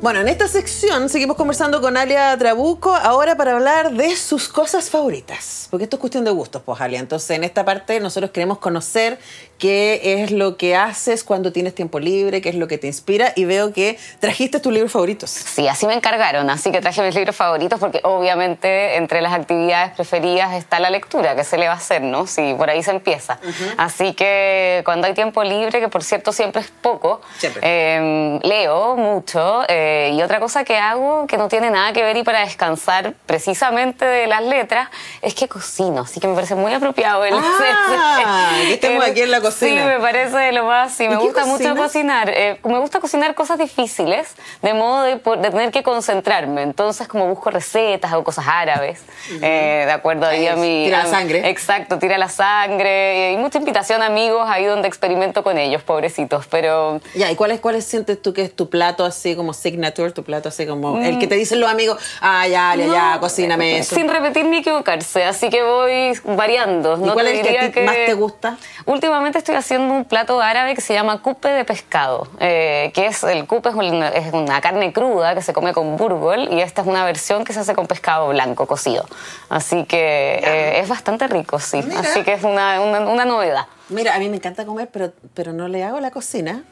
Bueno, 0.02 0.18
en 0.18 0.26
esta 0.26 0.48
sección 0.48 1.08
seguimos 1.08 1.36
conversando 1.36 1.80
con 1.80 1.96
Alia 1.96 2.36
Trabuco, 2.36 2.92
ahora 2.92 3.36
para 3.36 3.52
hablar 3.52 3.92
de 3.92 4.16
sus 4.16 4.48
cosas 4.48 4.90
favoritas, 4.90 5.68
porque 5.70 5.84
esto 5.84 5.94
es 5.94 6.00
cuestión 6.00 6.24
de 6.24 6.32
gustos, 6.32 6.60
pues 6.64 6.80
Alia. 6.80 6.98
Entonces, 6.98 7.30
en 7.30 7.44
esta 7.44 7.64
parte 7.64 8.00
nosotros 8.00 8.32
queremos 8.32 8.58
conocer 8.58 9.20
qué 9.62 10.00
es 10.20 10.32
lo 10.32 10.56
que 10.56 10.74
haces 10.74 11.22
cuando 11.22 11.52
tienes 11.52 11.72
tiempo 11.72 12.00
libre, 12.00 12.40
qué 12.40 12.48
es 12.48 12.56
lo 12.56 12.66
que 12.66 12.78
te 12.78 12.88
inspira, 12.88 13.32
y 13.36 13.44
veo 13.44 13.72
que 13.72 13.96
trajiste 14.18 14.58
tus 14.58 14.72
libros 14.72 14.90
favoritos. 14.90 15.30
Sí, 15.30 15.68
así 15.68 15.86
me 15.86 15.94
encargaron, 15.94 16.50
así 16.50 16.72
que 16.72 16.80
traje 16.80 17.00
mis 17.00 17.14
libros 17.14 17.36
favoritos, 17.36 17.78
porque 17.78 18.00
obviamente 18.02 18.96
entre 18.96 19.20
las 19.20 19.32
actividades 19.32 19.92
preferidas 19.92 20.54
está 20.54 20.80
la 20.80 20.90
lectura, 20.90 21.36
que 21.36 21.44
se 21.44 21.58
le 21.58 21.68
va 21.68 21.74
a 21.74 21.76
hacer, 21.76 22.02
¿no? 22.02 22.26
Sí, 22.26 22.56
por 22.58 22.70
ahí 22.70 22.82
se 22.82 22.90
empieza. 22.90 23.38
Uh 23.40 23.46
-huh. 23.46 23.74
Así 23.76 24.14
que 24.14 24.82
cuando 24.84 25.06
hay 25.06 25.14
tiempo 25.14 25.44
libre, 25.44 25.78
que 25.78 25.88
por 25.88 26.02
cierto 26.02 26.32
siempre 26.32 26.62
es 26.62 26.72
poco, 26.82 27.20
eh, 27.60 28.40
leo 28.42 28.96
mucho. 28.96 29.62
Eh, 29.68 30.10
y 30.12 30.22
otra 30.22 30.40
cosa 30.40 30.64
que 30.64 30.76
hago 30.76 31.28
que 31.28 31.36
no 31.36 31.46
tiene 31.46 31.70
nada 31.70 31.92
que 31.92 32.02
ver 32.02 32.16
y 32.16 32.24
para 32.24 32.40
descansar 32.40 33.14
precisamente 33.26 34.04
de 34.04 34.26
las 34.26 34.42
letras 34.42 34.88
es 35.20 35.34
que 35.34 35.46
cocino, 35.46 36.00
así 36.00 36.18
que 36.18 36.26
me 36.26 36.34
parece 36.34 36.56
muy 36.56 36.72
apropiado 36.74 37.24
el 37.24 37.34
ah, 37.36 38.50
que 38.66 38.74
estemos 38.74 39.04
aquí 39.04 39.20
en 39.20 39.30
la 39.30 39.40
cocina. 39.40 39.51
Sí, 39.54 39.72
me 39.72 39.98
parece 39.98 40.52
lo 40.52 40.64
más, 40.64 40.92
sí, 40.94 41.08
me 41.08 41.16
gusta 41.16 41.44
mucho 41.46 41.74
cocinar. 41.76 42.30
Eh, 42.30 42.58
me 42.64 42.78
gusta 42.78 43.00
cocinar 43.00 43.34
cosas 43.34 43.58
difíciles, 43.58 44.34
de 44.62 44.74
modo 44.74 45.02
de, 45.02 45.14
de, 45.16 45.50
tener 45.50 45.70
que 45.70 45.82
concentrarme. 45.82 46.62
Entonces, 46.62 47.08
como 47.08 47.26
busco 47.26 47.50
recetas 47.50 48.12
o 48.12 48.24
cosas 48.24 48.46
árabes, 48.48 49.00
uh 49.00 49.34
-huh. 49.34 49.38
eh, 49.42 49.82
de 49.86 49.92
acuerdo 49.92 50.26
ahí 50.26 50.46
a 50.46 50.56
mi... 50.56 50.84
Tira 50.84 51.00
a, 51.00 51.04
la 51.04 51.10
sangre. 51.10 51.48
Exacto, 51.48 51.98
tira 51.98 52.18
la 52.18 52.28
sangre. 52.28 53.32
Y 53.32 53.36
mucha 53.36 53.58
invitación 53.58 54.02
a 54.02 54.06
amigos 54.06 54.48
ahí 54.48 54.64
donde 54.64 54.88
experimento 54.88 55.42
con 55.42 55.58
ellos, 55.58 55.82
pobrecitos, 55.82 56.46
pero... 56.46 57.00
Ya, 57.14 57.30
¿y 57.30 57.36
cuáles 57.36 57.60
cuál 57.60 57.82
sientes 57.82 58.20
tú 58.20 58.32
que 58.32 58.42
es 58.42 58.54
tu 58.54 58.68
plato 58.68 59.04
así 59.04 59.34
como 59.36 59.52
signature, 59.52 60.12
tu 60.12 60.22
plato 60.22 60.48
así 60.48 60.66
como 60.66 60.96
mm. 60.96 61.02
el 61.02 61.18
que 61.18 61.26
te 61.26 61.34
dicen 61.36 61.60
los 61.60 61.70
amigos, 61.70 61.98
ah, 62.20 62.46
ya, 62.46 62.74
ya, 62.74 62.86
no, 62.86 62.92
ya, 62.92 63.16
cocíname 63.20 63.78
eso. 63.78 63.94
Sin 63.94 64.08
repetir 64.08 64.44
ni 64.44 64.58
equivocarse, 64.58 65.24
así 65.24 65.48
que 65.48 65.62
voy 65.62 66.12
variando. 66.36 66.96
¿Y 66.96 67.00
no 67.00 67.14
cuál 67.14 67.28
es 67.28 67.40
el 67.40 67.46
que, 67.46 67.72
que, 67.72 67.84
más 67.84 67.94
te 67.94 68.14
gusta? 68.14 68.58
Últimamente 68.86 69.38
estoy 69.42 69.56
haciendo 69.56 69.92
un 69.92 70.04
plato 70.04 70.40
árabe 70.40 70.74
que 70.74 70.80
se 70.80 70.94
llama 70.94 71.20
cupe 71.20 71.48
de 71.48 71.64
pescado, 71.64 72.28
eh, 72.38 72.92
que 72.94 73.06
es, 73.06 73.24
el 73.24 73.46
cupe 73.46 73.70
es 73.70 73.74
una, 73.74 74.08
es 74.08 74.32
una, 74.32 74.60
carne 74.60 74.92
cruda 74.92 75.34
que 75.34 75.42
se 75.42 75.52
come 75.52 75.72
con 75.72 75.96
burgol 75.96 76.48
y 76.52 76.60
esta 76.60 76.82
es 76.82 76.88
una 76.88 77.04
versión 77.04 77.44
que 77.44 77.52
se 77.52 77.60
hace 77.60 77.74
con 77.74 77.86
pescado 77.86 78.28
blanco 78.28 78.66
cocido. 78.66 79.04
Así 79.48 79.84
que 79.84 80.40
eh, 80.44 80.80
es 80.80 80.88
bastante 80.88 81.26
rico, 81.26 81.58
sí. 81.58 81.82
Mira. 81.82 82.00
Así 82.00 82.22
que 82.22 82.34
es 82.34 82.44
una, 82.44 82.80
una, 82.80 83.00
una 83.00 83.24
novedad. 83.24 83.66
Mira, 83.88 84.14
a 84.14 84.18
mí 84.20 84.28
me 84.28 84.36
encanta 84.36 84.64
comer, 84.64 84.88
pero, 84.92 85.12
pero 85.34 85.52
no 85.52 85.66
le 85.66 85.82
hago 85.82 85.98
la 85.98 86.12
cocina. 86.12 86.62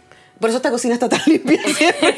Por 0.40 0.48
eso 0.48 0.56
esta 0.56 0.70
cocina 0.70 0.94
está 0.94 1.08
tan 1.08 1.20
limpia 1.26 1.62
siempre. 1.64 2.16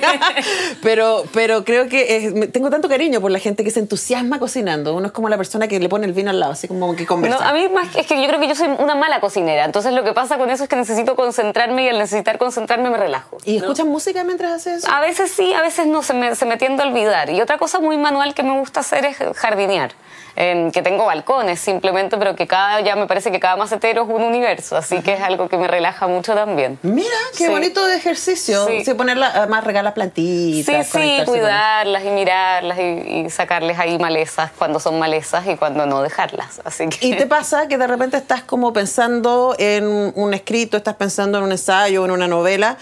pero, 0.82 1.24
pero 1.32 1.64
creo 1.64 1.88
que 1.88 2.16
es, 2.16 2.52
tengo 2.52 2.70
tanto 2.70 2.88
cariño 2.88 3.20
por 3.20 3.32
la 3.32 3.40
gente 3.40 3.64
que 3.64 3.70
se 3.70 3.80
entusiasma 3.80 4.38
cocinando. 4.38 4.94
Uno 4.94 5.06
es 5.06 5.12
como 5.12 5.28
la 5.28 5.36
persona 5.36 5.66
que 5.66 5.80
le 5.80 5.88
pone 5.88 6.06
el 6.06 6.12
vino 6.12 6.30
al 6.30 6.38
lado, 6.38 6.52
así 6.52 6.68
como 6.68 6.94
que 6.94 7.04
conversa. 7.04 7.38
No, 7.38 7.44
a 7.44 7.52
mí 7.52 7.68
más, 7.68 7.94
es 7.96 8.06
que 8.06 8.20
yo 8.20 8.28
creo 8.28 8.38
que 8.38 8.46
yo 8.46 8.54
soy 8.54 8.68
una 8.78 8.94
mala 8.94 9.20
cocinera. 9.20 9.64
Entonces 9.64 9.92
lo 9.92 10.04
que 10.04 10.12
pasa 10.12 10.38
con 10.38 10.50
eso 10.50 10.62
es 10.62 10.68
que 10.68 10.76
necesito 10.76 11.16
concentrarme 11.16 11.84
y 11.84 11.88
al 11.88 11.98
necesitar 11.98 12.38
concentrarme 12.38 12.90
me 12.90 12.96
relajo. 12.96 13.38
¿Y 13.44 13.56
escuchas 13.56 13.86
¿no? 13.86 13.92
música 13.92 14.22
mientras 14.22 14.52
haces 14.52 14.84
eso? 14.84 14.92
A 14.92 15.00
veces 15.00 15.32
sí, 15.32 15.52
a 15.52 15.60
veces 15.60 15.88
no, 15.88 16.04
se 16.04 16.14
me, 16.14 16.36
se 16.36 16.46
me 16.46 16.56
tiende 16.56 16.84
a 16.84 16.86
olvidar. 16.86 17.28
Y 17.28 17.40
otra 17.40 17.58
cosa 17.58 17.80
muy 17.80 17.96
manual 17.96 18.34
que 18.34 18.44
me 18.44 18.56
gusta 18.56 18.80
hacer 18.80 19.04
es 19.04 19.16
jardinear. 19.36 19.92
Eh, 20.34 20.70
que 20.72 20.80
tengo 20.80 21.04
balcones 21.04 21.60
simplemente, 21.60 22.16
pero 22.16 22.34
que 22.34 22.46
cada, 22.46 22.80
ya 22.80 22.96
me 22.96 23.06
parece 23.06 23.30
que 23.30 23.38
cada 23.38 23.56
macetero 23.56 24.02
es 24.04 24.08
un 24.08 24.22
universo, 24.22 24.76
así 24.78 25.00
que 25.02 25.12
es 25.12 25.20
algo 25.20 25.46
que 25.48 25.58
me 25.58 25.68
relaja 25.68 26.06
mucho 26.06 26.34
también. 26.34 26.78
Mira, 26.82 27.08
qué 27.36 27.44
Sí. 27.46 27.48
bonito 27.50 27.84
de 27.84 27.96
ejercicio. 27.96 28.66
Sí. 28.66 28.84
Sí. 28.84 28.94
ponerla, 28.94 29.26
además 29.34 29.64
regalar 29.64 29.92
Sí, 29.92 29.94
plantitas. 29.94 30.86
sí, 30.86 31.16
con- 31.18 31.34
cuidarlas 31.34 32.04
y 32.04 32.08
mirarlas 32.08 32.78
y, 32.78 32.82
y 32.82 33.30
sacarles 33.30 33.78
ahí 33.78 33.98
malezas 33.98 34.50
cuando 34.56 34.80
son 34.80 34.98
malezas 34.98 35.46
y 35.46 35.56
cuando 35.56 35.84
no 35.86 36.00
dejarlas. 36.02 36.60
Así 36.64 36.88
que... 36.88 37.06
¿Y 37.06 37.16
te 37.16 37.26
pasa 37.26 37.68
que 37.68 37.76
de 37.76 37.86
repente 37.86 38.16
estás 38.16 38.42
como 38.42 38.72
pensando 38.72 39.54
en 39.58 40.12
un 40.14 40.34
escrito, 40.34 40.76
estás 40.78 40.94
pensando 40.96 41.38
en 41.38 41.44
un 41.44 41.52
ensayo, 41.52 42.04
en 42.04 42.10
una 42.10 42.26
novela, 42.28 42.76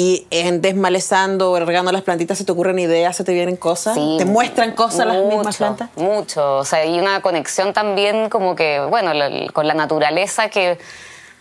y 0.00 0.28
en 0.30 0.60
desmalezando 0.60 1.50
o 1.50 1.58
regando 1.58 1.90
las 1.90 2.02
plantitas 2.02 2.38
se 2.38 2.44
te 2.44 2.52
ocurren 2.52 2.78
ideas, 2.78 3.16
se 3.16 3.24
te 3.24 3.32
vienen 3.32 3.56
cosas? 3.56 3.94
Sí, 3.96 4.14
¿Te 4.16 4.24
muestran 4.26 4.70
cosas 4.76 5.06
las 5.08 5.16
mismas 5.24 5.56
plantas? 5.56 5.90
Mucho, 5.96 6.58
o 6.58 6.64
sea, 6.64 6.78
hay 6.82 7.00
una 7.00 7.20
conexión 7.20 7.72
también 7.72 8.28
como 8.28 8.54
que, 8.54 8.78
bueno, 8.88 9.12
la- 9.12 9.28
con 9.52 9.66
la 9.66 9.74
naturaleza 9.74 10.50
que 10.50 10.78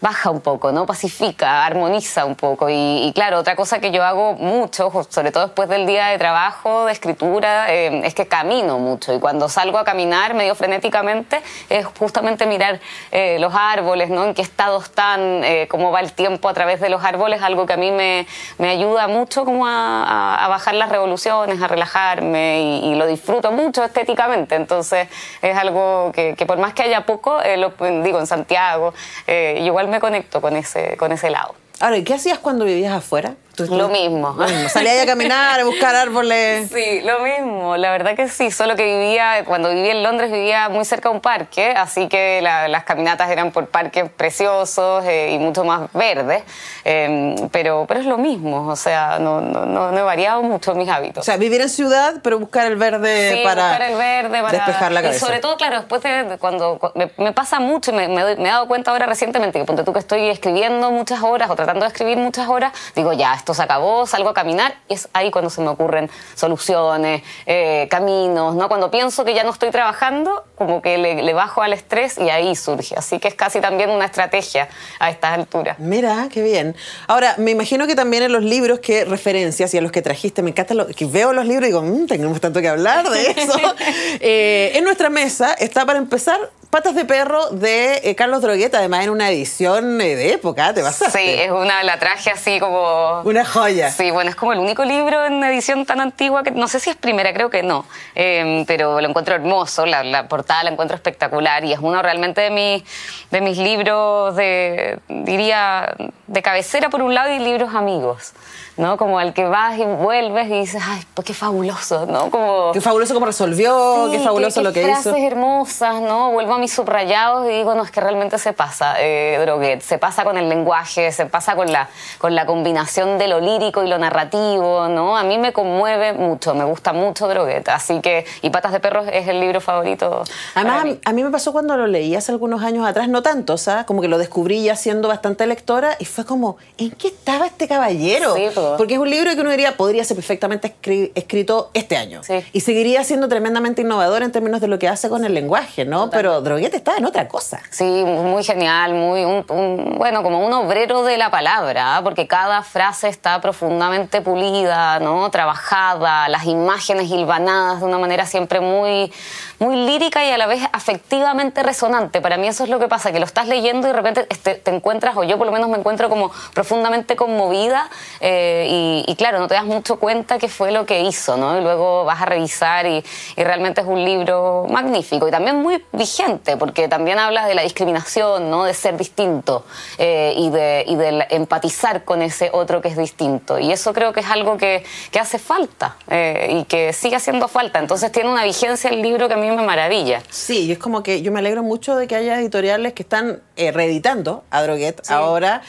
baja 0.01 0.29
un 0.29 0.41
poco, 0.41 0.71
¿no? 0.71 0.85
Pacifica, 0.85 1.65
armoniza 1.65 2.25
un 2.25 2.35
poco. 2.35 2.69
Y, 2.69 3.07
y 3.07 3.13
claro, 3.13 3.39
otra 3.39 3.55
cosa 3.55 3.79
que 3.79 3.91
yo 3.91 4.03
hago 4.03 4.33
mucho, 4.33 4.91
sobre 5.09 5.31
todo 5.31 5.45
después 5.45 5.69
del 5.69 5.85
día 5.85 6.07
de 6.07 6.17
trabajo, 6.17 6.85
de 6.85 6.91
escritura, 6.91 7.73
eh, 7.73 8.01
es 8.05 8.13
que 8.13 8.27
camino 8.27 8.79
mucho. 8.79 9.13
Y 9.13 9.19
cuando 9.19 9.49
salgo 9.49 9.77
a 9.77 9.83
caminar 9.83 10.33
medio 10.33 10.55
frenéticamente, 10.55 11.41
es 11.69 11.85
justamente 11.97 12.45
mirar 12.45 12.79
eh, 13.11 13.37
los 13.39 13.53
árboles, 13.55 14.09
¿no? 14.09 14.25
En 14.25 14.33
qué 14.33 14.41
estado 14.41 14.79
están, 14.79 15.43
eh, 15.43 15.67
cómo 15.69 15.91
va 15.91 15.99
el 15.99 16.13
tiempo 16.13 16.49
a 16.49 16.53
través 16.53 16.79
de 16.79 16.89
los 16.89 17.03
árboles, 17.03 17.41
algo 17.41 17.65
que 17.65 17.73
a 17.73 17.77
mí 17.77 17.91
me, 17.91 18.27
me 18.57 18.69
ayuda 18.69 19.07
mucho 19.07 19.45
como 19.45 19.65
a, 19.67 20.45
bajar 20.47 20.75
las 20.75 20.89
revoluciones, 20.89 21.61
a 21.61 21.67
relajarme 21.67 22.81
y, 22.83 22.95
lo 22.97 23.05
disfruto 23.05 23.51
mucho 23.51 23.83
estéticamente. 23.83 24.55
Entonces 24.55 25.07
es 25.41 25.55
algo 25.55 26.11
que, 26.13 26.35
por 26.47 26.57
más 26.57 26.73
que 26.73 26.83
haya 26.83 27.05
poco, 27.05 27.37
lo, 27.57 27.73
digo, 28.01 28.19
en 28.19 28.25
Santiago, 28.25 28.93
eh, 29.27 29.59
me 29.87 29.99
conecto 29.99 30.41
con 30.41 30.55
ese, 30.55 30.97
con 30.97 31.11
ese 31.11 31.29
lado. 31.29 31.55
Ahora, 31.79 31.97
¿y 31.97 32.03
qué 32.03 32.13
hacías 32.13 32.39
cuando 32.39 32.65
vivías 32.65 32.93
afuera? 32.93 33.35
¿Tú- 33.57 33.65
Lo 33.75 33.89
mismo. 33.89 34.35
Lo 34.37 34.45
mismo. 34.47 34.69
Salías 34.69 35.01
a 35.01 35.05
caminar, 35.07 35.59
a 35.59 35.63
buscar 35.65 35.95
árboles. 35.95 36.69
Sí, 36.77 37.01
lo 37.01 37.19
mismo, 37.21 37.75
la 37.75 37.91
verdad 37.91 38.15
que 38.15 38.27
sí, 38.29 38.51
solo 38.51 38.75
que 38.75 38.83
vivía, 38.85 39.43
cuando 39.45 39.69
vivía 39.69 39.91
en 39.93 40.03
Londres 40.03 40.31
vivía 40.31 40.69
muy 40.69 40.85
cerca 40.85 41.09
de 41.09 41.15
un 41.15 41.21
parque, 41.21 41.71
así 41.75 42.07
que 42.07 42.39
la- 42.41 42.67
las 42.67 42.83
caminatas 42.83 43.29
eran 43.31 43.51
por 43.51 43.67
parques 43.67 44.09
preciosos 44.15 45.03
eh, 45.05 45.31
y 45.33 45.39
mucho 45.39 45.63
más 45.63 45.91
verdes, 45.93 46.43
eh, 46.85 47.35
pero, 47.51 47.85
pero 47.87 47.99
es 47.99 48.05
lo 48.05 48.17
mismo, 48.17 48.67
o 48.67 48.75
sea, 48.75 49.17
no, 49.19 49.41
no, 49.41 49.65
no, 49.65 49.91
no 49.91 49.97
he 49.97 50.03
variado 50.03 50.43
mucho 50.43 50.75
mis 50.75 50.87
hábitos. 50.89 51.21
O 51.21 51.25
sea, 51.25 51.37
vivir 51.37 51.61
en 51.61 51.69
ciudad, 51.69 52.15
pero 52.21 52.37
buscar 52.39 52.67
el 52.67 52.75
verde 52.75 53.37
Sí, 53.37 53.43
para, 53.43 53.69
buscar 53.69 53.89
el 53.89 53.97
verde 53.97 54.41
para 54.41 54.51
despejar 54.51 54.91
la 54.91 55.01
cabeza. 55.01 55.17
Y 55.17 55.19
sobre 55.27 55.39
todo, 55.39 55.57
claro, 55.57 55.77
después 55.77 56.03
de, 56.03 56.37
cuando 56.39 56.77
cu- 56.77 56.91
me, 56.95 57.11
me 57.17 57.31
pasa 57.33 57.59
mucho 57.59 57.91
me, 57.91 58.07
me 58.07 58.21
doy- 58.21 58.37
me 58.37 58.49
he 58.49 58.51
dado 58.51 58.67
cuenta 58.67 58.91
ahora 58.91 59.05
recientemente 59.07 59.57
que 59.59 59.65
ponte 59.65 59.83
tú 59.83 59.93
que 59.93 59.99
estoy 59.99 60.27
escribiendo 60.29 60.91
muchas 60.91 61.23
horas 61.23 61.49
o 61.49 61.55
tratando 61.55 61.85
de 61.85 61.87
escribir 61.87 62.17
muchas 62.17 62.47
horas, 62.47 62.71
digo 62.95 63.13
ya, 63.13 63.33
esto 63.47 63.53
se 63.53 63.63
acabó, 63.63 64.05
salgo 64.05 64.27
a 64.27 64.33
caminar 64.33 64.75
y 64.89 64.95
es 64.95 65.07
ahí 65.13 65.31
cuando 65.31 65.49
se 65.49 65.61
me 65.61 65.69
ocurren 65.69 66.09
soluciones, 66.35 67.23
eh, 67.45 67.87
caminos, 67.89 68.55
¿no? 68.55 68.67
Cuando 68.67 68.91
pienso 68.91 69.23
que 69.23 69.33
ya 69.33 69.45
no 69.45 69.51
estoy 69.51 69.71
trabajando, 69.71 70.43
como 70.55 70.81
que 70.81 70.97
le, 70.97 71.23
le 71.23 71.33
bajo 71.33 71.61
al 71.61 71.71
estrés 71.71 72.17
y 72.17 72.29
ahí 72.29 72.57
surge. 72.57 72.95
Así 72.97 73.19
que 73.19 73.29
es 73.29 73.35
casi 73.35 73.61
también 73.61 73.89
una 73.89 74.03
estrategia 74.03 74.67
a 74.99 75.09
estas 75.09 75.31
alturas. 75.31 75.79
Mira, 75.79 76.27
qué 76.29 76.41
bien. 76.41 76.75
Ahora, 77.07 77.35
me 77.37 77.51
imagino 77.51 77.87
que 77.87 77.95
también 77.95 78.23
en 78.23 78.33
los 78.33 78.43
libros 78.43 78.79
que 78.81 79.05
referencias 79.05 79.73
y 79.73 79.77
a 79.77 79.81
los 79.81 79.93
que 79.93 80.01
trajiste, 80.01 80.41
me 80.41 80.49
encanta 80.49 80.73
lo, 80.73 80.87
que 80.87 81.05
veo 81.05 81.31
los 81.31 81.45
libros 81.45 81.69
y 81.69 81.71
digo, 81.71 81.81
"Mm, 81.83 82.05
tenemos 82.05 82.41
tanto 82.41 82.59
que 82.59 82.67
hablar 82.67 83.09
de 83.09 83.31
eso. 83.31 83.57
Eh, 84.19 84.71
en 84.75 84.83
nuestra 84.83 85.09
mesa 85.09 85.53
está 85.53 85.85
para 85.85 85.99
empezar 85.99 86.39
Patas 86.69 86.95
de 86.95 87.05
Perro 87.05 87.49
de 87.51 88.01
eh, 88.03 88.13
Carlos 88.15 88.41
Drogueta, 88.41 88.79
además 88.79 89.05
en 89.05 89.09
una 89.09 89.29
edición 89.29 90.01
eh, 90.01 90.15
de 90.15 90.33
época, 90.33 90.73
¿te 90.73 90.83
pasaste? 90.83 91.17
Sí, 91.17 91.41
es 91.41 91.49
una, 91.49 91.81
la 91.83 91.97
traje 91.97 92.29
así 92.29 92.59
como... 92.59 93.21
Una 93.23 93.45
joya. 93.45 93.89
Sí, 93.89 94.11
bueno, 94.11 94.29
es 94.29 94.35
como 94.35 94.51
el 94.51 94.59
único 94.59 94.83
libro 94.83 95.25
en 95.25 95.41
edición 95.45 95.85
tan 95.85 96.01
antigua 96.01 96.43
que 96.43 96.51
no 96.51 96.67
sé 96.67 96.81
si 96.81 96.89
es 96.89 96.97
primera, 96.97 97.33
creo 97.33 97.49
que 97.49 97.63
no, 97.63 97.85
Em, 98.15 98.65
pero 98.65 98.99
lo 98.99 99.07
encuentro 99.07 99.33
hermoso, 99.35 99.85
la, 99.85 100.03
la 100.03 100.27
portada 100.27 100.63
la 100.65 100.71
encuentro 100.71 100.95
espectacular 100.95 101.63
y 101.63 101.71
es 101.71 101.79
uno 101.81 102.01
realmente 102.01 102.41
de, 102.41 102.49
mis 102.49 102.83
de 103.31 103.41
mis 103.41 103.57
libros 103.57 104.35
de, 104.35 104.99
diría, 105.07 105.95
de 106.27 106.41
cabecera 106.41 106.89
por 106.89 107.01
un 107.01 107.13
lado 107.15 107.31
y 107.31 107.39
libros 107.39 107.73
amigos. 107.73 108.33
¿no? 108.75 108.95
Como 108.95 109.17
al 109.17 109.33
que 109.33 109.43
vas 109.45 109.75
y 109.79 109.83
vuelves 109.85 110.45
y 110.49 110.59
dices, 110.59 110.83
ay, 110.85 111.01
pues 111.15 111.25
qué 111.25 111.33
fabuloso, 111.33 112.05
¿no? 112.05 112.29
Como... 112.29 112.71
Qué 112.73 112.79
fabuloso 112.81 113.15
cómo 113.15 113.25
resolvió, 113.25 114.05
Sí, 114.11 114.17
qué 114.17 114.23
fabuloso 114.23 114.59
qué- 114.59 114.63
lo 114.63 114.71
que 114.71 114.81
qué 114.83 114.91
hizo. 114.91 115.01
frases 115.01 115.23
hermosas, 115.23 115.95
¿no? 116.01 116.29
Vuelvo 116.31 116.56
a 116.57 116.59
mis 116.59 116.73
subrayados 116.73 117.47
y 117.47 117.53
digo, 117.53 117.73
no, 117.75 117.83
es 117.83 117.91
que 117.91 118.01
realmente 118.01 118.37
se 118.37 118.53
pasa, 118.53 118.95
eh, 118.99 119.37
Droguet. 119.41 119.81
Se 119.81 119.97
pasa 119.97 120.23
con 120.23 120.37
el 120.37 120.49
lenguaje, 120.49 121.11
se 121.11 121.25
pasa 121.25 121.55
con 121.55 121.71
la, 121.71 121.89
con 122.17 122.35
la 122.35 122.45
combinación 122.45 123.17
de 123.17 123.27
lo 123.27 123.39
lírico 123.39 123.83
y 123.83 123.87
lo 123.87 123.97
narrativo, 123.97 124.87
¿no? 124.89 125.17
A 125.17 125.23
mí 125.23 125.37
me 125.37 125.53
conmueve 125.53 126.13
mucho, 126.13 126.53
me 126.53 126.63
gusta 126.65 126.93
mucho 126.93 127.27
Droguet. 127.27 127.69
Así 127.69 128.01
que, 128.01 128.25
y 128.41 128.49
Patas 128.49 128.71
de 128.71 128.79
Perros 128.79 129.05
es 129.11 129.27
el 129.27 129.39
libro 129.39 129.61
favorito. 129.61 130.23
Además, 130.55 130.85
mí. 130.85 130.99
a 131.05 131.13
mí 131.13 131.23
me 131.23 131.29
pasó 131.29 131.51
cuando 131.53 131.77
lo 131.77 131.87
leí 131.87 132.15
hace 132.15 132.31
algunos 132.31 132.63
años 132.63 132.85
atrás, 132.87 133.07
no 133.07 133.21
tanto, 133.21 133.57
¿sabes? 133.57 133.85
Como 133.85 134.01
que 134.01 134.07
lo 134.07 134.17
descubrí 134.17 134.63
ya 134.63 134.75
siendo 134.75 135.07
bastante 135.07 135.45
lectora 135.47 135.95
y 135.99 136.05
fue 136.05 136.25
como, 136.25 136.57
¿en 136.77 136.91
qué 136.91 137.07
estaba 137.07 137.45
este 137.45 137.67
caballero? 137.67 138.35
Sí. 138.35 138.47
Porque 138.77 138.95
es 138.95 138.99
un 138.99 139.09
libro 139.09 139.33
que 139.33 139.41
uno 139.41 139.51
diría 139.51 139.77
podría 139.77 140.03
ser 140.03 140.15
perfectamente 140.15 140.73
escri- 140.81 141.11
escrito 141.15 141.69
este 141.73 141.97
año. 141.97 142.23
Sí. 142.23 142.43
Y 142.53 142.61
seguiría 142.61 143.03
siendo 143.03 143.27
tremendamente 143.27 143.81
innovador 143.81 144.23
en 144.23 144.31
términos 144.31 144.61
de 144.61 144.67
lo 144.67 144.79
que 144.79 144.87
hace 144.87 145.09
con 145.09 145.23
el 145.25 145.33
lenguaje, 145.33 145.85
¿no? 145.85 146.09
Pero 146.09 146.41
Droguete 146.47 146.77
estaba 146.77 146.97
en 146.97 147.05
otra 147.05 147.27
cosa. 147.27 147.59
Sí, 147.69 147.83
muy 147.83 148.41
genial, 148.41 148.93
muy 148.93 149.25
un, 149.25 149.95
bueno, 149.97 150.23
como 150.23 150.45
un 150.45 150.53
obrero 150.53 151.03
de 151.03 151.17
la 151.17 151.29
palabra, 151.29 151.97
¿ah? 151.97 152.03
porque 152.03 152.25
cada 152.25 152.63
frase 152.63 153.09
está 153.09 153.41
profundamente 153.41 154.21
pulida, 154.21 154.99
¿no? 154.99 155.29
Trabajada, 155.29 156.29
las 156.29 156.45
imágenes 156.45 157.09
hilvanadas 157.09 157.81
de 157.81 157.85
una 157.85 157.97
manera 157.97 158.25
siempre 158.25 158.61
muy, 158.61 159.11
muy 159.59 159.75
lírica 159.75 160.25
y 160.25 160.31
a 160.31 160.37
la 160.37 160.47
vez 160.47 160.61
afectivamente 160.71 161.63
resonante. 161.63 162.21
Para 162.21 162.37
mí 162.37 162.47
eso 162.47 162.63
es 162.63 162.69
lo 162.69 162.79
que 162.79 162.87
pasa, 162.87 163.11
que 163.11 163.19
lo 163.19 163.25
estás 163.25 163.47
leyendo 163.49 163.87
y 163.87 163.91
de 163.91 163.97
repente 163.97 164.25
este, 164.29 164.55
te 164.55 164.71
encuentras, 164.73 165.17
o 165.17 165.23
yo 165.23 165.37
por 165.37 165.47
lo 165.47 165.51
menos 165.51 165.69
me 165.69 165.77
encuentro 165.77 166.07
como 166.07 166.31
profundamente 166.53 167.17
conmovida 167.17 167.89
eh, 168.21 169.03
y, 169.05 169.15
claro, 169.15 169.39
no 169.39 169.47
te 169.47 169.55
das 169.55 169.65
mucho 169.65 169.99
cuenta 169.99 170.37
qué 170.37 170.47
fue 170.47 170.71
lo 170.71 170.85
que 170.85 171.01
hizo, 171.01 171.35
¿no? 171.35 171.57
Y 171.57 171.61
luego 171.61 172.05
vas 172.05 172.21
a 172.21 172.25
revisar 172.25 172.85
y 172.85 173.03
realmente 173.35 173.81
es 173.81 173.87
un 173.87 174.03
libro 174.05 174.65
magnífico 174.69 175.27
y 175.27 175.31
también 175.31 175.61
muy 175.61 175.83
vigente, 175.91 176.36
porque 176.59 176.87
también 176.87 177.19
habla 177.19 177.45
de 177.47 177.55
la 177.55 177.61
discriminación, 177.63 178.49
¿no? 178.49 178.63
De 178.65 178.73
ser 178.73 178.97
distinto 178.97 179.65
eh, 179.97 180.33
y, 180.37 180.49
de, 180.49 180.83
y 180.87 180.95
de 180.95 181.11
la- 181.11 181.27
empatizar 181.29 182.03
con 182.03 182.21
ese 182.21 182.49
otro 182.53 182.81
que 182.81 182.89
es 182.89 182.97
distinto. 182.97 183.59
Y 183.59 183.71
eso 183.71 183.93
creo 183.93 184.13
que 184.13 184.19
es 184.21 184.27
algo 184.27 184.57
que, 184.57 184.83
que 185.11 185.19
hace 185.19 185.39
falta 185.39 185.95
eh, 186.09 186.57
y 186.59 186.63
que 186.65 186.93
sigue 186.93 187.15
haciendo 187.15 187.47
falta. 187.47 187.79
Entonces 187.79 188.11
tiene 188.11 188.29
una 188.29 188.43
vigencia 188.43 188.89
el 188.89 189.01
libro 189.01 189.27
que 189.27 189.33
a 189.33 189.37
mí 189.37 189.49
me 189.49 189.61
maravilla. 189.63 190.21
Sí, 190.29 190.65
y 190.65 190.71
es 190.71 190.77
como 190.79 191.03
que 191.03 191.21
yo 191.21 191.31
me 191.31 191.39
alegro 191.39 191.63
mucho 191.63 191.95
de 191.95 192.07
que 192.07 192.15
haya 192.15 192.39
editoriales 192.39 192.93
que 192.93 193.03
están 193.03 193.41
eh, 193.55 193.71
reeditando 193.71 194.43
a 194.51 194.61
Droguet 194.63 195.01
Sí. 195.03 195.13
ahora, 195.13 195.61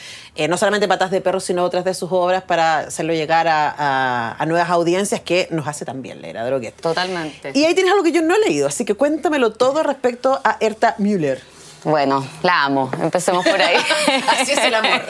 no 0.47 0.57
solamente 0.57 0.87
Patas 0.87 1.11
de 1.11 1.19
Perro, 1.19 1.39
sino 1.41 1.63
otras 1.65 1.83
de 1.83 1.93
sus 1.93 2.11
obras 2.13 2.43
para 2.43 2.79
hacerlo 2.79 3.13
llegar 3.13 3.47
a, 3.49 3.69
a- 3.77 4.35
a 4.39 4.45
nuevas 4.45 4.69
audiencias 4.69 5.19
que 5.21 5.47
nos 5.51 5.67
hace 5.67 5.83
también 5.85 6.21
leer 6.21 6.37
a 6.37 6.45
Droguet. 6.45 6.75
Totalmente. 6.79 7.51
Y 7.53 7.65
ahí 7.65 7.73
tienes 7.75 7.91
algo 7.91 8.03
que 8.03 8.11
yo 8.13 8.21
no 8.21 8.35
he 8.35 8.39
leído, 8.39 8.67
así 8.67 8.85
que 8.85 8.93
cuéntamelo 8.93 9.51
todo 9.51 9.83
respecto 9.83 10.39
a 10.43 10.57
Erta 10.61 10.95
Müller. 10.99 11.39
Bueno, 11.85 12.25
la 12.43 12.65
amo. 12.65 12.91
Empecemos 13.01 13.45
por 13.47 13.61
ahí. 13.61 13.77
Así 14.39 14.51
es 14.51 14.57
el 14.59 14.75
amor. 14.75 15.01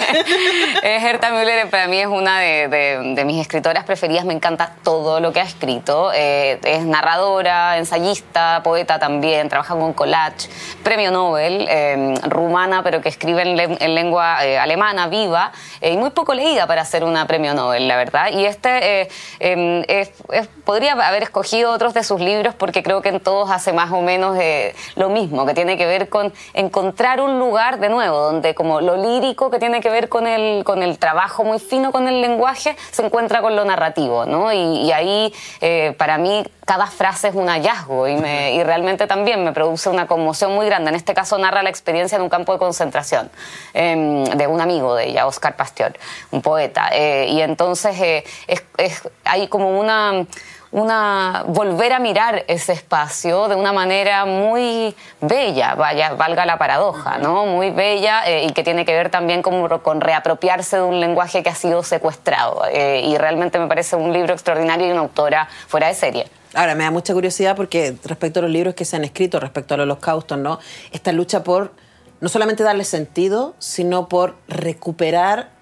Eh, 0.81 0.97
Herta 1.01 1.31
Müller 1.31 1.69
para 1.69 1.87
mí 1.87 1.99
es 1.99 2.07
una 2.07 2.39
de, 2.39 2.67
de- 2.69 3.13
de 3.15 3.25
mis 3.25 3.41
escritoras 3.41 3.83
preferidas. 3.83 4.23
Me 4.23 4.33
encanta 4.33 4.75
todo 4.83 5.19
lo 5.19 5.33
que 5.33 5.39
ha 5.41 5.43
escrito. 5.43 6.11
Eh, 6.13 6.59
es 6.63 6.83
narradora, 6.85 7.77
ensayista, 7.77 8.61
poeta 8.63 8.97
también. 8.99 9.49
Trabaja 9.49 9.75
con 9.75 9.93
collage. 9.93 10.47
Premio 10.83 11.11
Nobel, 11.11 11.65
eh, 11.69 12.13
rumana, 12.23 12.81
pero 12.83 13.01
que 13.01 13.09
escribe 13.09 13.41
en, 13.41 13.57
len- 13.57 13.77
en 13.81 13.95
lengua 13.95 14.45
eh, 14.45 14.57
alemana, 14.57 15.07
viva. 15.07 15.51
eh, 15.81 15.91
y 15.91 15.97
muy 15.97 16.11
poco 16.11 16.33
leída 16.33 16.65
para 16.67 16.85
ser 16.85 17.03
una 17.03 17.25
premio 17.27 17.53
Nobel, 17.53 17.87
la 17.87 17.97
verdad. 17.97 18.29
Y 18.31 18.45
este 18.45 19.01
eh, 19.01 19.07
eh, 19.39 19.85
es- 19.87 20.11
es- 20.31 20.47
podría 20.63 20.93
haber 20.93 21.23
escogido 21.23 21.71
otros 21.71 21.93
de 21.93 22.03
sus 22.03 22.21
libros 22.21 22.53
porque 22.55 22.83
creo 22.83 23.01
que 23.01 23.09
en 23.09 23.19
todos 23.19 23.49
hace 23.51 23.73
más 23.73 23.91
o 23.91 24.01
menos 24.01 24.37
eh, 24.39 24.75
lo 24.95 25.09
mismo, 25.09 25.45
que 25.45 25.53
tiene 25.53 25.77
que 25.77 25.85
ver 25.85 26.09
con 26.09 26.31
encontrar 26.59 27.21
un 27.21 27.39
lugar 27.39 27.79
de 27.79 27.89
nuevo, 27.89 28.17
donde 28.19 28.53
como 28.53 28.81
lo 28.81 28.97
lírico 28.97 29.49
que 29.49 29.59
tiene 29.59 29.79
que 29.81 29.89
ver 29.89 30.09
con 30.09 30.27
el, 30.27 30.63
con 30.63 30.83
el 30.83 30.99
trabajo 30.99 31.43
muy 31.43 31.59
fino 31.59 31.91
con 31.91 32.07
el 32.07 32.21
lenguaje, 32.21 32.75
se 32.91 33.05
encuentra 33.05 33.41
con 33.41 33.55
lo 33.55 33.63
narrativo, 33.65 34.25
¿no? 34.25 34.51
Y, 34.51 34.57
y 34.83 34.91
ahí, 34.91 35.33
eh, 35.61 35.95
para 35.97 36.17
mí, 36.17 36.43
cada 36.65 36.85
frase 36.87 37.29
es 37.29 37.35
un 37.35 37.47
hallazgo 37.47 38.07
y, 38.07 38.15
me- 38.15 38.53
y 38.53 38.63
realmente 38.63 39.07
también 39.07 39.43
me 39.43 39.53
produce 39.53 39.89
una 39.89 40.05
conmoción 40.05 40.53
muy 40.53 40.65
grande. 40.67 40.89
En 40.89 40.95
este 40.95 41.13
caso 41.13 41.37
narra 41.37 41.63
la 41.63 41.69
experiencia 41.69 42.17
en 42.17 42.21
un 42.21 42.29
campo 42.29 42.53
de 42.53 42.59
concentración 42.59 43.31
em, 43.73 44.23
de 44.25 44.45
un 44.47 44.61
amigo 44.61 44.93
de 44.95 45.07
ella, 45.07 45.25
Oscar 45.27 45.55
Pastior, 45.55 45.93
un 46.31 46.41
poeta. 46.41 46.89
Eh, 46.93 47.27
y 47.29 47.41
entonces 47.41 47.99
eh, 48.01 48.23
es- 48.47 48.63
es- 48.77 49.09
hay 49.23 49.47
como 49.47 49.79
una 49.79 50.25
una 50.71 51.43
volver 51.47 51.93
a 51.93 51.99
mirar 51.99 52.45
ese 52.47 52.73
espacio 52.73 53.47
de 53.47 53.55
una 53.55 53.73
manera 53.73 54.25
muy 54.25 54.95
bella, 55.19 55.75
vaya, 55.75 56.13
valga 56.13 56.45
la 56.45 56.57
paradoja, 56.57 57.17
¿no? 57.17 57.45
Muy 57.45 57.71
bella 57.71 58.27
eh, 58.27 58.45
y 58.45 58.51
que 58.51 58.63
tiene 58.63 58.85
que 58.85 58.93
ver 58.93 59.09
también 59.09 59.41
como 59.41 59.67
con 59.81 60.01
reapropiarse 60.01 60.77
de 60.77 60.83
un 60.83 60.99
lenguaje 60.99 61.41
que 61.41 61.49
ha 61.49 61.55
sido 61.55 61.83
secuestrado. 61.83 62.63
Eh, 62.71 63.01
y 63.03 63.17
realmente 63.17 63.57
me 63.57 63.67
parece 63.67 63.95
un 63.95 64.13
libro 64.13 64.33
extraordinario 64.33 64.87
y 64.87 64.91
una 64.91 65.01
autora 65.01 65.47
fuera 65.67 65.87
de 65.87 65.95
serie. 65.95 66.27
Ahora, 66.53 66.75
me 66.75 66.83
da 66.83 66.91
mucha 66.91 67.13
curiosidad 67.13 67.55
porque 67.55 67.95
respecto 68.03 68.39
a 68.39 68.43
los 68.43 68.51
libros 68.51 68.73
que 68.73 68.85
se 68.85 68.95
han 68.95 69.03
escrito, 69.03 69.39
respecto 69.39 69.75
al 69.75 69.81
holocausto, 69.81 70.35
¿no? 70.37 70.59
Esta 70.91 71.11
lucha 71.11 71.43
por 71.43 71.73
no 72.21 72.29
solamente 72.29 72.63
darle 72.63 72.83
sentido, 72.83 73.55
sino 73.59 74.09
por 74.09 74.35
recuperar 74.47 75.58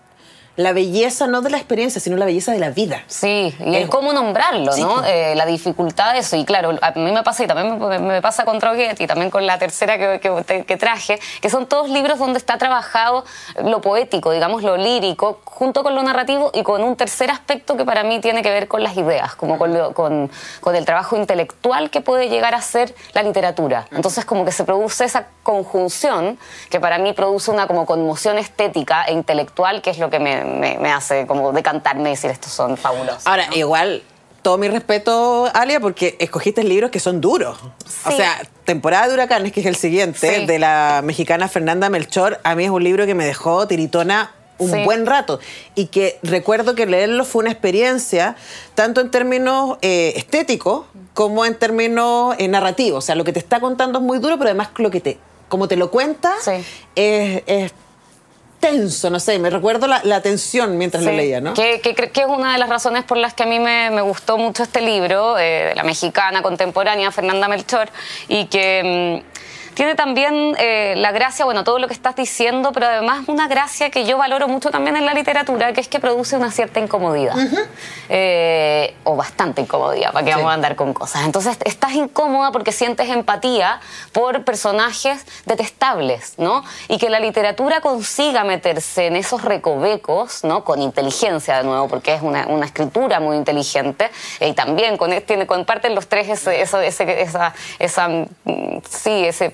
la 0.57 0.73
belleza, 0.73 1.27
no 1.27 1.41
de 1.41 1.49
la 1.49 1.57
experiencia, 1.57 2.01
sino 2.01 2.17
la 2.17 2.25
belleza 2.25 2.51
de 2.51 2.59
la 2.59 2.71
vida. 2.71 3.03
Sí, 3.07 3.55
y 3.59 3.75
Eh, 3.75 3.81
el 3.83 3.89
cómo 3.89 4.11
nombrarlo, 4.11 4.73
sí, 4.73 4.81
¿no? 4.81 5.03
Eh, 5.05 5.33
la 5.35 5.45
dificultad 5.45 6.13
de 6.13 6.19
eso. 6.19 6.35
Y 6.35 6.43
claro, 6.45 6.71
a 6.81 6.91
mí 6.91 7.11
me 7.11 7.23
pasa 7.23 7.43
y 7.43 7.47
también 7.47 7.79
me, 7.79 7.99
me 7.99 8.21
pasa 8.21 8.43
con 8.43 8.59
Droguet 8.59 8.99
y 8.99 9.07
también 9.07 9.29
con 9.31 9.45
la 9.45 9.57
tercera 9.57 9.97
que, 9.97 10.19
que- 10.19 10.77
traje, 10.77 11.19
que 11.41 11.49
son 11.49 11.65
todos 11.67 11.89
libros 11.89 12.19
donde 12.19 12.37
está 12.39 12.57
trabajado 12.57 13.23
lo 13.63 13.81
poético, 13.81 14.31
digamos, 14.31 14.63
lo 14.63 14.75
lírico, 14.77 15.39
junto 15.45 15.83
con 15.83 15.95
lo 15.95 16.03
narrativo 16.03 16.51
y 16.53 16.63
con 16.63 16.83
un 16.83 16.95
tercer 16.95 17.31
aspecto 17.31 17.77
que 17.77 17.85
para 17.85 18.03
mí 18.03 18.19
tiene 18.19 18.41
que 18.43 18.49
ver 18.49 18.67
con 18.67 18.83
las 18.83 18.97
ideas, 18.97 19.35
como 19.35 19.57
con, 19.57 19.73
lo- 19.73 19.93
con, 19.93 20.29
con 20.59 20.75
el 20.75 20.85
trabajo 20.85 21.15
intelectual 21.17 21.89
que 21.89 22.01
puede 22.01 22.29
llegar 22.29 22.55
a 22.55 22.61
ser 22.61 22.93
la 23.13 23.23
literatura. 23.23 23.87
Entonces 23.91 24.25
como 24.25 24.43
que 24.43 24.51
se 24.51 24.63
produce 24.63 25.05
esa 25.05 25.27
conjunción 25.43 26.37
que 26.69 26.79
para 26.79 26.97
mí 26.97 27.13
produce 27.13 27.51
una 27.51 27.67
como 27.67 27.85
conmoción 27.85 28.37
estética 28.37 29.03
e 29.05 29.13
intelectual, 29.13 29.81
que 29.81 29.91
es 29.91 29.99
lo 29.99 30.09
que 30.09 30.19
me, 30.19 30.43
me- 30.47 30.77
me 30.79 30.91
hace 30.91 31.27
como 31.27 31.51
decantarme 31.51 32.09
y 32.09 32.13
decir 32.13 32.31
estos 32.31 32.51
son 32.51 32.77
fabulosos. 32.77 33.25
Ahora, 33.27 33.47
igual, 33.55 34.03
todo 34.41 34.57
mi 34.57 34.67
respeto, 34.69 35.49
Alia, 35.53 35.79
porque 35.79 36.15
escogiste 36.19 36.63
libros 36.63 36.89
que 36.91 36.99
son 36.99 37.19
duros. 37.21 37.57
O 38.05 38.11
sea, 38.11 38.41
Temporada 38.65 39.07
de 39.07 39.13
Huracanes, 39.13 39.51
que 39.53 39.59
es 39.61 39.65
el 39.65 39.75
siguiente, 39.75 40.35
Sí. 40.39 40.45
de 40.45 40.59
la 40.59 41.01
mexicana 41.03 41.47
Fernanda 41.47 41.89
Melchor, 41.89 42.39
a 42.43 42.55
mí 42.55 42.65
es 42.65 42.69
un 42.69 42.83
libro 42.83 43.05
que 43.05 43.15
me 43.15 43.25
dejó 43.25 43.67
tiritona 43.67 44.31
un 44.59 44.71
Sí. 44.71 44.83
buen 44.85 45.05
rato 45.05 45.39
y 45.75 45.85
que 45.87 46.17
recuerdo 46.23 46.73
que 46.75 46.85
leerlo 46.87 47.23
fue 47.25 47.41
una 47.43 47.51
experiencia 47.51 48.35
tanto 48.73 49.01
en 49.01 49.11
términos 49.11 49.77
eh, 49.83 50.13
estéticos 50.15 50.85
como 51.13 51.45
en 51.45 51.53
términos 51.55 52.35
eh, 52.39 52.47
narrativos. 52.47 53.03
O 53.03 53.05
sea, 53.05 53.15
lo 53.15 53.23
que 53.23 53.33
te 53.33 53.39
está 53.39 53.59
contando 53.59 53.99
es 53.99 54.03
muy 54.05 54.17
duro, 54.19 54.37
pero 54.37 54.49
además 54.49 54.69
lo 54.77 54.89
que 54.89 54.99
te, 54.99 55.17
como 55.47 55.67
te 55.67 55.75
lo 55.77 55.91
cuenta 55.91 56.33
Sí. 56.41 56.51
es, 56.95 57.43
es 57.45 57.71
tenso, 58.59 59.09
no 59.09 59.19
sé, 59.19 59.37
me 59.39 59.49
recuerdo 59.49 59.87
la, 59.87 60.01
la 60.03 60.21
tensión 60.21 60.77
mientras 60.77 61.03
lo 61.03 61.11
leía, 61.11 61.39
¿no? 61.41 61.53
Que, 61.53 61.79
que 61.81 62.21
es 62.21 62.27
una 62.27 62.53
de 62.53 62.59
las 62.59 62.69
razones 62.69 63.03
por 63.03 63.17
las 63.17 63.33
que 63.33 63.43
a 63.43 63.45
mí 63.45 63.59
me, 63.59 63.89
me 63.91 64.01
gustó 64.01 64.37
mucho 64.37 64.63
este 64.63 64.81
libro, 64.81 65.37
eh, 65.37 65.69
de 65.69 65.75
la 65.75 65.83
mexicana 65.83 66.41
contemporánea 66.41 67.11
Fernanda 67.11 67.47
Melchor, 67.47 67.89
y 68.27 68.45
que 68.45 69.23
mm, 69.23 69.36
tiene 69.77 69.93
también 69.93 70.55
eh, 70.57 70.95
la 70.97 71.11
gracia, 71.11 71.45
bueno, 71.45 71.63
todo 71.63 71.77
lo 71.77 71.87
que 71.87 71.93
estás 71.93 72.15
diciendo, 72.15 72.71
pero 72.71 72.87
además 72.87 73.25
una 73.27 73.47
gracia 73.47 73.91
que 73.91 74.05
yo 74.05 74.17
valoro 74.17 74.47
mucho 74.47 74.71
también 74.71 74.97
en 74.97 75.05
la 75.05 75.13
literatura, 75.13 75.71
que 75.71 75.81
es 75.81 75.87
que 75.87 75.99
produce 75.99 76.35
una 76.35 76.49
cierta 76.51 76.79
incomodidad, 76.79 77.35
Eh, 78.09 78.95
o 79.03 79.15
bastante 79.15 79.61
incomodidad, 79.61 80.11
para 80.13 80.25
que 80.25 80.31
Sí. 80.31 80.37
vamos 80.37 80.49
a 80.51 80.53
andar 80.55 80.75
con 80.75 80.93
cosas. 80.93 81.25
Entonces 81.25 81.57
estás 81.65 81.91
incómoda 81.93 82.51
porque 82.51 82.71
sientes 82.71 83.07
empatía 83.09 83.79
por 84.13 84.43
personajes 84.45 85.25
detestables, 85.45 86.33
¿no? 86.37 86.63
Y 86.87 86.97
que 86.97 87.09
la 87.09 87.19
literatura 87.19 87.81
consiga 87.81 88.43
meterse 88.45 89.07
en 89.07 89.15
esos 89.15 89.43
recovecos, 89.43 90.43
¿no? 90.43 90.63
Con 90.63 90.81
inteligencia 90.81 91.57
de 91.57 91.63
nuevo, 91.65 91.87
porque 91.87 92.15
es 92.15 92.21
una, 92.23 92.47
una 92.47 92.65
escritura 92.65 93.19
muy 93.19 93.35
inteligente 93.37 94.09
eh, 94.39 94.47
y 94.47 94.53
también 94.53 94.97
con, 94.97 95.11
tiene, 95.21 95.45
comparten 95.45 95.93
los 95.93 96.07
tres 96.07 96.29
ese, 96.29 96.61
eso- 96.61 96.79
ese- 96.81 97.21
esa, 97.21 97.53
esa, 97.77 98.07
mm, 98.07 98.77
sí, 98.89 99.25
ese 99.25 99.53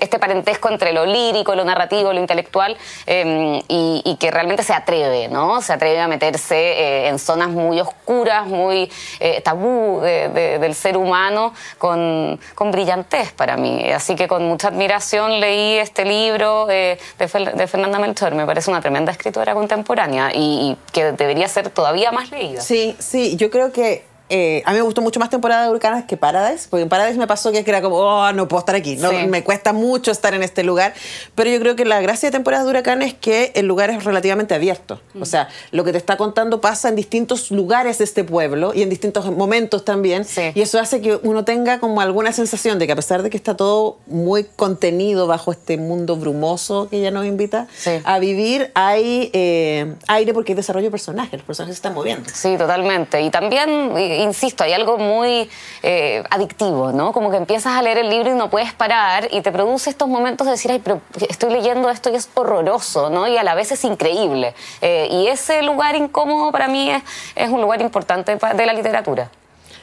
este 0.00 0.18
parentesco 0.18 0.68
entre 0.70 0.92
lo 0.92 1.06
lírico, 1.06 1.54
lo 1.54 1.64
narrativo, 1.64 2.12
lo 2.12 2.20
intelectual, 2.20 2.76
em, 3.06 3.60
y, 3.68 4.16
que 4.18 4.30
realmente 4.30 4.62
se 4.62 4.72
atreve, 4.72 5.28
¿no? 5.28 5.60
Se 5.60 5.74
atreve 5.74 6.00
a 6.00 6.08
meterse 6.08 6.56
eh, 6.56 7.08
en 7.08 7.18
zonas 7.18 7.50
muy 7.50 7.80
oscuras, 7.80 8.46
muy 8.46 8.90
eh, 9.20 9.42
tabú 9.42 10.00
del 10.00 10.74
ser 10.74 10.96
humano, 10.96 11.52
con, 11.78 12.40
con, 12.54 12.70
brillantez 12.70 13.32
para 13.32 13.56
mí. 13.56 13.90
Así 13.92 14.16
que 14.16 14.26
con 14.26 14.44
mucha 14.44 14.68
admiración 14.68 15.38
leí 15.40 15.76
este 15.78 16.04
libro 16.04 16.66
de, 16.66 16.98
Fernanda 17.18 17.98
Melchor. 17.98 18.34
Me 18.34 18.46
parece 18.46 18.70
una 18.70 18.80
tremenda 18.80 19.12
escritora 19.12 19.54
contemporánea 19.54 20.30
y 20.34 20.76
que 20.92 21.12
debería 21.12 21.48
ser 21.48 21.70
todavía 21.70 22.12
más 22.12 22.30
leída. 22.30 22.60
Sí, 22.60 22.96
sí, 22.98 23.36
yo 23.36 23.50
creo 23.50 23.72
que 23.72 24.04
eh, 24.28 24.62
a 24.64 24.72
mí 24.72 24.76
me 24.76 24.82
gustó 24.82 25.02
mucho 25.02 25.20
más 25.20 25.30
temporada 25.30 25.64
de 25.64 25.70
Huracanes 25.70 26.04
que 26.04 26.16
Paradise, 26.16 26.66
porque 26.68 26.82
en 26.82 26.88
Paradise 26.88 27.18
me 27.18 27.26
pasó 27.28 27.52
que 27.52 27.62
era 27.64 27.80
como, 27.80 27.96
oh, 27.96 28.32
no 28.32 28.48
puedo 28.48 28.60
estar 28.60 28.74
aquí, 28.74 28.96
no, 28.96 29.12
me 29.12 29.44
cuesta 29.44 29.72
mucho 29.72 30.10
estar 30.10 30.34
en 30.34 30.42
este 30.42 30.64
lugar, 30.64 30.94
pero 31.34 31.48
yo 31.50 31.60
creo 31.60 31.76
que 31.76 31.84
la 31.84 32.00
gracia 32.00 32.28
de 32.28 32.32
temporada 32.32 32.64
de 32.64 32.70
Huracanes 32.70 33.08
es 33.08 33.14
que 33.14 33.52
el 33.54 33.66
lugar 33.66 33.90
es 33.90 34.04
relativamente 34.04 34.54
abierto, 34.54 35.00
o 35.20 35.24
sea, 35.24 35.48
lo 35.70 35.84
que 35.84 35.92
te 35.92 35.98
está 35.98 36.16
contando 36.16 36.60
pasa 36.60 36.88
en 36.88 36.96
distintos 36.96 37.50
lugares 37.50 37.98
de 37.98 38.04
este 38.04 38.24
pueblo 38.24 38.72
y 38.74 38.82
en 38.82 38.90
distintos 38.90 39.30
momentos 39.30 39.84
también, 39.84 40.26
y 40.54 40.60
eso 40.60 40.80
hace 40.80 41.00
que 41.00 41.20
uno 41.22 41.44
tenga 41.44 41.78
como 41.78 42.00
alguna 42.00 42.32
sensación 42.32 42.78
de 42.78 42.86
que 42.86 42.92
a 42.92 42.96
pesar 42.96 43.22
de 43.22 43.30
que 43.30 43.36
está 43.36 43.56
todo 43.56 43.98
muy 44.06 44.44
contenido 44.44 45.26
bajo 45.26 45.52
este 45.52 45.76
mundo 45.76 46.16
brumoso 46.16 46.88
que 46.90 46.98
ella 46.98 47.10
nos 47.10 47.26
invita 47.26 47.68
a 48.04 48.18
vivir, 48.18 48.72
hay 48.74 49.30
eh, 49.32 49.94
aire 50.08 50.34
porque 50.34 50.52
hay 50.52 50.56
desarrollo 50.56 50.86
de 50.86 50.90
personajes, 50.90 51.32
los 51.32 51.42
personajes 51.42 51.76
se 51.76 51.78
están 51.78 51.94
moviendo. 51.94 52.28
Sí, 52.32 52.56
totalmente, 52.56 53.22
y 53.22 53.30
también 53.30 53.96
insisto, 54.16 54.64
hay 54.64 54.72
algo 54.72 54.98
muy 54.98 55.48
eh, 55.82 56.22
adictivo, 56.30 56.92
¿no? 56.92 57.12
Como 57.12 57.30
que 57.30 57.36
empiezas 57.36 57.74
a 57.74 57.82
leer 57.82 57.98
el 57.98 58.10
libro 58.10 58.30
y 58.30 58.34
no 58.34 58.50
puedes 58.50 58.72
parar 58.72 59.28
y 59.30 59.40
te 59.40 59.52
produce 59.52 59.90
estos 59.90 60.08
momentos 60.08 60.46
de 60.46 60.52
decir, 60.52 60.70
ay, 60.70 60.80
pero 60.82 61.00
estoy 61.28 61.50
leyendo 61.50 61.90
esto 61.90 62.10
y 62.10 62.16
es 62.16 62.28
horroroso, 62.34 63.10
¿no? 63.10 63.26
Y 63.28 63.36
a 63.36 63.42
la 63.42 63.54
vez 63.54 63.72
es 63.72 63.84
increíble. 63.84 64.54
Eh, 64.80 65.08
y 65.10 65.28
ese 65.28 65.62
lugar 65.62 65.96
incómodo 65.96 66.52
para 66.52 66.68
mí 66.68 66.90
es, 66.90 67.02
es 67.34 67.50
un 67.50 67.60
lugar 67.60 67.80
importante 67.80 68.36
de 68.36 68.66
la 68.66 68.72
literatura. 68.72 69.30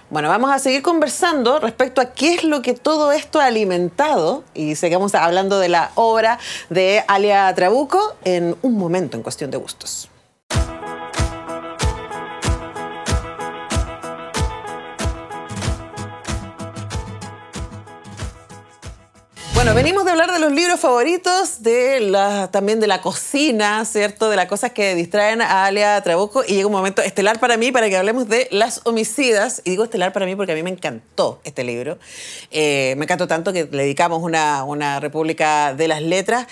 Bueno, 0.10 0.30
vamos 0.30 0.52
a 0.52 0.60
seguir 0.60 0.84
conversando 0.84 1.60
respecto 1.60 2.00
a 2.00 2.14
qué 2.14 2.36
es 2.36 2.44
lo 2.44 2.62
que 2.62 2.74
todo 2.74 3.12
esto 3.12 3.40
ha 3.40 3.46
alimentado 3.46 4.44
y 4.54 4.76
seguimos 4.76 5.16
hablando 5.16 5.58
de 5.58 5.70
la 5.70 5.92
obra 5.96 6.38
de 6.70 7.04
Alia 7.08 7.52
Trabuco 7.56 8.00
en 8.24 8.56
un 8.62 8.78
momento 8.78 9.18
en 9.18 9.24
cuestión 9.24 9.50
de 9.50 9.58
gustos. 9.58 10.10
Bueno, 19.64 19.76
venimos 19.76 20.04
de 20.04 20.12
hablar 20.12 20.30
de 20.30 20.40
los 20.40 20.52
libros 20.52 20.78
favoritos, 20.78 21.64
de 21.64 22.12
también 22.52 22.82
de 22.82 22.88
la 22.88 23.00
cocina, 23.00 23.86
¿cierto? 23.86 24.30
De 24.30 24.36
las 24.36 24.48
cosas 24.48 24.74
que 24.74 24.94
distraen 24.94 25.42
a 25.42 25.64
Alia 25.64 26.02
Trabuco. 26.02 26.44
Y 26.46 26.56
llega 26.56 26.68
un 26.68 26.74
momento 26.74 27.02
estelar 27.02 27.40
para 27.40 27.56
mí 27.56 27.72
para 27.72 27.88
que 27.88 27.96
hablemos 27.96 28.28
de 28.28 28.50
Las 28.52 28.82
Homicidas. 28.84 29.62
Y 29.64 29.70
digo 29.70 29.86
estelar 29.86 30.12
para 30.12 30.26
mí 30.26 30.36
porque 30.36 30.52
a 30.52 30.56
mí 30.56 30.64
me 30.64 30.70
encantó 30.70 31.40
este 31.46 31.64
libro. 31.64 31.98
Eh, 32.52 32.96
me 32.98 33.06
encantó 33.06 33.26
tanto 33.26 33.54
que 33.54 33.64
le 33.64 33.84
dedicamos 33.84 34.22
una, 34.22 34.66
una 34.66 35.00
República 35.00 35.74
de 35.74 35.88
las 35.88 36.02
Letras. 36.02 36.46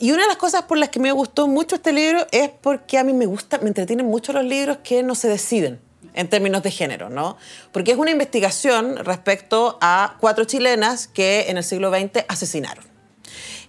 Y 0.00 0.10
una 0.10 0.22
de 0.22 0.28
las 0.28 0.36
cosas 0.36 0.62
por 0.62 0.76
las 0.76 0.88
que 0.88 0.98
me 0.98 1.12
gustó 1.12 1.46
mucho 1.46 1.76
este 1.76 1.92
libro 1.92 2.26
es 2.32 2.48
porque 2.48 2.98
a 2.98 3.04
mí 3.04 3.12
me 3.12 3.26
gusta, 3.26 3.58
me 3.58 3.68
entretienen 3.68 4.06
mucho 4.06 4.32
los 4.32 4.44
libros 4.44 4.78
que 4.82 5.04
no 5.04 5.14
se 5.14 5.28
deciden 5.28 5.85
en 6.16 6.28
términos 6.28 6.62
de 6.62 6.72
género, 6.72 7.08
¿no? 7.08 7.36
Porque 7.70 7.92
es 7.92 7.98
una 7.98 8.10
investigación 8.10 8.96
respecto 9.04 9.78
a 9.80 10.16
cuatro 10.20 10.44
chilenas 10.44 11.06
que 11.06 11.46
en 11.48 11.56
el 11.56 11.64
siglo 11.64 11.90
XX 11.90 12.24
asesinaron. 12.28 12.96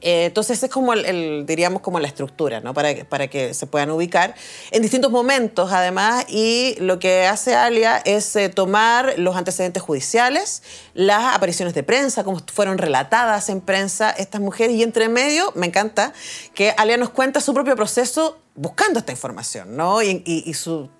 Eh, 0.01 0.25
entonces 0.25 0.61
es 0.61 0.69
como 0.69 0.93
el, 0.93 1.45
diríamos 1.45 1.81
como 1.81 1.99
la 1.99 2.07
estructura, 2.07 2.59
¿no? 2.59 2.73
Para, 2.73 2.93
para 3.05 3.27
que 3.27 3.53
se 3.53 3.67
puedan 3.67 3.89
ubicar 3.91 4.35
en 4.71 4.81
distintos 4.81 5.11
momentos, 5.11 5.71
además, 5.71 6.25
y 6.29 6.75
lo 6.79 6.99
que 6.99 7.25
hace 7.25 7.55
Alia 7.55 7.97
es 8.05 8.35
eh, 8.35 8.49
tomar 8.49 9.15
los 9.17 9.35
antecedentes 9.35 9.81
judiciales, 9.81 10.63
las 10.93 11.35
apariciones 11.35 11.73
de 11.73 11.83
prensa, 11.83 12.23
cómo 12.23 12.41
fueron 12.53 12.77
relatadas 12.77 13.49
en 13.49 13.61
prensa 13.61 14.11
estas 14.11 14.41
mujeres, 14.41 14.75
y 14.75 14.83
entre 14.83 15.09
medio, 15.09 15.51
me 15.55 15.67
encanta 15.67 16.13
que 16.53 16.73
Alia 16.77 16.97
nos 16.97 17.09
cuenta 17.09 17.41
su 17.41 17.53
propio 17.53 17.75
proceso 17.75 18.39
buscando 18.57 18.99
esta 18.99 19.11
información, 19.11 19.77
¿no? 19.77 20.01
Y, 20.01 20.17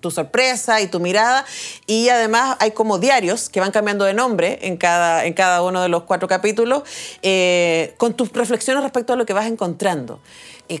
tu 0.00 0.10
sorpresa 0.10 0.80
y 0.80 0.86
tu 0.86 1.00
mirada. 1.00 1.44
Y 1.86 2.08
además 2.08 2.56
hay 2.60 2.70
como 2.70 2.98
diarios 2.98 3.50
que 3.50 3.60
van 3.60 3.72
cambiando 3.72 4.04
de 4.04 4.14
nombre 4.14 4.60
en 4.62 4.76
cada, 4.76 5.26
en 5.26 5.34
cada 5.34 5.62
uno 5.62 5.82
de 5.82 5.88
los 5.88 6.04
cuatro 6.04 6.28
capítulos, 6.28 6.84
eh, 7.22 7.94
con 7.98 8.14
tus 8.14 8.32
reflexiones 8.32 8.82
respecto 8.82 9.12
a 9.12 9.16
lo 9.16 9.26
que 9.26 9.32
vas 9.34 9.46
encontrando. 9.46 10.20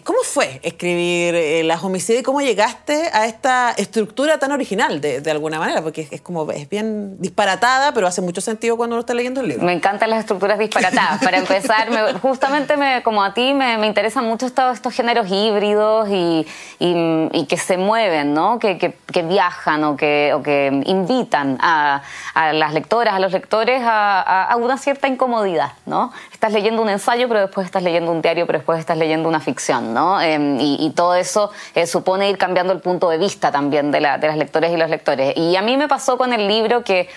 ¿Cómo 0.04 0.18
fue 0.22 0.60
escribir 0.62 1.34
eh, 1.34 1.62
Las 1.64 1.82
homicidios 1.82 2.20
y 2.20 2.22
cómo 2.22 2.42
llegaste 2.42 3.08
a 3.10 3.24
esta 3.24 3.70
estructura 3.70 4.38
tan 4.38 4.52
original 4.52 5.00
de, 5.00 5.30
alguna 5.30 5.58
manera? 5.58 5.80
Porque 5.80 6.06
es, 6.10 6.20
como, 6.20 6.50
es 6.50 6.68
bien 6.68 7.16
disparatada, 7.20 7.92
pero 7.94 8.06
hace 8.06 8.20
mucho 8.20 8.42
sentido 8.42 8.76
cuando 8.76 8.96
uno 8.96 9.00
está 9.00 9.14
leyendo 9.14 9.40
el 9.40 9.48
libro. 9.48 9.64
Me 9.64 9.72
encantan 9.72 10.10
las 10.10 10.20
estructuras 10.20 10.58
disparatadas. 10.58 11.22
Para 11.24 11.38
empezar, 11.44 11.88
justamente 12.20 12.76
me, 12.76 13.02
como 13.02 13.24
a 13.24 13.32
ti 13.32 13.54
me, 13.54 13.78
me 13.78 13.86
interesan 13.86 14.26
mucho 14.26 14.44
estos, 14.44 14.74
estos 14.74 14.92
géneros 14.92 15.26
híbridos 15.30 16.08
y, 16.10 16.46
y, 16.78 17.46
que 17.46 17.56
se 17.56 17.78
mueven, 17.78 18.34
¿no? 18.34 18.58
que, 18.58 18.76
que, 18.76 19.22
viajan 19.22 19.84
o 19.84 19.96
que, 19.96 20.32
o 20.34 20.42
que 20.42 20.82
invitan 20.84 21.56
a, 21.62 22.02
a, 22.34 22.52
las 22.52 22.74
lectoras, 22.74 23.14
a 23.14 23.20
los 23.20 23.32
lectores 23.32 23.80
a, 23.82 24.44
a, 24.44 24.56
una 24.56 24.76
cierta 24.76 25.08
incomodidad. 25.08 25.72
¿no? 25.86 26.12
Estás 26.30 26.52
leyendo 26.52 26.82
un 26.82 26.90
ensayo, 26.90 27.26
pero 27.26 27.40
después 27.40 27.64
estás 27.64 27.82
leyendo 27.82 28.12
un 28.12 28.20
diario, 28.20 28.46
pero 28.46 28.58
después 28.58 28.78
estás 28.78 28.98
leyendo 28.98 29.28
una 29.28 29.40
ficción. 29.40 29.77
¿No? 29.80 30.20
Em, 30.20 30.58
y, 30.60 30.90
todo 30.96 31.14
eso 31.14 31.50
eh, 31.74 31.86
supone 31.86 32.28
ir 32.28 32.38
cambiando 32.38 32.72
el 32.72 32.80
punto 32.80 33.08
de 33.08 33.18
vista 33.18 33.52
también 33.52 33.90
de, 33.90 34.00
las 34.00 34.36
lectores 34.36 34.72
y 34.72 34.76
los 34.76 34.90
lectores. 34.90 35.36
Y 35.36 35.56
a 35.56 35.62
mí 35.62 35.76
me 35.76 35.88
pasó 35.88 36.18
con 36.18 36.32
el 36.32 36.48
libro 36.48 36.82
que 36.82 37.08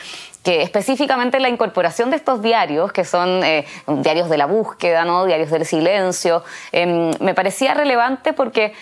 que 0.43 0.63
específicamente 0.63 1.39
la 1.39 1.49
incorporación 1.49 2.09
de 2.09 2.15
estos 2.15 2.41
diarios, 2.41 2.91
que 2.91 3.05
son 3.05 3.43
eh, 3.43 3.65
diarios 3.87 4.29
de 4.29 4.37
la 4.37 4.47
búsqueda, 4.47 5.05
¿no? 5.05 5.25
diarios 5.25 5.51
del 5.51 5.65
silencio, 5.65 6.43
em, 6.71 7.11
me 7.19 7.35
parecía 7.35 7.73
relevante 7.75 8.33
porque 8.33 8.73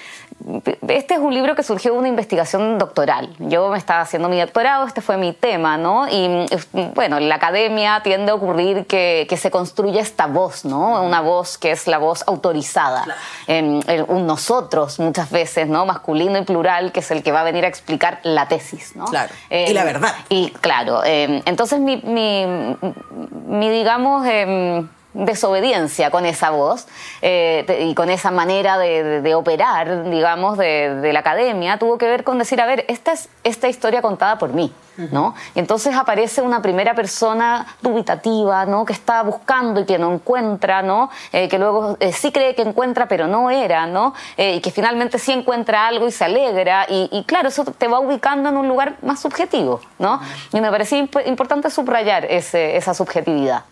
este 0.88 1.16
es 1.16 1.20
un 1.20 1.34
libro 1.34 1.56
que 1.56 1.64
surgió 1.64 1.94
de 1.94 2.00
una 2.00 2.08
investigación 2.08 2.78
doctoral. 2.78 3.36
Yo 3.40 3.70
me 3.70 3.78
estaba 3.78 4.02
haciendo 4.02 4.30
mi 4.30 4.40
doctorado, 4.40 4.86
este 4.88 5.02
fue 5.02 5.18
mi 5.18 5.34
tema, 5.34 5.78
¿no? 5.78 6.08
Y 6.08 6.46
bueno, 6.96 7.18
en 7.18 7.30
la 7.30 7.36
academia 7.36 8.02
tiende 8.04 8.32
a 8.32 8.36
ocurrir 8.36 8.86
que, 8.86 9.28
se 9.40 9.52
construye 9.52 10.00
esta 10.00 10.28
voz, 10.28 10.66
¿no? 10.66 11.02
Una 11.02 11.22
voz 11.22 11.58
que 11.58 11.72
es 11.72 11.88
la 11.88 11.98
voz 11.98 12.24
autorizada. 12.28 13.06
un 13.48 14.28
nosotros, 14.28 15.00
muchas 15.00 15.30
veces, 15.30 15.68
¿no? 15.68 15.86
Masculino 15.86 16.38
y 16.38 16.44
plural, 16.44 16.92
que 16.92 17.00
es 17.00 17.12
el 17.12 17.24
que 17.24 17.32
va 17.32 17.42
a 17.42 17.44
venir 17.44 17.66
a 17.66 17.68
explicar 17.68 18.20
la 18.24 18.48
tesis, 18.48 18.96
¿no? 18.96 19.06
Claro. 19.06 19.34
y 19.50 19.74
la 19.74 19.84
verdad. 19.84 20.14
Y 20.30 20.52
claro, 20.62 21.04
em, 21.04 21.42
entonces 21.46 21.80
mi, 21.80 21.98
mi, 21.98 22.46
mi 23.48 23.70
digamos 23.70 24.26
em, 24.28 24.88
desobediencia 25.14 26.12
con 26.12 26.26
esa 26.26 26.52
voz 26.52 26.88
eh, 27.22 27.88
y 27.88 27.96
con 27.96 28.10
esa 28.10 28.30
manera 28.30 28.78
de, 28.78 29.34
operar, 29.36 30.10
digamos, 30.10 30.58
de, 30.58 31.10
la 31.12 31.20
academia, 31.20 31.78
tuvo 31.78 31.98
que 31.98 32.06
ver 32.06 32.24
con 32.24 32.38
decir, 32.38 32.62
a 32.62 32.66
ver, 32.66 32.86
esta 32.88 33.14
es 33.14 33.30
esta 33.44 33.68
historia 33.68 34.02
contada 34.02 34.38
por 34.38 34.54
mí, 34.54 34.72
¿no? 35.12 35.34
Y 35.56 35.60
entonces 35.60 35.96
aparece 35.96 36.42
una 36.42 36.62
primera 36.62 36.94
persona 36.94 37.66
dubitativa, 37.82 38.66
¿no? 38.66 38.86
Que 38.86 38.94
está 38.94 39.24
buscando 39.24 39.82
y 39.82 39.86
que 39.86 39.98
no 39.98 40.14
encuentra, 40.14 40.82
¿no? 40.82 41.10
Eh, 41.32 41.48
que 41.48 41.58
luego 41.58 41.98
eh, 42.00 42.12
sí 42.12 42.32
cree 42.32 42.54
que 42.54 42.62
encuentra, 42.62 43.08
pero 43.08 43.28
no 43.28 43.50
era, 43.50 43.88
¿no? 43.88 44.14
y 44.38 44.60
que 44.62 44.72
finalmente 44.72 45.20
sí 45.20 45.32
encuentra 45.32 45.88
algo 45.88 46.08
y 46.08 46.12
se 46.12 46.26
alegra. 46.26 46.86
Y, 46.90 47.24
claro, 47.26 47.50
eso 47.50 47.66
te 47.66 47.88
va 47.88 48.00
ubicando 48.00 48.50
en 48.50 48.58
un 48.58 48.68
lugar 48.68 48.98
más 49.02 49.20
subjetivo, 49.22 49.82
¿no? 49.98 50.22
Y 50.54 50.62
me 50.62 50.70
parecía 50.70 51.00
importante 51.00 51.70
subrayar 51.70 52.26
esa 52.26 52.94
subjetividad. 52.94 53.64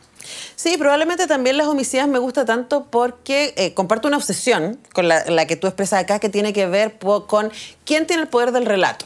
Sí, 0.56 0.78
probablemente 0.78 1.28
también 1.28 1.58
las 1.58 1.68
homicidas 1.68 2.08
me 2.08 2.20
gusta 2.20 2.46
tanto 2.46 2.86
porque 2.86 3.54
eh, 3.58 3.74
comparto 3.74 4.08
una 4.08 4.18
obsesión 4.18 4.80
con 4.94 5.08
la, 5.08 5.26
la, 5.26 5.46
que 5.48 5.56
tú 5.56 5.68
expresas 5.68 6.02
acá 6.02 6.20
que 6.20 6.30
tiene 6.30 6.54
que 6.54 6.66
ver 6.66 6.98
con 7.28 7.52
quién 7.86 8.08
tiene 8.08 8.24
el 8.24 8.30
poder 8.30 8.52
del 8.52 8.66
relato 8.66 9.06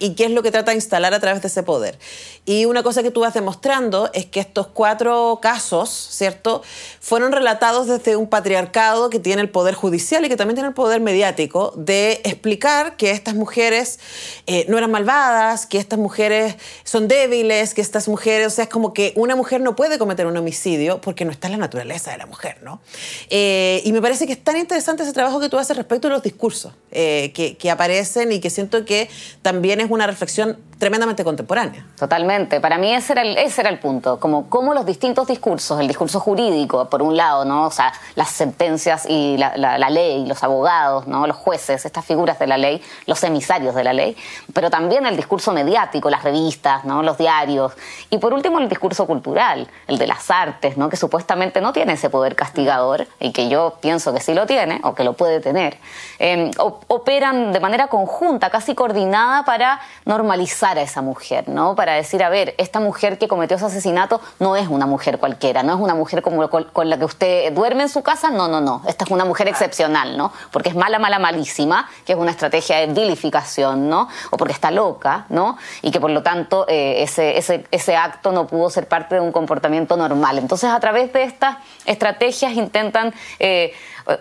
y 0.00 0.14
qué 0.14 0.24
es 0.24 0.30
lo 0.32 0.42
que 0.42 0.50
trata 0.50 0.72
de 0.72 0.76
instalar 0.76 1.14
a 1.14 1.20
través 1.20 1.42
de 1.42 1.48
ese 1.48 1.62
poder. 1.62 1.98
Y 2.44 2.64
una 2.64 2.82
cosa 2.82 3.02
que 3.02 3.10
tú 3.10 3.20
vas 3.20 3.34
demostrando 3.34 4.10
es 4.14 4.26
que 4.26 4.40
estos 4.40 4.66
cuatro 4.66 5.38
casos, 5.40 5.90
¿cierto?, 5.90 6.62
fueron 6.98 7.32
relatados 7.32 7.86
desde 7.86 8.16
un 8.16 8.26
patriarcado 8.26 9.10
que 9.10 9.20
tiene 9.20 9.42
el 9.42 9.50
poder 9.50 9.74
judicial 9.74 10.24
y 10.24 10.28
que 10.28 10.36
también 10.36 10.56
tiene 10.56 10.68
el 10.68 10.74
poder 10.74 11.00
mediático 11.00 11.72
de 11.76 12.20
explicar 12.24 12.96
que 12.96 13.10
estas 13.10 13.34
mujeres 13.34 14.00
eh, 14.46 14.64
no 14.68 14.78
eran 14.78 14.90
malvadas, 14.90 15.66
que 15.66 15.78
estas 15.78 15.98
mujeres 15.98 16.56
son 16.84 17.06
débiles, 17.06 17.74
que 17.74 17.82
estas 17.82 18.08
mujeres, 18.08 18.46
o 18.46 18.50
sea, 18.50 18.64
es 18.64 18.70
como 18.70 18.94
que 18.94 19.12
una 19.16 19.36
mujer 19.36 19.60
no 19.60 19.76
puede 19.76 19.98
cometer 19.98 20.26
un 20.26 20.36
homicidio 20.36 21.00
porque 21.00 21.26
no 21.26 21.30
está 21.30 21.48
en 21.48 21.52
la 21.52 21.58
naturaleza 21.58 22.10
de 22.10 22.18
la 22.18 22.26
mujer, 22.26 22.56
¿no? 22.62 22.80
Eh, 23.28 23.82
y 23.84 23.92
me 23.92 24.00
parece 24.00 24.26
que 24.26 24.32
es 24.32 24.42
tan 24.42 24.56
interesante 24.56 25.02
ese 25.02 25.12
trabajo 25.12 25.40
que 25.40 25.50
tú 25.50 25.58
haces 25.58 25.76
respecto 25.76 26.08
a 26.08 26.10
los 26.10 26.22
discursos 26.22 26.72
eh, 26.90 27.32
que, 27.34 27.56
que 27.58 27.70
aparecen 27.70 28.32
y 28.32 28.40
que 28.40 28.48
siento 28.48 28.84
que 28.84 29.10
también 29.42 29.80
es 29.80 29.89
una 29.94 30.06
reflexión 30.06 30.58
tremendamente 30.80 31.22
contemporánea. 31.24 31.84
Totalmente. 31.98 32.58
Para 32.58 32.78
mí 32.78 32.92
ese 32.92 33.12
era 33.12 33.20
el, 33.22 33.36
ese 33.36 33.60
era 33.60 33.68
el 33.68 33.78
punto. 33.78 34.18
Como, 34.18 34.48
como 34.48 34.72
los 34.72 34.86
distintos 34.86 35.28
discursos, 35.28 35.78
el 35.78 35.86
discurso 35.86 36.18
jurídico, 36.20 36.88
por 36.88 37.02
un 37.02 37.18
lado, 37.18 37.44
¿no? 37.44 37.66
O 37.66 37.70
sea, 37.70 37.92
las 38.14 38.30
sentencias 38.30 39.04
y 39.06 39.36
la, 39.36 39.56
la, 39.58 39.90
ley, 39.90 40.24
los 40.26 40.42
abogados, 40.42 41.06
¿no? 41.06 41.26
Los 41.26 41.36
jueces, 41.36 41.84
estas 41.84 42.04
figuras 42.04 42.38
de 42.38 42.46
la 42.46 42.56
ley, 42.56 42.82
los 43.06 43.22
emisarios 43.22 43.74
de 43.74 43.84
la 43.84 43.92
ley, 43.92 44.16
pero 44.54 44.70
también 44.70 45.04
el 45.04 45.16
discurso 45.16 45.52
mediático, 45.52 46.08
las 46.08 46.24
revistas, 46.24 46.84
¿no? 46.86 47.02
Los 47.02 47.18
diarios. 47.18 47.74
Y 48.08 48.16
por 48.16 48.32
último, 48.32 48.58
el 48.58 48.68
discurso 48.70 49.06
cultural, 49.06 49.68
el 49.86 49.98
de 49.98 50.06
las 50.06 50.30
artes, 50.30 50.78
¿no? 50.78 50.88
Que 50.88 50.96
supuestamente 50.96 51.60
no 51.60 51.74
tiene 51.74 51.92
ese 51.92 52.08
poder 52.08 52.34
castigador 52.34 53.06
y 53.20 53.32
que 53.32 53.50
yo 53.50 53.74
pienso 53.82 54.14
que 54.14 54.20
sí 54.20 54.32
lo 54.32 54.46
tiene 54.46 54.80
o 54.82 54.94
que 54.94 55.04
lo 55.04 55.12
puede 55.12 55.40
tener. 55.40 55.76
Em, 56.18 56.50
operan 56.56 57.52
de 57.52 57.60
manera 57.60 57.88
conjunta, 57.88 58.48
casi 58.48 58.74
coordinada 58.74 59.44
para 59.44 59.78
normalizar 60.06 60.69
a 60.78 60.82
esa 60.82 61.02
mujer, 61.02 61.48
¿no? 61.48 61.74
Para 61.74 61.94
decir, 61.94 62.22
a 62.22 62.28
ver, 62.28 62.54
esta 62.58 62.80
mujer 62.80 63.18
que 63.18 63.28
cometió 63.28 63.56
ese 63.56 63.66
asesinato 63.66 64.20
no 64.38 64.56
es 64.56 64.68
una 64.68 64.86
mujer 64.86 65.18
cualquiera, 65.18 65.62
no 65.62 65.74
es 65.74 65.80
una 65.80 65.94
mujer 65.94 66.22
como 66.22 66.48
con, 66.48 66.90
la 66.90 66.98
que 66.98 67.04
usted 67.04 67.52
duerme 67.52 67.84
en 67.84 67.88
su 67.88 68.02
casa, 68.02 68.30
no, 68.30 68.48
no, 68.48 68.60
no. 68.60 68.82
Esta 68.86 69.04
es 69.04 69.10
una 69.10 69.24
mujer 69.24 69.48
excepcional, 69.48 70.16
¿no? 70.16 70.32
Porque 70.50 70.70
es 70.70 70.74
mala, 70.74 70.98
mala, 70.98 71.18
malísima, 71.18 71.88
que 72.04 72.12
es 72.12 72.18
una 72.18 72.30
estrategia 72.30 72.78
de 72.78 72.86
vilificación, 72.86 73.88
¿no? 73.88 74.08
O 74.30 74.36
porque 74.36 74.52
está 74.52 74.70
loca, 74.70 75.26
¿no? 75.28 75.56
Y 75.82 75.90
que 75.90 76.00
por 76.00 76.10
lo 76.10 76.22
tanto 76.22 76.66
eh, 76.68 77.02
ese, 77.02 77.38
ese, 77.38 77.66
ese 77.70 77.96
acto 77.96 78.32
no 78.32 78.46
pudo 78.46 78.70
ser 78.70 78.88
parte 78.88 79.16
de 79.16 79.20
un 79.20 79.32
comportamiento 79.32 79.96
normal. 79.96 80.38
Entonces, 80.38 80.70
a 80.70 80.80
través 80.80 81.12
de 81.12 81.24
estas 81.24 81.56
estrategias 81.86 82.52
intentan 82.52 83.14
eh, 83.38 83.72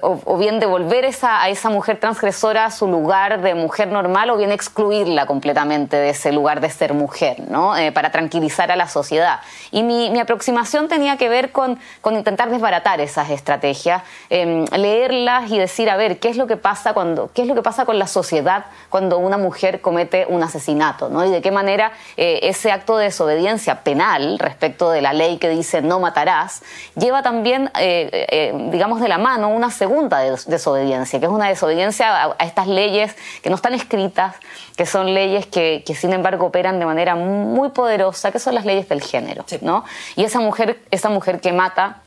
o, 0.01 0.37
bien 0.37 0.59
devolver 0.59 1.05
esa, 1.05 1.41
a 1.41 1.49
esa 1.49 1.69
mujer 1.69 1.99
transgresora 1.99 2.65
a 2.65 2.71
su 2.71 2.87
lugar 2.87 3.41
de 3.41 3.55
mujer 3.55 3.89
normal 3.89 4.29
o 4.29 4.37
bien 4.37 4.51
excluirla 4.51 5.25
completamente 5.25 5.95
de 5.95 6.09
ese 6.09 6.31
lugar 6.31 6.61
de 6.61 6.69
ser 6.69 6.93
mujer, 6.93 7.41
¿no? 7.49 7.75
Eh, 7.77 7.91
para 7.91 8.11
tranquilizar 8.11 8.71
a 8.71 8.75
la 8.75 8.87
sociedad. 8.87 9.39
Y 9.71 9.83
mi, 9.83 10.19
aproximación 10.19 10.89
tenía 10.89 11.17
que 11.17 11.29
ver 11.29 11.51
con, 11.51 11.79
con 12.01 12.15
intentar 12.15 12.49
desbaratar 12.49 12.99
esas 12.99 13.29
estrategias, 13.29 14.03
em, 14.29 14.65
leerlas 14.65 15.49
y 15.49 15.57
decir, 15.57 15.89
a 15.89 15.95
ver, 15.95 16.19
¿qué 16.19 16.29
es 16.29 16.35
lo 16.35 16.45
que 16.45 16.57
pasa 16.57 16.93
cuando, 16.93 17.31
qué 17.33 17.43
es 17.43 17.47
lo 17.47 17.55
que 17.55 17.61
pasa 17.61 17.85
con 17.85 17.97
la 17.97 18.07
sociedad 18.07 18.65
cuando 18.89 19.17
una 19.17 19.37
mujer 19.37 19.81
comete 19.81 20.25
un 20.27 20.43
asesinato, 20.43 21.09
¿no? 21.09 21.25
Y 21.25 21.31
de 21.31 21.41
qué 21.41 21.51
manera 21.51 21.93
eh, 22.17 22.39
ese 22.43 22.71
acto 22.71 22.97
de 22.97 23.05
desobediencia 23.05 23.83
penal 23.83 24.39
respecto 24.39 24.91
de 24.91 25.01
la 25.01 25.13
ley 25.13 25.37
que 25.37 25.49
dice 25.49 25.81
no 25.81 25.99
matarás 25.99 26.61
lleva 26.95 27.21
también, 27.21 27.71
eh, 27.79 28.53
digamos, 28.71 28.99
de 28.99 29.07
la 29.07 29.17
mano 29.17 29.49
una 29.49 29.68
segunda 29.71 30.19
desobediencia, 30.19 31.19
que 31.19 31.25
es 31.25 31.31
una 31.31 31.47
desobediencia 31.47 32.25
a, 32.25 32.45
estas 32.45 32.67
leyes 32.67 33.15
que 33.41 33.49
no 33.49 33.55
están 33.55 33.73
escritas, 33.73 34.35
que 34.75 34.85
son 34.85 35.13
leyes 35.13 35.45
que, 35.45 35.83
sin 35.95 36.13
embargo 36.13 36.47
operan 36.47 36.79
de 36.79 36.85
manera 36.85 37.15
muy 37.15 37.69
poderosa, 37.69 38.31
que 38.31 38.39
son 38.39 38.55
las 38.55 38.65
leyes 38.65 38.87
del 38.89 39.01
género, 39.01 39.45
¿no? 39.61 39.83
Y 40.15 40.23
esa 40.23 40.39
mujer, 40.39 40.79
esa 40.91 41.09
mujer 41.09 41.41
que 41.41 41.51
mata, 41.53 42.01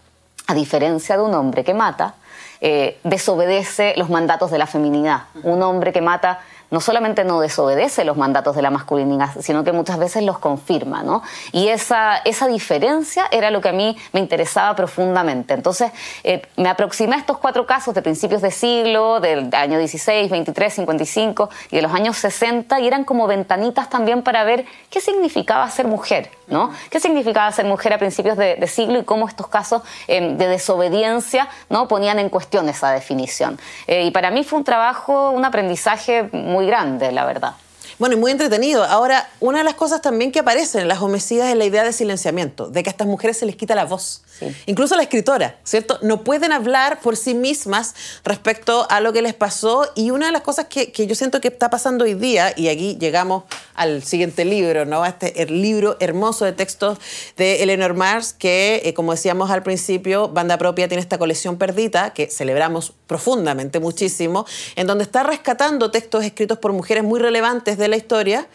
a 0.47 0.55
diferencia 0.55 1.17
de 1.17 1.23
un 1.23 1.35
hombre 1.35 1.65
que 1.65 1.75
mata, 1.75 2.15
eh, 2.61 2.99
desobedece 3.03 3.95
los 3.97 4.09
mandatos 4.09 4.51
de 4.51 4.59
la 4.59 4.67
feminidad. 4.67 5.25
Un 5.43 5.63
hombre 5.63 5.93
que 5.93 6.01
mata 6.01 6.41
no 6.73 6.81
solamente 6.81 7.23
no 7.23 7.41
desobedece 7.41 8.05
los 8.05 8.17
mandatos 8.17 8.57
de 8.57 8.63
la 8.63 8.71
masculinidad, 8.71 9.31
sino 9.41 9.63
que 9.63 9.73
muchas 9.73 9.99
veces 9.99 10.25
los 10.25 10.39
confirma, 10.39 11.03
¿no? 11.03 11.23
Y 11.53 11.69
esa, 11.69 12.17
esa 12.25 12.49
diferencia 12.49 13.27
era 13.31 13.51
lo 13.51 13.61
que 13.61 13.69
a 13.69 13.73
mí 13.73 13.97
me 14.13 14.21
interesaba 14.21 14.75
profundamente. 14.75 15.53
Entonces, 15.55 15.93
eh, 16.25 16.43
me 16.57 16.71
aproximé 16.71 17.15
a 17.17 17.19
estos 17.19 17.37
cuatro 17.39 17.67
casos 17.67 17.95
de 17.95 18.01
principios 18.01 18.41
de 18.41 18.51
siglo, 18.51 19.21
del 19.21 19.51
año 19.55 19.79
16, 19.79 20.31
23, 20.31 20.73
55 20.73 21.51
y 21.71 21.77
de 21.77 21.83
los 21.83 21.93
años 21.93 22.17
60, 22.17 22.81
y 22.81 22.87
eran 22.87 23.05
como 23.05 23.27
ventanitas 23.27 23.91
también 23.91 24.23
para 24.23 24.43
ver 24.45 24.65
qué 24.89 25.01
significaba 25.01 25.69
ser 25.71 25.87
mujer, 25.87 26.31
¿no? 26.53 26.71
¿Qué 26.91 27.01
significaba 27.01 27.51
ser 27.51 27.65
mujer 27.65 27.93
a 27.93 27.99
principios 27.99 28.37
de, 28.37 28.67
siglo 28.69 29.01
y 29.01 29.05
cómo 29.05 29.27
estos 29.27 29.49
casos 29.49 29.83
eh, 30.07 30.35
de 30.37 30.47
desobediencia, 30.47 31.49
¿no? 31.69 31.89
Ponían 31.89 32.19
en 32.19 32.29
cuestión 32.29 32.69
esa 32.69 32.93
definición. 32.93 33.59
Eh, 33.87 34.05
y 34.05 34.11
para 34.13 34.31
mí 34.31 34.45
fue 34.45 34.59
un 34.59 34.65
trabajo, 34.65 35.31
un 35.31 35.45
aprendizaje 35.45 36.29
muy 36.33 36.67
grande, 36.67 37.11
la 37.11 37.25
verdad. 37.25 37.55
Bueno, 37.99 38.17
y 38.17 38.19
muy 38.19 38.33
entretenido. 38.33 38.85
Ahora, 38.85 39.29
una 39.41 39.59
de 39.59 39.65
las 39.65 39.75
cosas 39.75 40.03
también 40.03 40.33
que 40.33 40.41
aparecen 40.41 40.83
en 40.83 40.89
las 40.89 41.01
homicidas 41.01 41.49
es 41.49 41.57
la 41.57 41.65
idea 41.65 41.85
de 41.85 41.93
silenciamiento, 41.93 42.69
de 42.69 42.83
que 42.83 42.91
a 42.91 42.93
estas 42.93 43.07
mujeres 43.07 43.39
se 43.39 43.47
les 43.47 43.57
quita 43.57 43.75
la 43.75 43.85
voz. 43.85 44.23
Incluso 44.67 44.97
la 44.97 45.03
escritora, 45.03 45.59
¿cierto? 45.65 45.99
No 46.03 46.25
pueden 46.25 46.53
hablar 46.53 47.01
por 47.01 47.17
sí 47.17 47.35
mismas 47.35 47.95
respecto 48.25 48.87
a 48.91 49.01
lo 49.01 49.13
que 49.13 49.23
les 49.23 49.35
pasó. 49.35 49.91
Y 49.95 50.11
una 50.11 50.27
de 50.27 50.33
las 50.33 50.43
cosas 50.43 50.67
que, 50.67 50.93
yo 51.07 51.15
siento 51.15 51.41
que 51.41 51.49
está 51.49 51.71
pasando 51.71 52.05
hoy 52.05 52.15
día, 52.15 52.53
y 52.57 52.69
aquí 52.69 52.97
llegamos 52.99 53.45
al 53.75 54.03
siguiente 54.03 54.45
libro, 54.45 54.85
¿no? 54.85 55.03
A 55.03 55.09
este 55.09 55.43
el 55.43 55.63
libro 55.63 55.97
hermoso 56.01 56.45
de 56.45 56.53
textos 56.53 56.99
de 57.37 57.63
Eleanor 57.63 57.95
Mars, 57.95 58.33
que, 58.33 58.83
eh, 58.85 58.95
como 58.95 59.13
decíamos 59.13 59.51
al 59.51 59.63
principio, 59.63 60.29
Banda 60.29 60.59
Propia 60.59 60.89
tiene 60.89 61.01
esta 61.01 61.19
colección 61.19 61.57
perdita, 61.57 62.13
que 62.13 62.29
celebramos 62.29 62.93
profundamente 63.07 63.81
muchísimo, 63.81 64.47
en 64.77 64.87
donde 64.87 65.05
está 65.05 65.23
rescatando 65.23 65.91
textos 65.91 66.25
escritos 66.25 66.59
por 66.59 66.73
mujeres 66.73 67.05
muy 67.05 67.21
relevantes 67.21 67.79
de 67.79 67.89
la 67.89 67.97
historia 67.97 68.49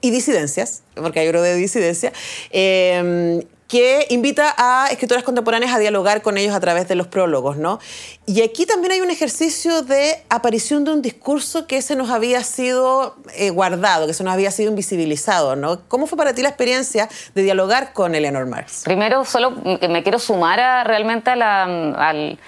y 0.00 0.10
disidencias, 0.10 0.82
porque 0.94 1.20
hay 1.20 1.28
oro 1.28 1.42
de 1.42 1.54
disidencia, 1.54 2.12
eh, 2.50 3.44
que 3.74 4.06
invita 4.10 4.54
a 4.56 4.86
escritoras 4.92 5.24
contemporáneas 5.24 5.74
a 5.74 5.80
dialogar 5.80 6.22
con 6.22 6.38
ellos 6.38 6.54
a 6.54 6.60
través 6.60 6.86
de 6.86 6.94
los 6.94 7.08
prólogos, 7.08 7.56
¿no? 7.56 7.80
Y 8.24 8.40
aquí 8.42 8.66
también 8.66 8.92
hay 8.92 9.00
un 9.00 9.10
ejercicio 9.10 9.82
de 9.82 10.22
aparición 10.28 10.84
de 10.84 10.92
un 10.92 11.02
discurso 11.02 11.66
que 11.66 11.82
se 11.82 11.96
nos 11.96 12.08
había 12.10 12.44
sido 12.44 13.16
eh, 13.34 13.50
guardado, 13.50 14.06
que 14.06 14.14
se 14.14 14.22
nos 14.22 14.32
había 14.32 14.52
sido 14.52 14.70
invisibilizado, 14.70 15.56
¿no? 15.56 15.80
¿Cómo 15.88 16.06
fue 16.06 16.16
para 16.16 16.32
ti 16.32 16.42
la 16.42 16.50
experiencia 16.50 17.08
de 17.34 17.42
dialogar 17.42 17.92
con 17.92 18.14
Eleanor 18.14 18.46
Marx? 18.46 18.82
Primero, 18.84 19.24
solo 19.24 19.50
me 19.50 20.04
quiero 20.04 20.20
sumar 20.20 20.86
realmente 20.86 21.30
a 21.30 21.34
la, 21.34 21.64
al 21.64 22.38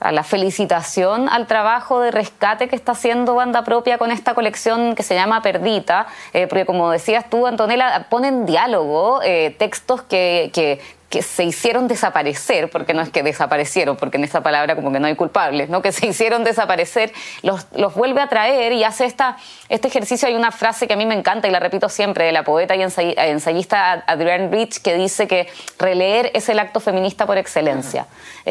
a 0.00 0.12
la 0.12 0.22
felicitación 0.22 1.28
al 1.28 1.46
trabajo 1.46 2.00
de 2.00 2.10
rescate 2.10 2.68
que 2.68 2.76
está 2.76 2.92
haciendo 2.92 3.34
Banda 3.34 3.64
Propia 3.64 3.98
con 3.98 4.10
esta 4.10 4.34
colección 4.34 4.94
que 4.94 5.02
se 5.02 5.14
llama 5.14 5.42
Perdita, 5.42 6.06
eh, 6.32 6.46
porque 6.46 6.66
como 6.66 6.90
decías 6.90 7.28
tú, 7.30 7.46
Antonella, 7.46 8.06
pone 8.10 8.28
en 8.28 8.46
diálogo 8.46 9.20
eh, 9.22 9.54
textos 9.58 10.02
que, 10.02 10.50
que, 10.52 10.80
que 11.08 11.22
se 11.22 11.44
hicieron 11.44 11.86
desaparecer, 11.86 12.68
porque 12.70 12.92
no 12.92 13.02
es 13.02 13.10
que 13.10 13.22
desaparecieron, 13.22 13.96
porque 13.96 14.16
en 14.16 14.24
esa 14.24 14.42
palabra 14.42 14.74
como 14.74 14.92
que 14.92 14.98
no 14.98 15.06
hay 15.06 15.14
culpables, 15.14 15.68
¿no? 15.68 15.80
que 15.82 15.92
se 15.92 16.06
hicieron 16.06 16.42
desaparecer, 16.42 17.12
los, 17.42 17.66
los 17.74 17.94
vuelve 17.94 18.20
a 18.20 18.28
traer 18.28 18.72
y 18.72 18.82
hace 18.82 19.04
esta, 19.04 19.36
este 19.68 19.88
ejercicio. 19.88 20.26
Hay 20.26 20.34
una 20.34 20.50
frase 20.50 20.86
que 20.86 20.94
a 20.94 20.96
mí 20.96 21.06
me 21.06 21.14
encanta 21.14 21.46
y 21.46 21.50
la 21.50 21.60
repito 21.60 21.88
siempre, 21.88 22.24
de 22.24 22.32
la 22.32 22.42
poeta 22.42 22.74
y 22.74 22.82
ensayista 22.82 24.04
Adrienne 24.06 24.50
Rich, 24.50 24.82
que 24.82 24.94
dice 24.96 25.28
que 25.28 25.48
releer 25.78 26.30
es 26.34 26.48
el 26.48 26.58
acto 26.58 26.80
feminista 26.80 27.26
por 27.26 27.38
excelencia. 27.38 28.06
y 28.44 28.50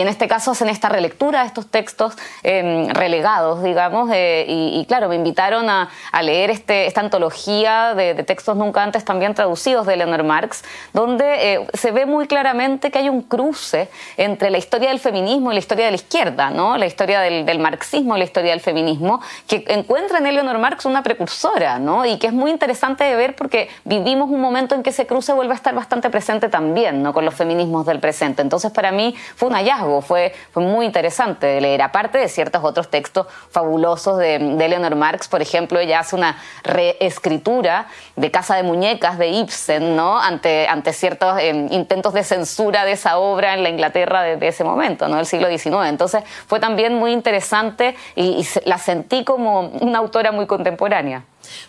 en 0.00 0.08
este 0.08 0.28
caso 0.28 0.52
hacen 0.52 0.68
esta 0.68 0.88
relectura 0.88 1.40
de 1.40 1.46
estos 1.46 1.66
textos 1.70 2.14
em, 2.42 2.88
relegados, 2.90 3.62
digamos, 3.62 4.10
eh, 4.12 4.44
y, 4.48 4.84
claro, 4.86 5.08
me 5.08 5.16
invitaron 5.16 5.68
a, 5.68 5.90
a 6.12 6.22
leer 6.22 6.50
este, 6.50 6.86
esta 6.86 7.00
antología 7.00 7.94
de, 7.94 8.14
de, 8.14 8.22
textos 8.22 8.56
nunca 8.56 8.82
antes 8.82 9.04
también 9.04 9.34
traducidos 9.34 9.86
de 9.86 9.96
Leonard 9.96 10.24
Marx, 10.24 10.64
donde 10.92 11.54
eh, 11.54 11.66
se 11.74 11.92
ve 11.96 12.04
muy 12.04 12.26
claramente 12.26 12.90
que 12.90 12.98
hay 12.98 13.08
un 13.08 13.22
cruce 13.22 13.88
entre 14.18 14.50
la 14.50 14.58
historia 14.58 14.90
del 14.90 15.00
feminismo 15.00 15.50
y 15.50 15.54
la 15.54 15.60
historia 15.60 15.86
de 15.86 15.92
la 15.92 15.96
izquierda, 15.96 16.50
¿no? 16.50 16.76
La 16.76 16.84
historia 16.84 17.20
del, 17.20 17.58
marxismo 17.58 18.16
y 18.16 18.18
la 18.18 18.24
historia 18.24 18.50
del 18.50 18.60
feminismo, 18.60 19.22
que 19.48 19.64
encuentra 19.68 20.18
en 20.18 20.26
Eleanor 20.26 20.58
Marx 20.58 20.84
una 20.84 21.02
precursora, 21.02 21.78
¿no? 21.78 22.04
Y 22.04 22.18
que 22.18 22.26
es 22.26 22.34
muy 22.34 22.50
interesante 22.50 23.04
de 23.04 23.16
ver 23.16 23.34
porque 23.34 23.70
vivimos 23.84 24.28
un 24.28 24.42
momento 24.42 24.74
en 24.74 24.82
que 24.82 24.90
ese 24.90 25.06
cruce 25.06 25.32
vuelve 25.32 25.52
a 25.52 25.56
estar 25.56 25.74
bastante 25.74 26.10
presente 26.10 26.50
también, 26.50 27.02
¿no? 27.02 27.14
Con 27.14 27.24
los 27.24 27.34
feminismos 27.34 27.86
del 27.86 27.98
presente. 27.98 28.42
Entonces, 28.42 28.70
para 28.72 28.92
mí 28.92 29.14
fue 29.34 29.48
un 29.48 29.54
hallazgo, 29.54 30.02
fue, 30.02 30.34
muy 30.54 30.84
interesante 30.84 31.46
de 31.46 31.60
leer, 31.62 31.80
aparte 31.80 32.18
de 32.18 32.28
ciertos 32.28 32.62
otros 32.62 32.90
textos 32.90 33.26
fabulosos 33.50 34.18
de, 34.18 34.38
de 34.38 34.64
Eleanor 34.66 34.96
Marx, 34.96 35.28
por 35.28 35.40
ejemplo, 35.40 35.78
ella 35.78 36.00
hace 36.00 36.14
una 36.14 36.36
reescritura 36.62 37.86
de 38.16 38.30
Casa 38.30 38.56
de 38.56 38.64
Muñecas 38.64 39.16
de 39.16 39.28
Ibsen, 39.28 39.96
¿no? 39.96 40.18
Ante, 40.18 40.68
ante 40.68 40.92
ciertos 40.92 41.38
eh, 41.40 41.68
intentos 41.86 42.14
de 42.14 42.24
censura 42.24 42.84
de 42.84 42.92
esa 42.92 43.18
obra 43.18 43.54
en 43.54 43.62
la 43.62 43.68
Inglaterra 43.68 44.22
de, 44.22 44.48
ese 44.48 44.64
momento, 44.64 45.06
¿no? 45.06 45.16
del 45.16 45.26
siglo 45.26 45.46
XIX. 45.48 45.86
Entonces 45.86 46.24
fue 46.48 46.58
también 46.58 46.94
muy 46.94 47.12
interesante 47.12 47.94
y 48.16 48.44
la 48.64 48.78
sentí 48.78 49.22
como 49.22 49.68
una 49.68 49.98
autora 49.98 50.32
muy 50.32 50.46
contemporánea. 50.46 51.22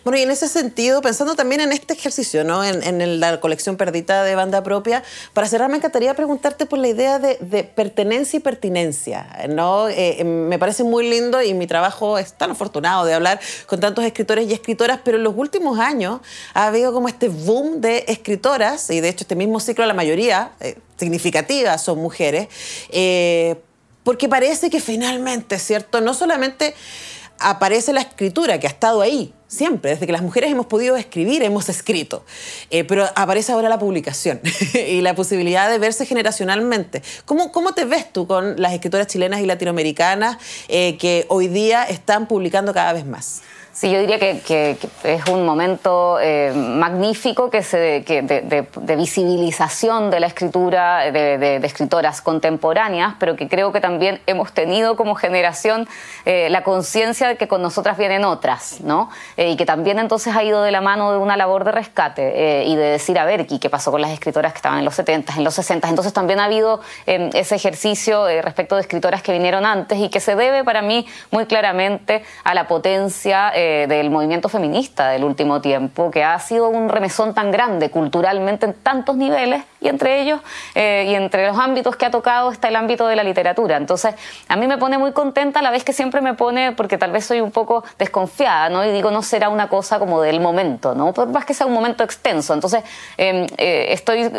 Bueno, 0.03 0.17
y 0.17 0.21
en 0.21 0.31
ese 0.31 0.47
sentido, 0.47 1.01
pensando 1.01 1.35
también 1.35 1.61
en 1.61 1.71
este 1.71 1.93
ejercicio, 1.93 2.43
¿no? 2.43 2.63
en, 2.63 3.19
la 3.19 3.39
colección 3.39 3.77
perdita 3.77 4.23
de 4.23 4.35
banda 4.35 4.63
propia, 4.63 5.03
para 5.33 5.47
cerrar 5.47 5.69
me 5.69 5.77
encantaría 5.77 6.13
preguntarte 6.13 6.65
por 6.65 6.79
la 6.79 6.87
idea 6.87 7.19
de, 7.19 7.63
pertenencia 7.75 8.37
y 8.37 8.39
pertinencia. 8.39 9.27
¿no? 9.49 9.89
Eh, 9.89 10.23
me 10.23 10.59
parece 10.59 10.83
muy 10.83 11.09
lindo 11.09 11.41
y 11.41 11.53
mi 11.53 11.67
trabajo 11.67 12.17
es 12.17 12.33
tan 12.33 12.51
afortunado 12.51 13.05
de 13.05 13.13
hablar 13.13 13.39
con 13.65 13.79
tantos 13.79 14.05
escritores 14.05 14.49
y 14.49 14.53
escritoras, 14.53 14.99
pero 15.03 15.17
en 15.17 15.23
los 15.23 15.35
últimos 15.35 15.79
años 15.79 16.21
ha 16.53 16.67
habido 16.67 16.93
como 16.93 17.07
este 17.07 17.29
boom 17.29 17.81
de 17.81 18.05
escritoras, 18.07 18.89
y 18.89 19.01
de 19.01 19.09
hecho 19.09 19.23
este 19.23 19.35
mismo 19.35 19.59
ciclo 19.59 19.85
la 19.85 19.93
mayoría 19.93 20.51
eh, 20.59 20.77
son 21.77 21.99
mujeres, 21.99 22.47
eh, 22.89 23.55
porque 24.03 24.29
parece 24.29 24.69
que 24.69 24.79
finalmente, 24.79 25.59
¿cierto? 25.59 26.01
No 26.01 26.13
solamente 26.13 26.73
aparece 27.39 27.93
la 27.93 28.01
escritura 28.01 28.59
que 28.59 28.67
ha 28.67 28.69
estado 28.69 29.01
ahí, 29.01 29.33
siempre, 29.47 29.91
desde 29.91 30.05
que 30.05 30.11
las 30.11 30.21
mujeres 30.21 30.51
hemos 30.51 30.65
podido 30.65 30.97
escribir, 30.97 31.43
hemos 31.43 31.69
escrito. 31.69 32.23
Eh, 32.69 32.83
pero 32.83 33.05
aparece 33.15 33.51
ahora 33.51 33.69
la 33.69 33.79
publicación 33.79 34.41
y 34.73 35.01
la 35.01 35.15
posibilidad 35.15 35.69
de 35.69 35.79
verse 35.79 36.05
generacionalmente. 36.05 37.01
¿Cómo, 37.25 37.51
¿Cómo 37.51 37.73
te 37.73 37.85
ves 37.85 38.11
tú 38.11 38.27
con 38.27 38.61
las 38.61 38.73
escritoras 38.73 39.07
chilenas 39.07 39.41
y 39.41 39.45
latinoamericanas 39.45 40.37
eh, 40.67 40.97
que 40.97 41.25
hoy 41.29 41.47
día 41.47 41.83
están 41.83 42.27
publicando 42.27 42.73
cada 42.73 42.93
vez 42.93 43.05
más? 43.05 43.41
Sí, 43.77 43.91
yo 43.91 43.99
diría 43.99 44.17
que, 44.17 44.75
es 45.03 45.27
un 45.27 45.45
momento 45.45 46.17
eh, 46.19 46.51
magnífico 46.51 47.51
que 47.51 47.61
se, 47.61 47.77
de, 47.77 48.95
visibilización 48.95 50.09
de 50.09 50.19
la 50.19 50.25
escritura 50.25 51.11
de, 51.11 51.57
escritoras 51.57 52.23
contemporáneas, 52.23 53.13
pero 53.19 53.35
que 53.35 53.47
creo 53.47 53.71
que 53.71 53.79
también 53.79 54.19
hemos 54.25 54.51
tenido 54.51 54.95
como 54.95 55.13
generación 55.13 55.87
eh, 56.25 56.49
la 56.49 56.63
conciencia 56.63 57.27
de 57.27 57.37
que 57.37 57.47
con 57.47 57.61
nosotras 57.61 57.99
vienen 57.99 58.25
otras, 58.25 58.81
¿no? 58.81 59.11
Eh, 59.35 59.51
y 59.51 59.57
que 59.57 59.67
también 59.67 59.99
entonces 59.99 60.35
ha 60.35 60.43
ido 60.43 60.63
de 60.63 60.71
la 60.71 60.81
mano 60.81 61.11
de 61.11 61.19
una 61.19 61.37
labor 61.37 61.63
de 61.63 61.71
rescate 61.71 62.63
y 62.65 62.75
de 62.75 62.83
decir, 62.83 63.19
a 63.19 63.25
ver, 63.25 63.45
¿y 63.47 63.59
qué 63.59 63.69
pasó 63.69 63.91
con 63.91 64.01
las 64.01 64.09
escritoras 64.09 64.53
que 64.53 64.57
estaban 64.57 64.79
en 64.79 64.85
los 64.85 64.95
70, 64.95 65.33
en 65.37 65.43
los 65.43 65.53
60? 65.53 65.87
Entonces 65.87 66.13
también 66.13 66.39
ha 66.39 66.45
habido 66.45 66.81
ese 67.05 67.53
ejercicio 67.53 68.25
respecto 68.41 68.73
de 68.73 68.81
escritoras 68.81 69.21
que 69.21 69.33
vinieron 69.33 69.67
antes 69.67 69.99
y 69.99 70.09
que 70.09 70.19
se 70.19 70.35
debe 70.35 70.63
para 70.63 70.81
mí 70.81 71.05
muy 71.29 71.45
claramente 71.45 72.23
a 72.43 72.55
la 72.55 72.67
potencia 72.67 73.51
del 73.87 74.09
movimiento 74.09 74.49
feminista 74.49 75.09
del 75.09 75.23
último 75.23 75.61
tiempo, 75.61 76.11
que 76.11 76.23
ha 76.23 76.37
sido 76.39 76.69
un 76.69 76.89
remesón 76.89 77.33
tan 77.33 77.51
grande 77.51 77.89
culturalmente 77.89 78.65
en 78.65 78.73
tantos 78.73 79.15
niveles 79.15 79.63
y 79.79 79.87
entre 79.87 80.21
ellos 80.21 80.41
eh, 80.75 81.05
y 81.09 81.15
entre 81.15 81.47
los 81.47 81.57
ámbitos 81.57 81.95
que 81.95 82.05
ha 82.05 82.11
tocado 82.11 82.51
está 82.51 82.67
el 82.67 82.75
ámbito 82.75 83.07
de 83.07 83.15
la 83.15 83.23
literatura. 83.23 83.77
Entonces, 83.77 84.15
a 84.47 84.55
mí 84.55 84.67
me 84.67 84.77
pone 84.77 84.97
muy 84.97 85.11
contenta 85.11 85.59
a 85.59 85.61
la 85.61 85.71
vez 85.71 85.83
que 85.83 85.93
siempre 85.93 86.21
me 86.21 86.33
pone, 86.33 86.71
porque 86.71 86.97
tal 86.97 87.11
vez 87.11 87.25
soy 87.25 87.41
un 87.41 87.51
poco 87.51 87.83
desconfiada, 87.97 88.69
¿no? 88.69 88.85
Y 88.85 88.91
digo, 88.91 89.11
no 89.11 89.21
será 89.21 89.49
una 89.49 89.69
cosa 89.69 89.99
como 89.99 90.21
del 90.21 90.39
momento, 90.39 90.95
¿no? 90.95 91.13
Por 91.13 91.27
más 91.27 91.45
que 91.45 91.53
sea 91.53 91.67
un 91.67 91.73
momento 91.73 92.03
extenso. 92.03 92.53
Entonces, 92.53 92.83
em, 93.17 93.45
eh, 93.57 93.87
estoy 93.89 94.29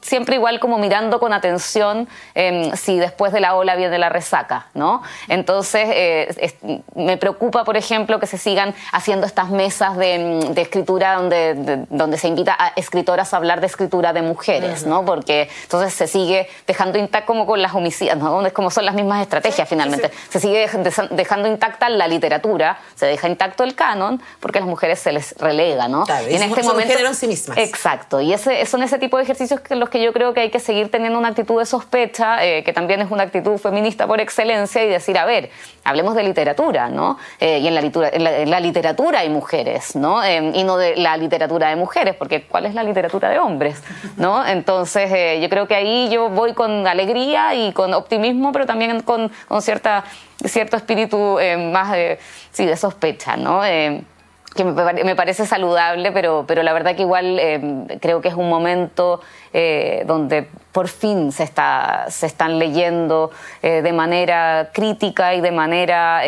siempre 0.00 0.36
igual 0.36 0.60
como 0.60 0.78
mirando 0.78 1.18
con 1.18 1.32
atención 1.32 2.08
em, 2.34 2.72
si 2.72 2.98
después 2.98 3.32
de 3.32 3.40
la 3.40 3.54
ola 3.54 3.74
viene 3.76 3.98
la 3.98 4.08
resaca, 4.08 4.68
¿no? 4.74 5.02
Entonces, 5.28 5.88
eh, 5.92 6.54
me 6.94 7.16
preocupa, 7.16 7.64
por 7.64 7.76
ejemplo, 7.76 8.20
que 8.20 8.26
se 8.26 8.38
sigan 8.38 8.74
haciendo 8.92 9.26
estas 9.26 9.50
mesas 9.50 9.96
de, 9.96 10.54
escritura 10.56 11.14
donde, 11.14 11.84
donde 11.90 12.18
se 12.18 12.28
invita 12.28 12.56
a 12.58 12.72
escritoras 12.76 13.32
a 13.34 13.36
hablar 13.36 13.60
de 13.60 13.66
escritura 13.66 14.12
de 14.12 14.22
mujeres, 14.22 14.75
¿no? 14.84 15.04
Porque 15.04 15.48
entonces 15.62 15.94
se 15.94 16.06
sigue 16.06 16.48
dejando 16.66 16.98
intacta 16.98 17.26
como 17.26 17.46
con 17.46 17.62
las 17.62 17.74
homicidas, 17.74 18.16
¿no? 18.16 18.44
Es 18.44 18.52
como 18.52 18.70
son 18.70 18.84
las 18.84 18.94
mismas 18.94 19.22
estrategias 19.22 19.68
finalmente. 19.68 20.10
Se 20.28 20.40
sigue 20.40 20.68
dejando 21.10 21.48
intacta 21.48 21.88
la 21.88 22.08
literatura, 22.08 22.78
se 22.94 23.06
deja 23.06 23.28
intacto 23.28 23.64
el 23.64 23.74
canon, 23.74 24.20
porque 24.40 24.58
a 24.58 24.60
las 24.60 24.68
mujeres 24.68 24.98
se 24.98 25.12
les 25.12 25.36
relega, 25.38 25.88
¿no? 25.88 26.04
y 26.28 26.34
en 26.34 26.42
este 26.42 26.62
momento. 26.62 26.94
en 26.98 27.14
sí 27.14 27.26
mismas. 27.26 27.58
Exacto. 27.58 28.20
Y 28.20 28.32
ese, 28.32 28.66
son 28.66 28.82
ese 28.82 28.98
tipo 28.98 29.16
de 29.16 29.22
ejercicios 29.22 29.60
que 29.60 29.76
los 29.76 29.88
que 29.88 30.02
yo 30.02 30.12
creo 30.12 30.34
que 30.34 30.40
hay 30.40 30.50
que 30.50 30.60
seguir 30.60 30.90
teniendo 30.90 31.18
una 31.18 31.28
actitud 31.28 31.58
de 31.58 31.66
sospecha, 31.66 32.44
eh, 32.44 32.64
que 32.64 32.72
también 32.72 33.00
es 33.00 33.10
una 33.10 33.22
actitud 33.22 33.58
feminista 33.58 34.06
por 34.06 34.20
excelencia, 34.20 34.84
y 34.84 34.88
decir, 34.88 35.18
a 35.18 35.24
ver, 35.24 35.50
hablemos 35.84 36.14
de 36.14 36.22
literatura, 36.22 36.88
¿no? 36.88 37.18
Eh, 37.40 37.58
y 37.58 37.68
en 37.68 37.74
la, 37.74 37.80
en 37.80 38.50
la, 38.50 38.60
literatura 38.60 39.20
hay 39.20 39.28
mujeres, 39.28 39.94
¿no? 39.94 40.22
Eh, 40.24 40.52
y 40.54 40.64
no 40.64 40.76
de 40.76 40.96
la 40.96 41.16
literatura 41.16 41.68
de 41.68 41.76
mujeres, 41.76 42.14
porque 42.16 42.42
¿cuál 42.42 42.66
es 42.66 42.74
la 42.74 42.82
literatura 42.82 43.28
de 43.28 43.38
hombres? 43.38 43.82
¿no? 44.16 44.44
Entonces, 44.66 45.12
eh, 45.12 45.38
yo 45.40 45.48
creo 45.48 45.68
que 45.68 45.76
ahí 45.76 46.08
yo 46.10 46.28
voy 46.28 46.52
con 46.52 46.88
alegría 46.88 47.54
y 47.54 47.70
con 47.70 47.94
optimismo, 47.94 48.50
pero 48.50 48.66
también 48.66 49.00
con, 49.00 49.30
cierta, 49.60 50.02
cierto 50.44 50.76
espíritu 50.76 51.38
más 51.70 51.92
de, 51.92 52.18
sí, 52.50 52.66
de 52.66 52.76
sospecha, 52.76 53.36
¿no? 53.36 53.60
que 53.62 54.64
me, 54.64 55.14
parece 55.14 55.46
saludable, 55.46 56.10
pero, 56.10 56.46
pero 56.48 56.64
la 56.64 56.72
verdad 56.72 56.96
que 56.96 57.02
igual 57.02 57.40
creo 58.00 58.20
que 58.20 58.26
es 58.26 58.34
un 58.34 58.48
momento 58.48 59.20
donde 60.06 60.48
por 60.72 60.88
fin 60.88 61.30
se, 61.30 61.44
está, 61.44 62.06
se 62.08 62.26
están 62.26 62.58
leyendo 62.58 63.30
de 63.62 63.92
manera 63.92 64.70
crítica 64.72 65.34
y 65.34 65.42
de 65.42 65.52
manera 65.52 66.22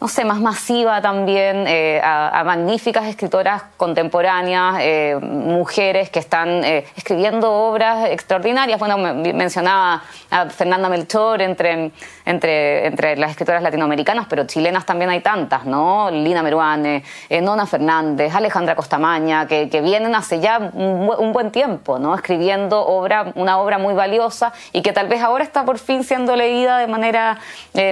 no 0.00 0.06
sé, 0.06 0.24
más 0.24 0.40
masiva 0.40 1.02
también, 1.02 1.66
eh, 1.66 2.00
a, 2.02 2.44
magníficas 2.44 3.06
escritoras 3.06 3.64
contemporáneas, 3.76 4.76
eh, 4.80 5.18
mujeres 5.20 6.08
que 6.08 6.20
están 6.20 6.62
eh, 6.64 6.86
escribiendo 6.94 7.52
obras 7.52 8.08
extraordinarias. 8.08 8.78
Bueno, 8.78 8.96
mencionaba 8.96 10.04
a 10.30 10.46
Fernanda 10.50 10.88
Melchor 10.88 11.42
entre, 11.42 11.90
entre, 12.24 12.86
entre 12.86 13.16
las 13.16 13.32
escritoras 13.32 13.60
latinoamericanas, 13.60 14.26
pero 14.30 14.44
chilenas 14.46 14.86
también 14.86 15.10
hay 15.10 15.20
tantas, 15.20 15.64
¿no? 15.64 16.10
Lina 16.12 16.44
Meruane, 16.44 17.02
Nona 17.42 17.66
Fernández, 17.66 18.32
Alejandra 18.32 18.76
Costamaña, 18.76 19.48
que, 19.48 19.68
que 19.68 19.80
vienen 19.80 20.14
hace 20.14 20.38
ya 20.38 20.58
un, 20.58 21.32
buen 21.32 21.50
tiempo, 21.50 21.98
¿no? 21.98 22.14
Escribiendo 22.14 22.86
obra, 22.86 23.32
una 23.34 23.58
obra 23.58 23.78
muy 23.78 23.94
valiosa 23.94 24.52
y 24.72 24.82
que 24.82 24.92
tal 24.92 25.08
vez 25.08 25.22
ahora 25.22 25.42
está 25.42 25.64
por 25.64 25.78
fin 25.78 26.04
siendo 26.04 26.36
leída 26.36 26.78
de 26.78 26.86
manera 26.86 27.38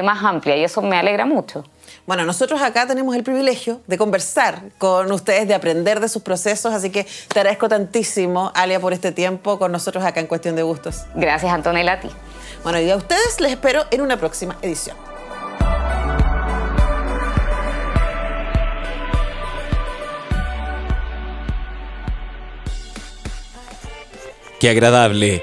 más 0.04 0.22
amplia 0.22 0.56
y 0.56 0.62
eso 0.62 0.82
me 0.82 0.96
alegra 0.96 1.26
mucho. 1.26 1.64
Bueno, 2.06 2.24
nosotros 2.24 2.62
acá 2.62 2.86
tenemos 2.86 3.16
el 3.16 3.24
privilegio 3.24 3.80
de 3.88 3.98
conversar 3.98 4.62
con 4.78 5.10
ustedes, 5.10 5.48
de 5.48 5.54
aprender 5.54 5.98
de 5.98 6.08
sus 6.08 6.22
procesos, 6.22 6.72
así 6.72 6.90
que 6.90 7.02
te 7.02 7.40
agradezco 7.40 7.68
tantísimo, 7.68 8.52
Alia, 8.54 8.78
por 8.78 8.92
este 8.92 9.10
tiempo 9.10 9.58
con 9.58 9.72
nosotros 9.72 10.04
acá 10.04 10.20
en 10.20 10.28
Cuestión 10.28 10.54
de 10.54 10.62
Gustos. 10.62 11.02
Gracias, 11.16 11.52
Antonella, 11.52 11.94
a 11.94 12.00
ti. 12.00 12.08
Bueno, 12.62 12.80
y 12.80 12.88
a 12.90 12.96
ustedes 12.96 13.40
les 13.40 13.50
espero 13.50 13.86
en 13.90 14.02
una 14.02 14.16
próxima 14.18 14.56
edición. 14.62 14.96
Qué 24.60 24.70
agradable 24.70 25.42